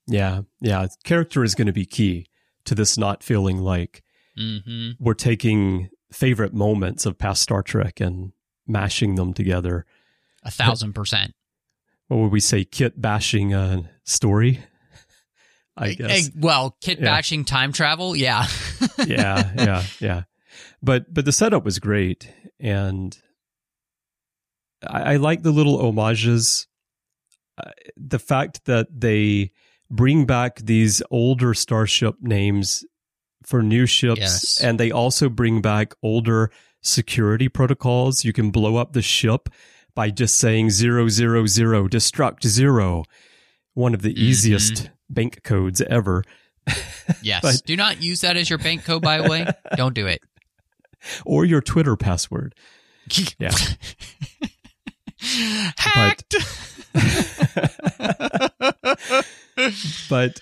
Yeah, 0.08 0.42
yeah. 0.60 0.88
Character 1.04 1.44
is 1.44 1.54
going 1.54 1.68
to 1.68 1.74
be 1.74 1.86
key 1.86 2.26
to 2.66 2.74
this 2.74 2.98
not 2.98 3.22
feeling 3.22 3.60
like 3.60 4.02
mm-hmm. 4.36 4.92
we're 5.00 5.14
taking 5.14 5.90
favorite 6.12 6.54
moments 6.54 7.06
of 7.06 7.20
past 7.20 7.44
Star 7.44 7.62
Trek 7.62 8.00
and 8.00 8.32
mashing 8.68 9.16
them 9.16 9.34
together. 9.34 9.86
A 10.44 10.52
thousand 10.52 10.94
percent. 10.94 11.34
What 12.08 12.18
would 12.18 12.32
we 12.32 12.40
say? 12.40 12.64
Kit 12.64 13.00
bashing 13.02 13.54
a 13.54 13.90
story. 14.04 14.64
I 15.78 15.94
guess. 15.94 16.32
Well, 16.36 16.78
kit 16.82 17.00
yeah. 17.00 17.06
bashing 17.06 17.46
time 17.46 17.72
travel. 17.72 18.16
Yeah. 18.16 18.48
yeah, 19.06 19.52
yeah, 19.58 19.84
yeah. 20.00 20.24
But 20.82 21.14
but 21.14 21.26
the 21.26 21.32
setup 21.32 21.66
was 21.66 21.80
great, 21.80 22.32
and 22.60 23.18
I, 24.88 25.14
I 25.14 25.16
like 25.18 25.42
the 25.42 25.52
little 25.52 25.80
homages. 25.80 26.68
Uh, 27.58 27.72
the 27.96 28.20
fact 28.20 28.66
that 28.66 28.88
they 28.92 29.52
bring 29.90 30.26
back 30.26 30.58
these 30.58 31.02
older 31.10 31.54
starship 31.54 32.16
names 32.22 32.86
for 33.44 33.64
new 33.64 33.86
ships, 33.86 34.20
yes. 34.20 34.62
and 34.62 34.80
they 34.80 34.92
also 34.92 35.30
bring 35.30 35.62
back 35.62 35.94
older 36.04 36.52
security 36.86 37.50
protocols. 37.50 38.24
You 38.24 38.34
can 38.34 38.52
blow 38.52 38.78
up 38.78 38.94
the 38.94 39.02
ship 39.02 39.50
by 39.94 40.10
just 40.10 40.38
saying 40.38 40.70
zero 40.70 41.08
zero 41.08 41.46
zero 41.46 41.88
destruct 41.88 42.46
zero. 42.46 43.04
One 43.74 43.94
of 43.94 44.02
the 44.02 44.14
mm-hmm. 44.14 44.24
easiest 44.24 44.90
bank 45.10 45.44
codes 45.44 45.82
ever. 45.82 46.24
Yes. 47.22 47.42
but, 47.42 47.62
Do 47.66 47.76
not 47.76 48.02
use 48.02 48.22
that 48.22 48.38
as 48.38 48.50
your 48.50 48.60
bank 48.60 48.86
code, 48.86 49.02
by 49.02 49.22
the 49.22 49.30
way. 49.30 49.46
Don't 49.76 49.94
do 49.94 50.08
it. 50.08 50.22
Or 51.26 51.46
your 51.46 51.62
Twitter 51.62 51.96
password. 51.96 52.56
Yeah. 53.38 53.52
Hacked. 55.78 56.36
But, 59.56 59.72
but 60.10 60.42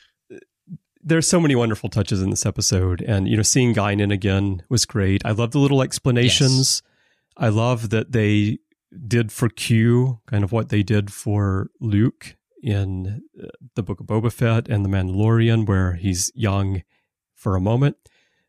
there's 1.04 1.28
so 1.28 1.39
many 1.39 1.56
wonderful 1.56 1.89
touches 1.89 2.22
in 2.22 2.30
this 2.30 2.45
episode. 2.45 3.01
And, 3.01 3.28
you 3.28 3.36
know, 3.36 3.43
seeing 3.43 3.74
Guinan 3.74 4.12
again 4.12 4.64
was 4.70 4.86
great. 4.86 5.22
I 5.26 5.32
love 5.32 5.51
the 5.51 5.60
little 5.60 5.82
explanations. 5.82 6.82
Yes. 6.84 7.45
I 7.45 7.49
love 7.49 7.89
that 7.89 8.12
they 8.12 8.60
did 9.08 9.32
for 9.32 9.49
Q 9.49 10.20
kind 10.28 10.43
of 10.43 10.51
what 10.51 10.70
they 10.70 10.84
did 10.84 11.12
for 11.12 11.70
Luke 11.80 12.38
in 12.62 13.24
uh, 13.41 13.47
the 13.76 13.84
Book 13.84 13.99
of 13.99 14.06
Boba 14.06 14.32
Fett 14.32 14.70
and 14.70 14.86
The 14.86 14.89
Mandalorian, 14.89 15.68
where 15.68 15.93
he's 15.93 16.32
young 16.36 16.84
for 17.34 17.56
a 17.56 17.62
moment. 17.62 17.97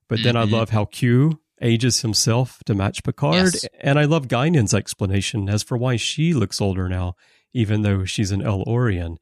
But 0.08 0.18
mm-hmm. 0.18 0.24
then 0.24 0.36
I 0.36 0.44
mm-hmm. 0.44 0.54
love 0.54 0.70
how 0.70 0.84
Q 0.84 1.40
ages 1.60 2.02
himself 2.02 2.62
to 2.66 2.74
match 2.74 3.02
Picard. 3.02 3.54
Yes. 3.54 3.66
And 3.80 3.98
I 3.98 4.04
love 4.04 4.28
Guinan's 4.28 4.74
explanation 4.74 5.48
as 5.48 5.62
for 5.62 5.76
why 5.78 5.96
she 5.96 6.34
looks 6.34 6.60
older 6.60 6.88
now, 6.88 7.16
even 7.52 7.82
though 7.82 8.04
she's 8.04 8.30
an 8.30 8.42
El-Aurian. 8.42 9.18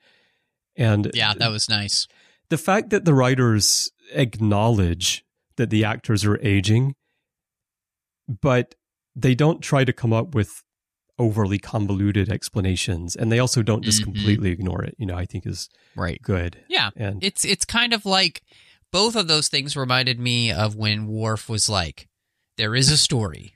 And 0.77 1.11
yeah, 1.15 1.35
that 1.35 1.51
was 1.51 1.69
nice 1.69 2.09
the 2.53 2.59
fact 2.59 2.91
that 2.91 3.07
the 3.07 3.15
writers 3.15 3.91
acknowledge 4.13 5.25
that 5.57 5.71
the 5.71 5.87
actors 5.87 6.23
are 6.23 6.39
aging, 6.43 6.95
but 8.29 8.75
they 9.17 9.35
don't 9.35 9.63
try 9.63 9.87
to 9.87 9.93
come 9.93 10.13
up 10.13 10.35
with 10.35 10.63
overly 11.19 11.59
convoluted 11.59 12.29
explanations 12.29 13.17
and 13.17 13.33
they 13.33 13.39
also 13.39 13.63
don't 13.63 13.83
just 13.83 14.03
mm-hmm. 14.03 14.13
completely 14.13 14.51
ignore 14.51 14.83
it 14.83 14.95
you 14.99 15.07
know 15.07 15.15
i 15.15 15.27
think 15.27 15.47
is 15.47 15.69
right. 15.95 16.21
good. 16.23 16.59
Yeah. 16.69 16.91
And 16.97 17.23
it's 17.23 17.45
it's 17.45 17.65
kind 17.65 17.93
of 17.93 18.05
like 18.05 18.43
both 18.91 19.15
of 19.15 19.29
those 19.29 19.49
things 19.49 19.77
reminded 19.77 20.19
me 20.19 20.53
of 20.53 20.75
when 20.75 21.07
Worf 21.07 21.49
was 21.49 21.71
like 21.71 22.09
there 22.59 22.75
is 22.75 22.91
a 22.91 22.99
story 22.99 23.55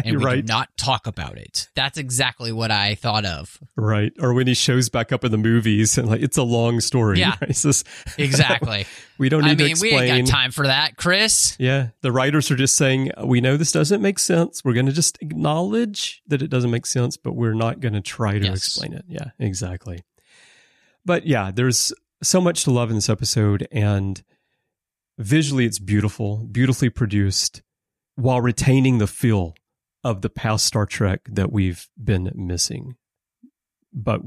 and 0.04 0.18
we 0.18 0.24
right. 0.24 0.46
do 0.46 0.52
not 0.52 0.76
talk 0.76 1.06
about 1.06 1.36
it. 1.38 1.68
That's 1.74 1.98
exactly 1.98 2.52
what 2.52 2.70
I 2.70 2.94
thought 2.94 3.24
of. 3.24 3.58
Right. 3.76 4.12
Or 4.20 4.34
when 4.34 4.46
he 4.46 4.54
shows 4.54 4.88
back 4.88 5.12
up 5.12 5.24
in 5.24 5.30
the 5.30 5.38
movies 5.38 5.98
and 5.98 6.08
like 6.08 6.22
it's 6.22 6.36
a 6.36 6.42
long 6.42 6.80
story. 6.80 7.18
Yeah. 7.20 7.34
Right? 7.44 7.54
Just, 7.54 7.86
exactly. 8.18 8.86
we 9.18 9.28
don't 9.28 9.42
need 9.42 9.46
I 9.46 9.54
mean, 9.54 9.58
to 9.58 9.70
explain. 9.70 9.94
We 9.94 10.00
ain't 10.00 10.28
got 10.28 10.32
time 10.32 10.50
for 10.50 10.66
that, 10.66 10.96
Chris. 10.96 11.56
Yeah. 11.58 11.88
The 12.00 12.12
writers 12.12 12.50
are 12.50 12.56
just 12.56 12.76
saying, 12.76 13.10
we 13.24 13.40
know 13.40 13.56
this 13.56 13.72
doesn't 13.72 14.00
make 14.00 14.18
sense. 14.18 14.64
We're 14.64 14.72
going 14.72 14.86
to 14.86 14.92
just 14.92 15.18
acknowledge 15.20 16.22
that 16.28 16.42
it 16.42 16.48
doesn't 16.48 16.70
make 16.70 16.86
sense, 16.86 17.16
but 17.16 17.32
we're 17.32 17.54
not 17.54 17.80
going 17.80 17.94
to 17.94 18.00
try 18.00 18.38
to 18.38 18.44
yes. 18.44 18.56
explain 18.56 18.92
it. 18.92 19.04
Yeah, 19.08 19.30
exactly. 19.38 20.04
But 21.04 21.26
yeah, 21.26 21.50
there's 21.50 21.92
so 22.22 22.40
much 22.40 22.64
to 22.64 22.70
love 22.70 22.90
in 22.90 22.96
this 22.96 23.10
episode 23.10 23.66
and 23.70 24.22
visually 25.18 25.64
it's 25.64 25.78
beautiful, 25.78 26.46
beautifully 26.50 26.90
produced 26.90 27.62
while 28.16 28.40
retaining 28.40 28.98
the 28.98 29.06
feel 29.06 29.54
of 30.04 30.20
the 30.20 30.30
past 30.30 30.66
Star 30.66 30.86
Trek 30.86 31.22
that 31.30 31.50
we've 31.50 31.88
been 32.02 32.30
missing. 32.34 32.96
But 33.92 34.20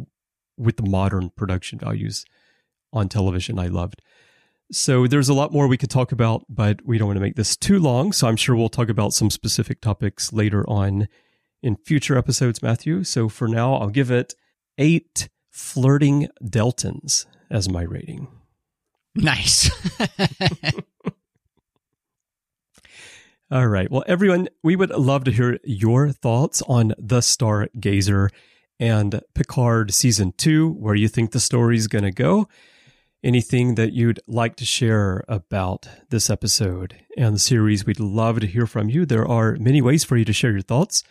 with 0.57 0.77
the 0.77 0.89
modern 0.89 1.29
production 1.29 1.79
values 1.79 2.25
on 2.91 3.09
television, 3.09 3.59
I 3.59 3.67
loved. 3.67 4.01
So 4.71 5.07
there's 5.07 5.29
a 5.29 5.33
lot 5.33 5.53
more 5.53 5.67
we 5.67 5.77
could 5.77 5.89
talk 5.89 6.11
about, 6.11 6.43
but 6.49 6.85
we 6.85 6.97
don't 6.97 7.07
want 7.07 7.17
to 7.17 7.21
make 7.21 7.35
this 7.35 7.55
too 7.55 7.79
long. 7.79 8.11
So 8.11 8.27
I'm 8.27 8.35
sure 8.35 8.55
we'll 8.55 8.69
talk 8.69 8.89
about 8.89 9.13
some 9.13 9.29
specific 9.29 9.79
topics 9.79 10.33
later 10.33 10.67
on 10.69 11.07
in 11.61 11.77
future 11.77 12.17
episodes, 12.17 12.61
Matthew. 12.61 13.03
So 13.03 13.29
for 13.29 13.47
now, 13.47 13.75
I'll 13.75 13.89
give 13.89 14.11
it 14.11 14.33
eight 14.77 15.29
flirting 15.51 16.27
Deltans 16.43 17.25
as 17.49 17.69
my 17.69 17.83
rating. 17.83 18.27
Nice. 19.15 19.69
All 23.49 23.67
right. 23.67 23.89
Well, 23.89 24.03
everyone, 24.07 24.49
we 24.61 24.75
would 24.75 24.89
love 24.89 25.23
to 25.23 25.31
hear 25.31 25.57
your 25.63 26.09
thoughts 26.09 26.61
on 26.63 26.93
The 26.97 27.19
Stargazer 27.19 28.27
and 28.77 29.21
Picard 29.35 29.93
Season 29.93 30.33
2, 30.35 30.73
where 30.73 30.95
you 30.95 31.07
think 31.07 31.31
the 31.31 31.39
story 31.39 31.77
is 31.77 31.87
going 31.87 32.03
to 32.03 32.11
go. 32.11 32.49
Anything 33.23 33.75
that 33.75 33.93
you'd 33.93 34.19
like 34.27 34.57
to 34.57 34.65
share 34.65 35.23
about 35.29 35.87
this 36.09 36.29
episode 36.29 36.97
and 37.17 37.35
the 37.35 37.39
series, 37.39 37.85
we'd 37.85 38.01
love 38.01 38.41
to 38.41 38.47
hear 38.47 38.67
from 38.67 38.89
you. 38.89 39.05
There 39.05 39.25
are 39.25 39.55
many 39.55 39.81
ways 39.81 40.03
for 40.03 40.17
you 40.17 40.25
to 40.25 40.33
share 40.33 40.51
your 40.51 40.61
thoughts. 40.61 41.01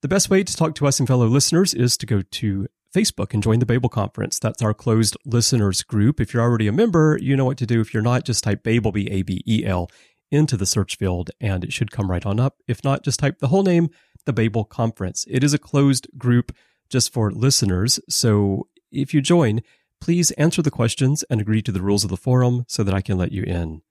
The 0.00 0.08
best 0.08 0.30
way 0.30 0.42
to 0.42 0.56
talk 0.56 0.74
to 0.76 0.86
us 0.86 0.98
and 0.98 1.06
fellow 1.06 1.26
listeners 1.26 1.74
is 1.74 1.98
to 1.98 2.06
go 2.06 2.22
to 2.22 2.66
Facebook 2.96 3.34
and 3.34 3.42
join 3.42 3.58
the 3.58 3.66
Babel 3.66 3.90
Conference. 3.90 4.38
That's 4.38 4.62
our 4.62 4.72
closed 4.72 5.18
listeners 5.26 5.82
group. 5.82 6.18
If 6.18 6.32
you're 6.32 6.42
already 6.42 6.66
a 6.66 6.72
member, 6.72 7.18
you 7.20 7.36
know 7.36 7.44
what 7.44 7.58
to 7.58 7.66
do. 7.66 7.82
If 7.82 7.92
you're 7.92 8.02
not, 8.02 8.24
just 8.24 8.42
type 8.42 8.62
Babel, 8.62 8.90
B 8.90 9.06
A 9.10 9.20
B 9.20 9.42
E 9.46 9.66
L, 9.66 9.90
into 10.30 10.56
the 10.56 10.66
search 10.66 10.96
field 10.96 11.30
and 11.40 11.64
it 11.64 11.72
should 11.72 11.90
come 11.90 12.10
right 12.10 12.24
on 12.26 12.40
up. 12.40 12.58
If 12.66 12.84
not, 12.84 13.02
just 13.02 13.20
type 13.20 13.38
the 13.38 13.48
whole 13.48 13.62
name, 13.62 13.90
the 14.26 14.32
Babel 14.32 14.64
Conference. 14.64 15.24
It 15.28 15.42
is 15.42 15.54
a 15.54 15.58
closed 15.58 16.06
group 16.16 16.52
just 16.88 17.12
for 17.12 17.30
listeners. 17.30 18.00
So 18.08 18.68
if 18.90 19.12
you 19.12 19.20
join, 19.20 19.60
please 20.00 20.30
answer 20.32 20.62
the 20.62 20.70
questions 20.70 21.22
and 21.24 21.40
agree 21.40 21.62
to 21.62 21.72
the 21.72 21.82
rules 21.82 22.04
of 22.04 22.10
the 22.10 22.16
forum 22.16 22.64
so 22.68 22.82
that 22.84 22.94
I 22.94 23.00
can 23.00 23.18
let 23.18 23.32
you 23.32 23.42
in. 23.42 23.82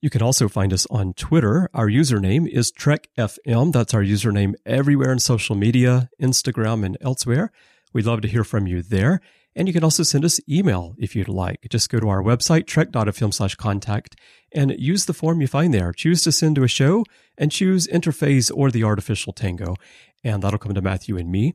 You 0.00 0.10
can 0.10 0.22
also 0.22 0.48
find 0.48 0.72
us 0.72 0.86
on 0.90 1.14
Twitter. 1.14 1.70
Our 1.72 1.88
username 1.88 2.46
is 2.46 2.70
TrekFM. 2.70 3.72
That's 3.72 3.94
our 3.94 4.02
username 4.02 4.54
everywhere 4.66 5.10
in 5.10 5.18
social 5.18 5.56
media, 5.56 6.10
Instagram, 6.20 6.84
and 6.84 6.98
elsewhere. 7.00 7.50
We'd 7.94 8.04
love 8.04 8.20
to 8.20 8.28
hear 8.28 8.44
from 8.44 8.66
you 8.66 8.82
there. 8.82 9.20
And 9.56 9.68
you 9.68 9.74
can 9.74 9.84
also 9.84 10.02
send 10.02 10.24
us 10.24 10.40
email 10.48 10.94
if 10.98 11.14
you'd 11.14 11.28
like. 11.28 11.66
Just 11.70 11.88
go 11.88 12.00
to 12.00 12.08
our 12.08 12.22
website, 12.22 12.66
trek.fm 12.66 13.32
slash 13.32 13.54
contact, 13.54 14.16
and 14.52 14.74
use 14.78 15.04
the 15.04 15.14
form 15.14 15.40
you 15.40 15.46
find 15.46 15.72
there. 15.72 15.92
Choose 15.92 16.22
to 16.24 16.32
send 16.32 16.56
to 16.56 16.64
a 16.64 16.68
show 16.68 17.04
and 17.38 17.52
choose 17.52 17.86
interphase 17.86 18.50
or 18.54 18.70
the 18.70 18.84
artificial 18.84 19.32
tango. 19.32 19.76
And 20.24 20.42
that'll 20.42 20.58
come 20.58 20.74
to 20.74 20.82
Matthew 20.82 21.16
and 21.16 21.30
me. 21.30 21.54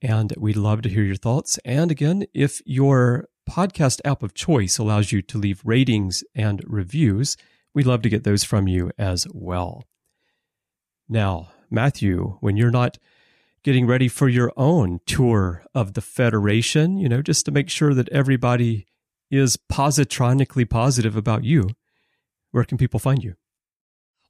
And 0.00 0.32
we'd 0.36 0.56
love 0.56 0.82
to 0.82 0.88
hear 0.88 1.02
your 1.02 1.16
thoughts. 1.16 1.58
And 1.64 1.90
again, 1.90 2.24
if 2.32 2.60
your 2.64 3.28
podcast 3.48 4.00
app 4.04 4.22
of 4.22 4.34
choice 4.34 4.78
allows 4.78 5.12
you 5.12 5.22
to 5.22 5.38
leave 5.38 5.60
ratings 5.64 6.24
and 6.34 6.62
reviews, 6.66 7.36
we'd 7.74 7.86
love 7.86 8.02
to 8.02 8.08
get 8.08 8.24
those 8.24 8.44
from 8.44 8.68
you 8.68 8.90
as 8.98 9.26
well. 9.32 9.84
Now, 11.08 11.50
Matthew, 11.70 12.38
when 12.40 12.56
you're 12.56 12.70
not 12.70 12.98
getting 13.64 13.86
ready 13.86 14.08
for 14.08 14.28
your 14.28 14.52
own 14.56 15.00
tour 15.06 15.64
of 15.74 15.94
the 15.94 16.02
Federation, 16.02 16.98
you 16.98 17.08
know, 17.08 17.22
just 17.22 17.46
to 17.46 17.50
make 17.50 17.70
sure 17.70 17.94
that 17.94 18.08
everybody 18.10 18.86
is 19.30 19.56
positronically 19.56 20.68
positive 20.68 21.16
about 21.16 21.44
you, 21.44 21.70
where 22.52 22.64
can 22.64 22.78
people 22.78 23.00
find 23.00 23.24
you? 23.24 23.34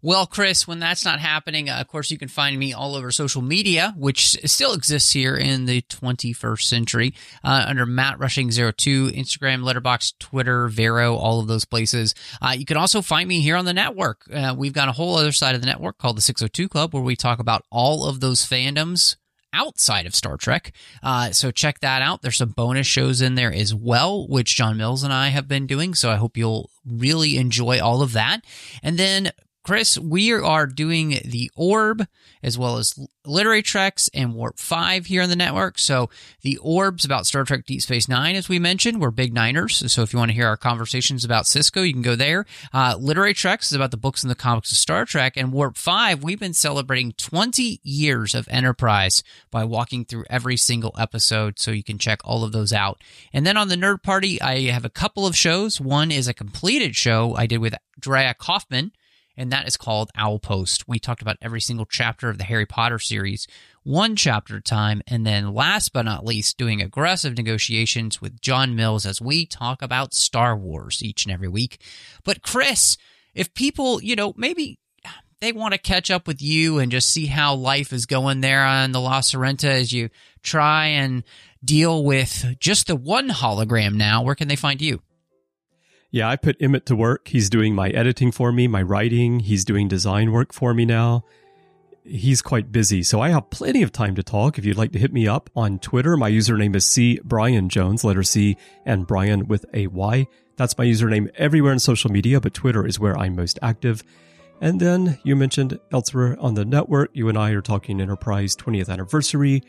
Well, 0.01 0.26
Chris, 0.26 0.68
when 0.68 0.80
that's 0.80 1.05
not 1.05 1.18
happening, 1.18 1.70
uh, 1.70 1.76
of 1.76 1.89
course, 1.89 2.11
you 2.11 2.18
can 2.18 2.28
find 2.28 2.59
me 2.59 2.74
all 2.74 2.95
over 2.95 3.11
social 3.11 3.41
media, 3.41 3.95
which 3.97 4.37
still 4.45 4.74
exists 4.74 5.12
here 5.12 5.35
in 5.35 5.64
the 5.64 5.80
21st 5.80 6.61
century, 6.61 7.14
uh, 7.43 7.64
under 7.66 7.87
Matt 7.87 8.18
Rushing 8.18 8.51
02, 8.51 9.09
Instagram, 9.12 9.62
Letterboxd, 9.62 10.18
Twitter, 10.18 10.68
Vero, 10.68 11.16
all 11.16 11.41
of 11.41 11.47
those 11.47 11.64
places. 11.64 12.14
Uh, 12.43 12.55
you 12.57 12.66
can 12.66 12.76
also 12.76 13.01
find 13.01 13.26
me 13.26 13.41
here 13.41 13.57
on 13.57 13.64
the 13.64 13.72
network. 13.72 14.26
Uh, 14.30 14.55
we've 14.57 14.74
got 14.74 14.91
a 14.91 14.93
whole 14.93 15.16
other 15.16 15.32
side 15.32 15.55
of 15.55 15.62
the 15.62 15.66
network 15.66 15.97
called 15.97 16.18
the 16.18 16.22
602 16.22 16.68
Club, 16.68 16.93
where 16.93 17.03
we 17.03 17.16
talk 17.16 17.39
about 17.39 17.64
all 17.70 18.05
of 18.07 18.20
those 18.20 18.47
fandoms 18.47 19.16
outside 19.55 20.07
of 20.07 20.15
Star 20.15 20.37
Trek. 20.37 20.73
Uh, 21.03 21.31
so 21.31 21.51
check 21.51 21.81
that 21.81 22.03
out. 22.03 22.23
There's 22.23 22.37
some 22.37 22.51
bonus 22.51 22.87
shows 22.87 23.21
in 23.21 23.35
there 23.35 23.53
as 23.53 23.75
well, 23.75 24.27
which 24.29 24.57
John 24.57 24.77
Mills 24.77 25.03
and 25.03 25.13
I 25.13 25.29
have 25.29 25.49
been 25.49 25.67
doing. 25.67 25.95
So 25.95 26.11
I 26.11 26.17
hope 26.17 26.37
you'll 26.37 26.71
really 26.85 27.39
enjoy 27.39 27.81
all 27.81 28.03
of 28.03 28.13
that. 28.13 28.45
And 28.83 28.99
then 28.99 29.33
Chris, 29.65 29.99
we 29.99 30.31
are 30.31 30.67
doing 30.67 31.21
the 31.25 31.51
Orb 31.57 32.07
as 32.43 32.59
well 32.59 32.77
as 32.77 32.99
Literary 33.25 33.62
Treks 33.62 34.11
and 34.12 34.35
Warp 34.35 34.59
5 34.59 35.07
here 35.07 35.23
on 35.23 35.31
the 35.31 35.37
network. 35.37 35.79
So 35.79 36.11
the 36.43 36.59
Orb's 36.59 37.07
about 37.07 37.25
Star 37.25 37.45
Trek 37.45 37.65
Deep 37.65 37.81
Space 37.81 38.07
Nine, 38.07 38.37
as 38.37 38.47
we 38.47 38.59
mentioned. 38.59 39.01
We're 39.01 39.11
big 39.11 39.33
Niners. 39.33 39.91
So 39.91 40.03
if 40.03 40.12
you 40.12 40.19
want 40.19 40.33
to 40.33 40.35
hear 40.35 40.49
our 40.49 40.59
conversations 40.59 41.25
about 41.25 41.47
Sisko, 41.47 41.87
you 41.87 41.95
can 41.95 42.03
go 42.03 42.15
there. 42.15 42.45
Uh, 42.75 42.97
Literary 42.99 43.33
Treks 43.33 43.69
is 43.69 43.73
about 43.73 43.91
the 43.91 43.97
books 43.97 44.23
and 44.23 44.31
the 44.31 44.35
comics 44.35 44.71
of 44.71 44.77
Star 44.77 45.07
Trek. 45.07 45.33
And 45.39 45.51
Warp 45.51 45.79
5, 45.79 46.23
we've 46.23 46.39
been 46.39 46.53
celebrating 46.53 47.12
20 47.12 47.81
years 47.83 48.35
of 48.35 48.47
Enterprise 48.51 49.23
by 49.51 49.65
walking 49.65 50.05
through 50.05 50.25
every 50.29 50.59
single 50.59 50.95
episode. 50.99 51.59
So 51.59 51.71
you 51.71 51.83
can 51.83 51.97
check 51.97 52.21
all 52.23 52.45
of 52.45 52.53
those 52.53 52.75
out. 52.75 53.03
And 53.33 53.47
then 53.47 53.57
on 53.57 53.69
the 53.69 53.77
Nerd 53.77 54.03
Party, 54.03 54.39
I 54.43 54.69
have 54.73 54.85
a 54.85 54.91
couple 54.91 55.27
of 55.27 55.35
shows. 55.35 55.81
One 55.81 56.11
is 56.11 56.29
a 56.29 56.35
completed 56.35 56.95
show 56.95 57.35
I 57.35 57.47
did 57.47 57.59
with 57.59 57.75
Drea 57.99 58.35
Kaufman 58.35 58.93
and 59.37 59.51
that 59.53 59.66
is 59.66 59.76
called 59.76 60.11
Owl 60.16 60.39
Post. 60.39 60.89
We 60.89 60.99
talked 60.99 61.22
about 61.22 61.37
every 61.43 61.61
single 61.61 61.87
chapter 61.87 62.28
of 62.28 62.39
the 62.39 62.45
Harry 62.45 62.66
Potter 62.66 62.99
series, 62.99 63.47
one 63.82 64.16
chapter 64.16 64.55
at 64.55 64.61
a 64.61 64.62
time, 64.62 65.03
and 65.07 65.26
then 65.26 65.55
last 65.55 65.93
but 65.93 66.05
not 66.05 66.24
least, 66.24 66.57
doing 66.57 66.80
aggressive 66.80 67.37
negotiations 67.37 68.20
with 68.20 68.41
John 68.41 68.74
Mills 68.74 69.07
as 69.07 69.20
we 69.20 69.47
talk 69.47 69.82
about 69.82 70.14
Star 70.14 70.57
Wars 70.57 71.03
each 71.03 71.24
and 71.24 71.32
every 71.32 71.49
week. 71.49 71.80
But 72.24 72.43
Chris, 72.43 72.97
if 73.35 73.53
people, 73.55 74.03
you 74.03 74.16
know, 74.16 74.32
maybe 74.37 74.78
they 75.41 75.53
want 75.53 75.72
to 75.72 75.78
catch 75.78 76.11
up 76.11 76.26
with 76.26 76.41
you 76.41 76.78
and 76.78 76.91
just 76.91 77.11
see 77.11 77.26
how 77.26 77.55
life 77.55 77.93
is 77.93 78.07
going 78.07 78.41
there 78.41 78.64
on 78.64 78.93
the 78.93 79.01
La 79.01 79.20
Sirena 79.20 79.64
as 79.64 79.93
you 79.93 80.09
try 80.43 80.87
and 80.87 81.22
deal 81.62 82.05
with 82.05 82.57
just 82.59 82.87
the 82.87 82.97
one 82.97 83.28
hologram 83.28 83.95
now, 83.95 84.22
where 84.22 84.35
can 84.35 84.49
they 84.49 84.57
find 84.57 84.80
you? 84.80 85.03
Yeah, 86.15 86.29
I 86.29 86.37
put 86.37 86.62
Emmett 86.62 86.87
to 86.87 86.95
work. 86.95 87.27
He's 87.27 87.51
doing 87.51 87.75
my 87.75 87.89
editing 87.89 88.31
for 88.31 88.53
me, 88.53 88.69
my 88.69 88.83
writing. 88.83 89.41
He's 89.41 89.65
doing 89.65 89.89
design 89.89 90.31
work 90.31 90.53
for 90.53 90.73
me 90.73 90.85
now. 90.85 91.25
He's 92.05 92.41
quite 92.41 92.71
busy, 92.71 93.03
so 93.03 93.21
I 93.21 93.31
have 93.31 93.51
plenty 93.51 93.83
of 93.83 93.91
time 93.91 94.15
to 94.15 94.23
talk. 94.23 94.57
If 94.57 94.65
you'd 94.65 94.77
like 94.77 94.93
to 94.93 94.99
hit 95.01 95.12
me 95.12 95.27
up 95.27 95.51
on 95.57 95.81
Twitter, 95.81 96.17
my 96.17 96.31
username 96.31 96.77
is 96.77 96.87
C 96.87 97.19
Bryan 97.25 97.69
Jones, 97.69 98.05
letter 98.05 98.23
C, 98.23 98.57
and 98.87 99.09
Bryan 99.09 99.49
with 99.49 99.67
a 99.75 99.89
Y. 99.89 100.29
That's 100.55 100.79
my 100.79 100.85
username 100.85 101.33
everywhere 101.35 101.73
in 101.73 101.81
social 101.81 102.12
media, 102.12 102.41
but 102.41 102.55
Twitter 102.55 102.87
is 102.87 103.01
where 103.01 103.19
I'm 103.19 103.35
most 103.35 103.59
active. 103.61 104.05
And 104.61 104.79
then 104.79 105.19
you 105.25 105.35
mentioned 105.35 105.81
elsewhere 105.93 106.37
on 106.39 106.55
the 106.55 106.65
network, 106.65 107.11
you 107.12 107.29
and 107.29 107.37
I 107.37 107.51
are 107.51 107.61
talking 107.61 108.01
Enterprise 108.01 108.55
20th 108.55 108.89
anniversary 108.89 109.65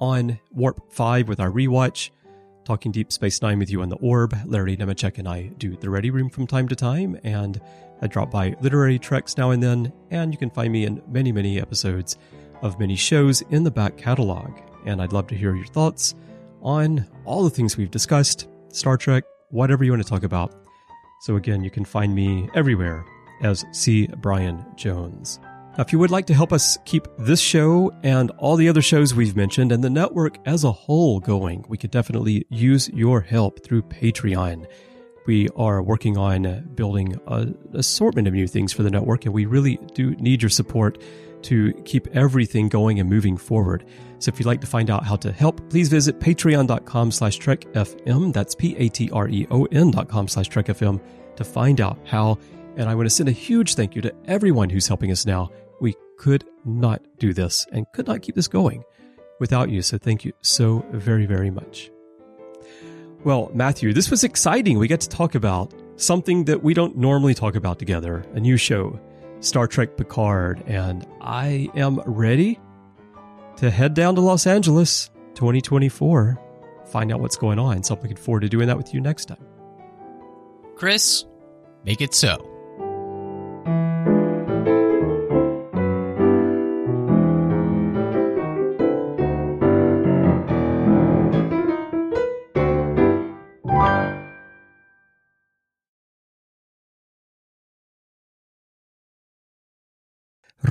on 0.00 0.38
Warp 0.52 0.92
5 0.92 1.26
with 1.26 1.40
our 1.40 1.50
rewatch 1.50 2.10
talking 2.68 2.92
Deep 2.92 3.10
Space 3.10 3.40
Nine 3.40 3.58
with 3.58 3.70
you 3.70 3.80
on 3.80 3.88
the 3.88 3.96
Orb. 3.96 4.36
Larry 4.44 4.76
Nemecek 4.76 5.16
and 5.16 5.26
I 5.26 5.44
do 5.56 5.74
the 5.74 5.88
Ready 5.88 6.10
Room 6.10 6.28
from 6.28 6.46
time 6.46 6.68
to 6.68 6.76
time, 6.76 7.18
and 7.24 7.58
I 8.02 8.08
drop 8.08 8.30
by 8.30 8.56
Literary 8.60 8.98
Treks 8.98 9.38
now 9.38 9.52
and 9.52 9.62
then, 9.62 9.90
and 10.10 10.34
you 10.34 10.38
can 10.38 10.50
find 10.50 10.70
me 10.70 10.84
in 10.84 11.00
many, 11.08 11.32
many 11.32 11.58
episodes 11.58 12.18
of 12.60 12.78
many 12.78 12.94
shows 12.94 13.40
in 13.48 13.64
the 13.64 13.70
back 13.70 13.96
catalog. 13.96 14.50
And 14.84 15.00
I'd 15.00 15.14
love 15.14 15.28
to 15.28 15.34
hear 15.34 15.56
your 15.56 15.64
thoughts 15.64 16.14
on 16.60 17.06
all 17.24 17.42
the 17.42 17.48
things 17.48 17.78
we've 17.78 17.90
discussed 17.90 18.48
Star 18.70 18.98
Trek, 18.98 19.24
whatever 19.48 19.82
you 19.82 19.92
want 19.92 20.02
to 20.02 20.08
talk 20.08 20.22
about. 20.22 20.54
So, 21.22 21.36
again, 21.36 21.64
you 21.64 21.70
can 21.70 21.86
find 21.86 22.14
me 22.14 22.50
everywhere 22.54 23.02
as 23.40 23.64
C. 23.72 24.08
Bryan 24.08 24.62
Jones. 24.76 25.40
Now, 25.78 25.84
if 25.84 25.92
you 25.92 26.00
would 26.00 26.10
like 26.10 26.26
to 26.26 26.34
help 26.34 26.52
us 26.52 26.76
keep 26.84 27.06
this 27.18 27.38
show 27.38 27.92
and 28.02 28.32
all 28.32 28.56
the 28.56 28.68
other 28.68 28.82
shows 28.82 29.14
we've 29.14 29.36
mentioned 29.36 29.70
and 29.70 29.84
the 29.84 29.88
network 29.88 30.36
as 30.44 30.64
a 30.64 30.72
whole 30.72 31.20
going, 31.20 31.64
we 31.68 31.78
could 31.78 31.92
definitely 31.92 32.44
use 32.48 32.88
your 32.88 33.20
help 33.20 33.62
through 33.62 33.82
Patreon. 33.82 34.66
We 35.28 35.48
are 35.54 35.80
working 35.80 36.18
on 36.18 36.68
building 36.74 37.14
an 37.28 37.56
assortment 37.74 38.26
of 38.26 38.34
new 38.34 38.48
things 38.48 38.72
for 38.72 38.82
the 38.82 38.90
network, 38.90 39.24
and 39.24 39.32
we 39.32 39.46
really 39.46 39.78
do 39.94 40.16
need 40.16 40.42
your 40.42 40.50
support 40.50 41.00
to 41.42 41.72
keep 41.84 42.08
everything 42.08 42.68
going 42.68 42.98
and 42.98 43.08
moving 43.08 43.36
forward. 43.36 43.84
So 44.18 44.30
if 44.30 44.40
you'd 44.40 44.46
like 44.46 44.62
to 44.62 44.66
find 44.66 44.90
out 44.90 45.04
how 45.04 45.14
to 45.14 45.30
help, 45.30 45.60
please 45.70 45.88
visit 45.88 46.18
patreon.com 46.18 47.12
slash 47.12 47.38
trekfm. 47.38 48.32
That's 48.32 48.56
P-A-T-R-E-O-N 48.56 49.90
dot 49.92 50.08
com 50.08 50.26
slash 50.26 50.48
trekfm 50.48 51.00
to 51.36 51.44
find 51.44 51.80
out 51.80 52.00
how. 52.04 52.36
And 52.76 52.88
I 52.88 52.96
want 52.96 53.06
to 53.06 53.14
send 53.14 53.28
a 53.28 53.32
huge 53.32 53.76
thank 53.76 53.94
you 53.94 54.02
to 54.02 54.12
everyone 54.26 54.70
who's 54.70 54.88
helping 54.88 55.12
us 55.12 55.24
now 55.24 55.50
could 56.18 56.44
not 56.64 57.00
do 57.18 57.32
this 57.32 57.66
and 57.72 57.86
could 57.94 58.06
not 58.06 58.20
keep 58.20 58.34
this 58.34 58.48
going 58.48 58.84
without 59.40 59.70
you. 59.70 59.80
So 59.80 59.96
thank 59.96 60.24
you 60.24 60.32
so 60.42 60.84
very, 60.92 61.24
very 61.24 61.50
much. 61.50 61.90
Well, 63.24 63.50
Matthew, 63.54 63.92
this 63.92 64.10
was 64.10 64.24
exciting. 64.24 64.78
We 64.78 64.86
get 64.86 65.00
to 65.00 65.08
talk 65.08 65.34
about 65.34 65.72
something 65.96 66.44
that 66.44 66.62
we 66.62 66.74
don't 66.74 66.96
normally 66.96 67.34
talk 67.34 67.56
about 67.56 67.78
together 67.78 68.24
a 68.34 68.40
new 68.40 68.56
show, 68.56 69.00
Star 69.40 69.66
Trek 69.66 69.96
Picard. 69.96 70.62
And 70.66 71.06
I 71.20 71.68
am 71.74 72.00
ready 72.06 72.60
to 73.56 73.70
head 73.70 73.94
down 73.94 74.14
to 74.16 74.20
Los 74.20 74.46
Angeles 74.46 75.10
2024, 75.34 76.40
find 76.86 77.12
out 77.12 77.20
what's 77.20 77.36
going 77.36 77.58
on. 77.58 77.82
So 77.82 77.94
I'm 77.94 78.00
looking 78.00 78.16
forward 78.16 78.40
to 78.40 78.48
doing 78.48 78.68
that 78.68 78.76
with 78.76 78.94
you 78.94 79.00
next 79.00 79.26
time. 79.26 79.44
Chris, 80.76 81.24
make 81.84 82.00
it 82.00 82.14
so. 82.14 82.44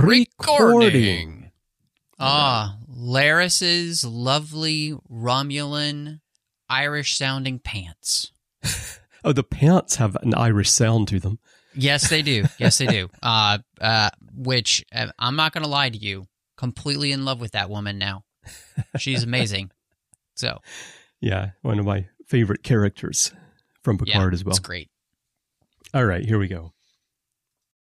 Recording. 0.07 1.51
Ah, 2.19 2.77
Laris's 2.87 4.03
lovely 4.03 4.95
Romulan 5.11 6.19
Irish 6.69 7.17
sounding 7.17 7.59
pants. 7.59 8.31
oh, 9.23 9.33
the 9.33 9.43
pants 9.43 9.97
have 9.97 10.15
an 10.17 10.33
Irish 10.33 10.69
sound 10.69 11.07
to 11.09 11.19
them. 11.19 11.39
Yes, 11.75 12.09
they 12.09 12.21
do. 12.21 12.45
Yes, 12.57 12.79
they 12.79 12.87
do. 12.87 13.09
Uh, 13.21 13.59
uh, 13.79 14.09
which 14.35 14.83
uh, 14.93 15.07
I'm 15.19 15.35
not 15.35 15.53
going 15.53 15.63
to 15.63 15.69
lie 15.69 15.89
to 15.89 15.97
you, 15.97 16.27
completely 16.57 17.11
in 17.11 17.23
love 17.23 17.39
with 17.39 17.51
that 17.51 17.69
woman 17.69 17.97
now. 17.97 18.23
She's 18.97 19.23
amazing. 19.23 19.71
So, 20.35 20.59
yeah, 21.19 21.53
one 21.63 21.79
of 21.79 21.85
my 21.85 22.05
favorite 22.27 22.61
characters 22.61 23.31
from 23.81 23.97
Picard 23.97 24.33
yeah, 24.33 24.35
as 24.35 24.45
well. 24.45 24.51
It's 24.51 24.59
great. 24.59 24.87
All 25.95 26.05
right, 26.05 26.23
here 26.23 26.37
we 26.37 26.47
go. 26.47 26.73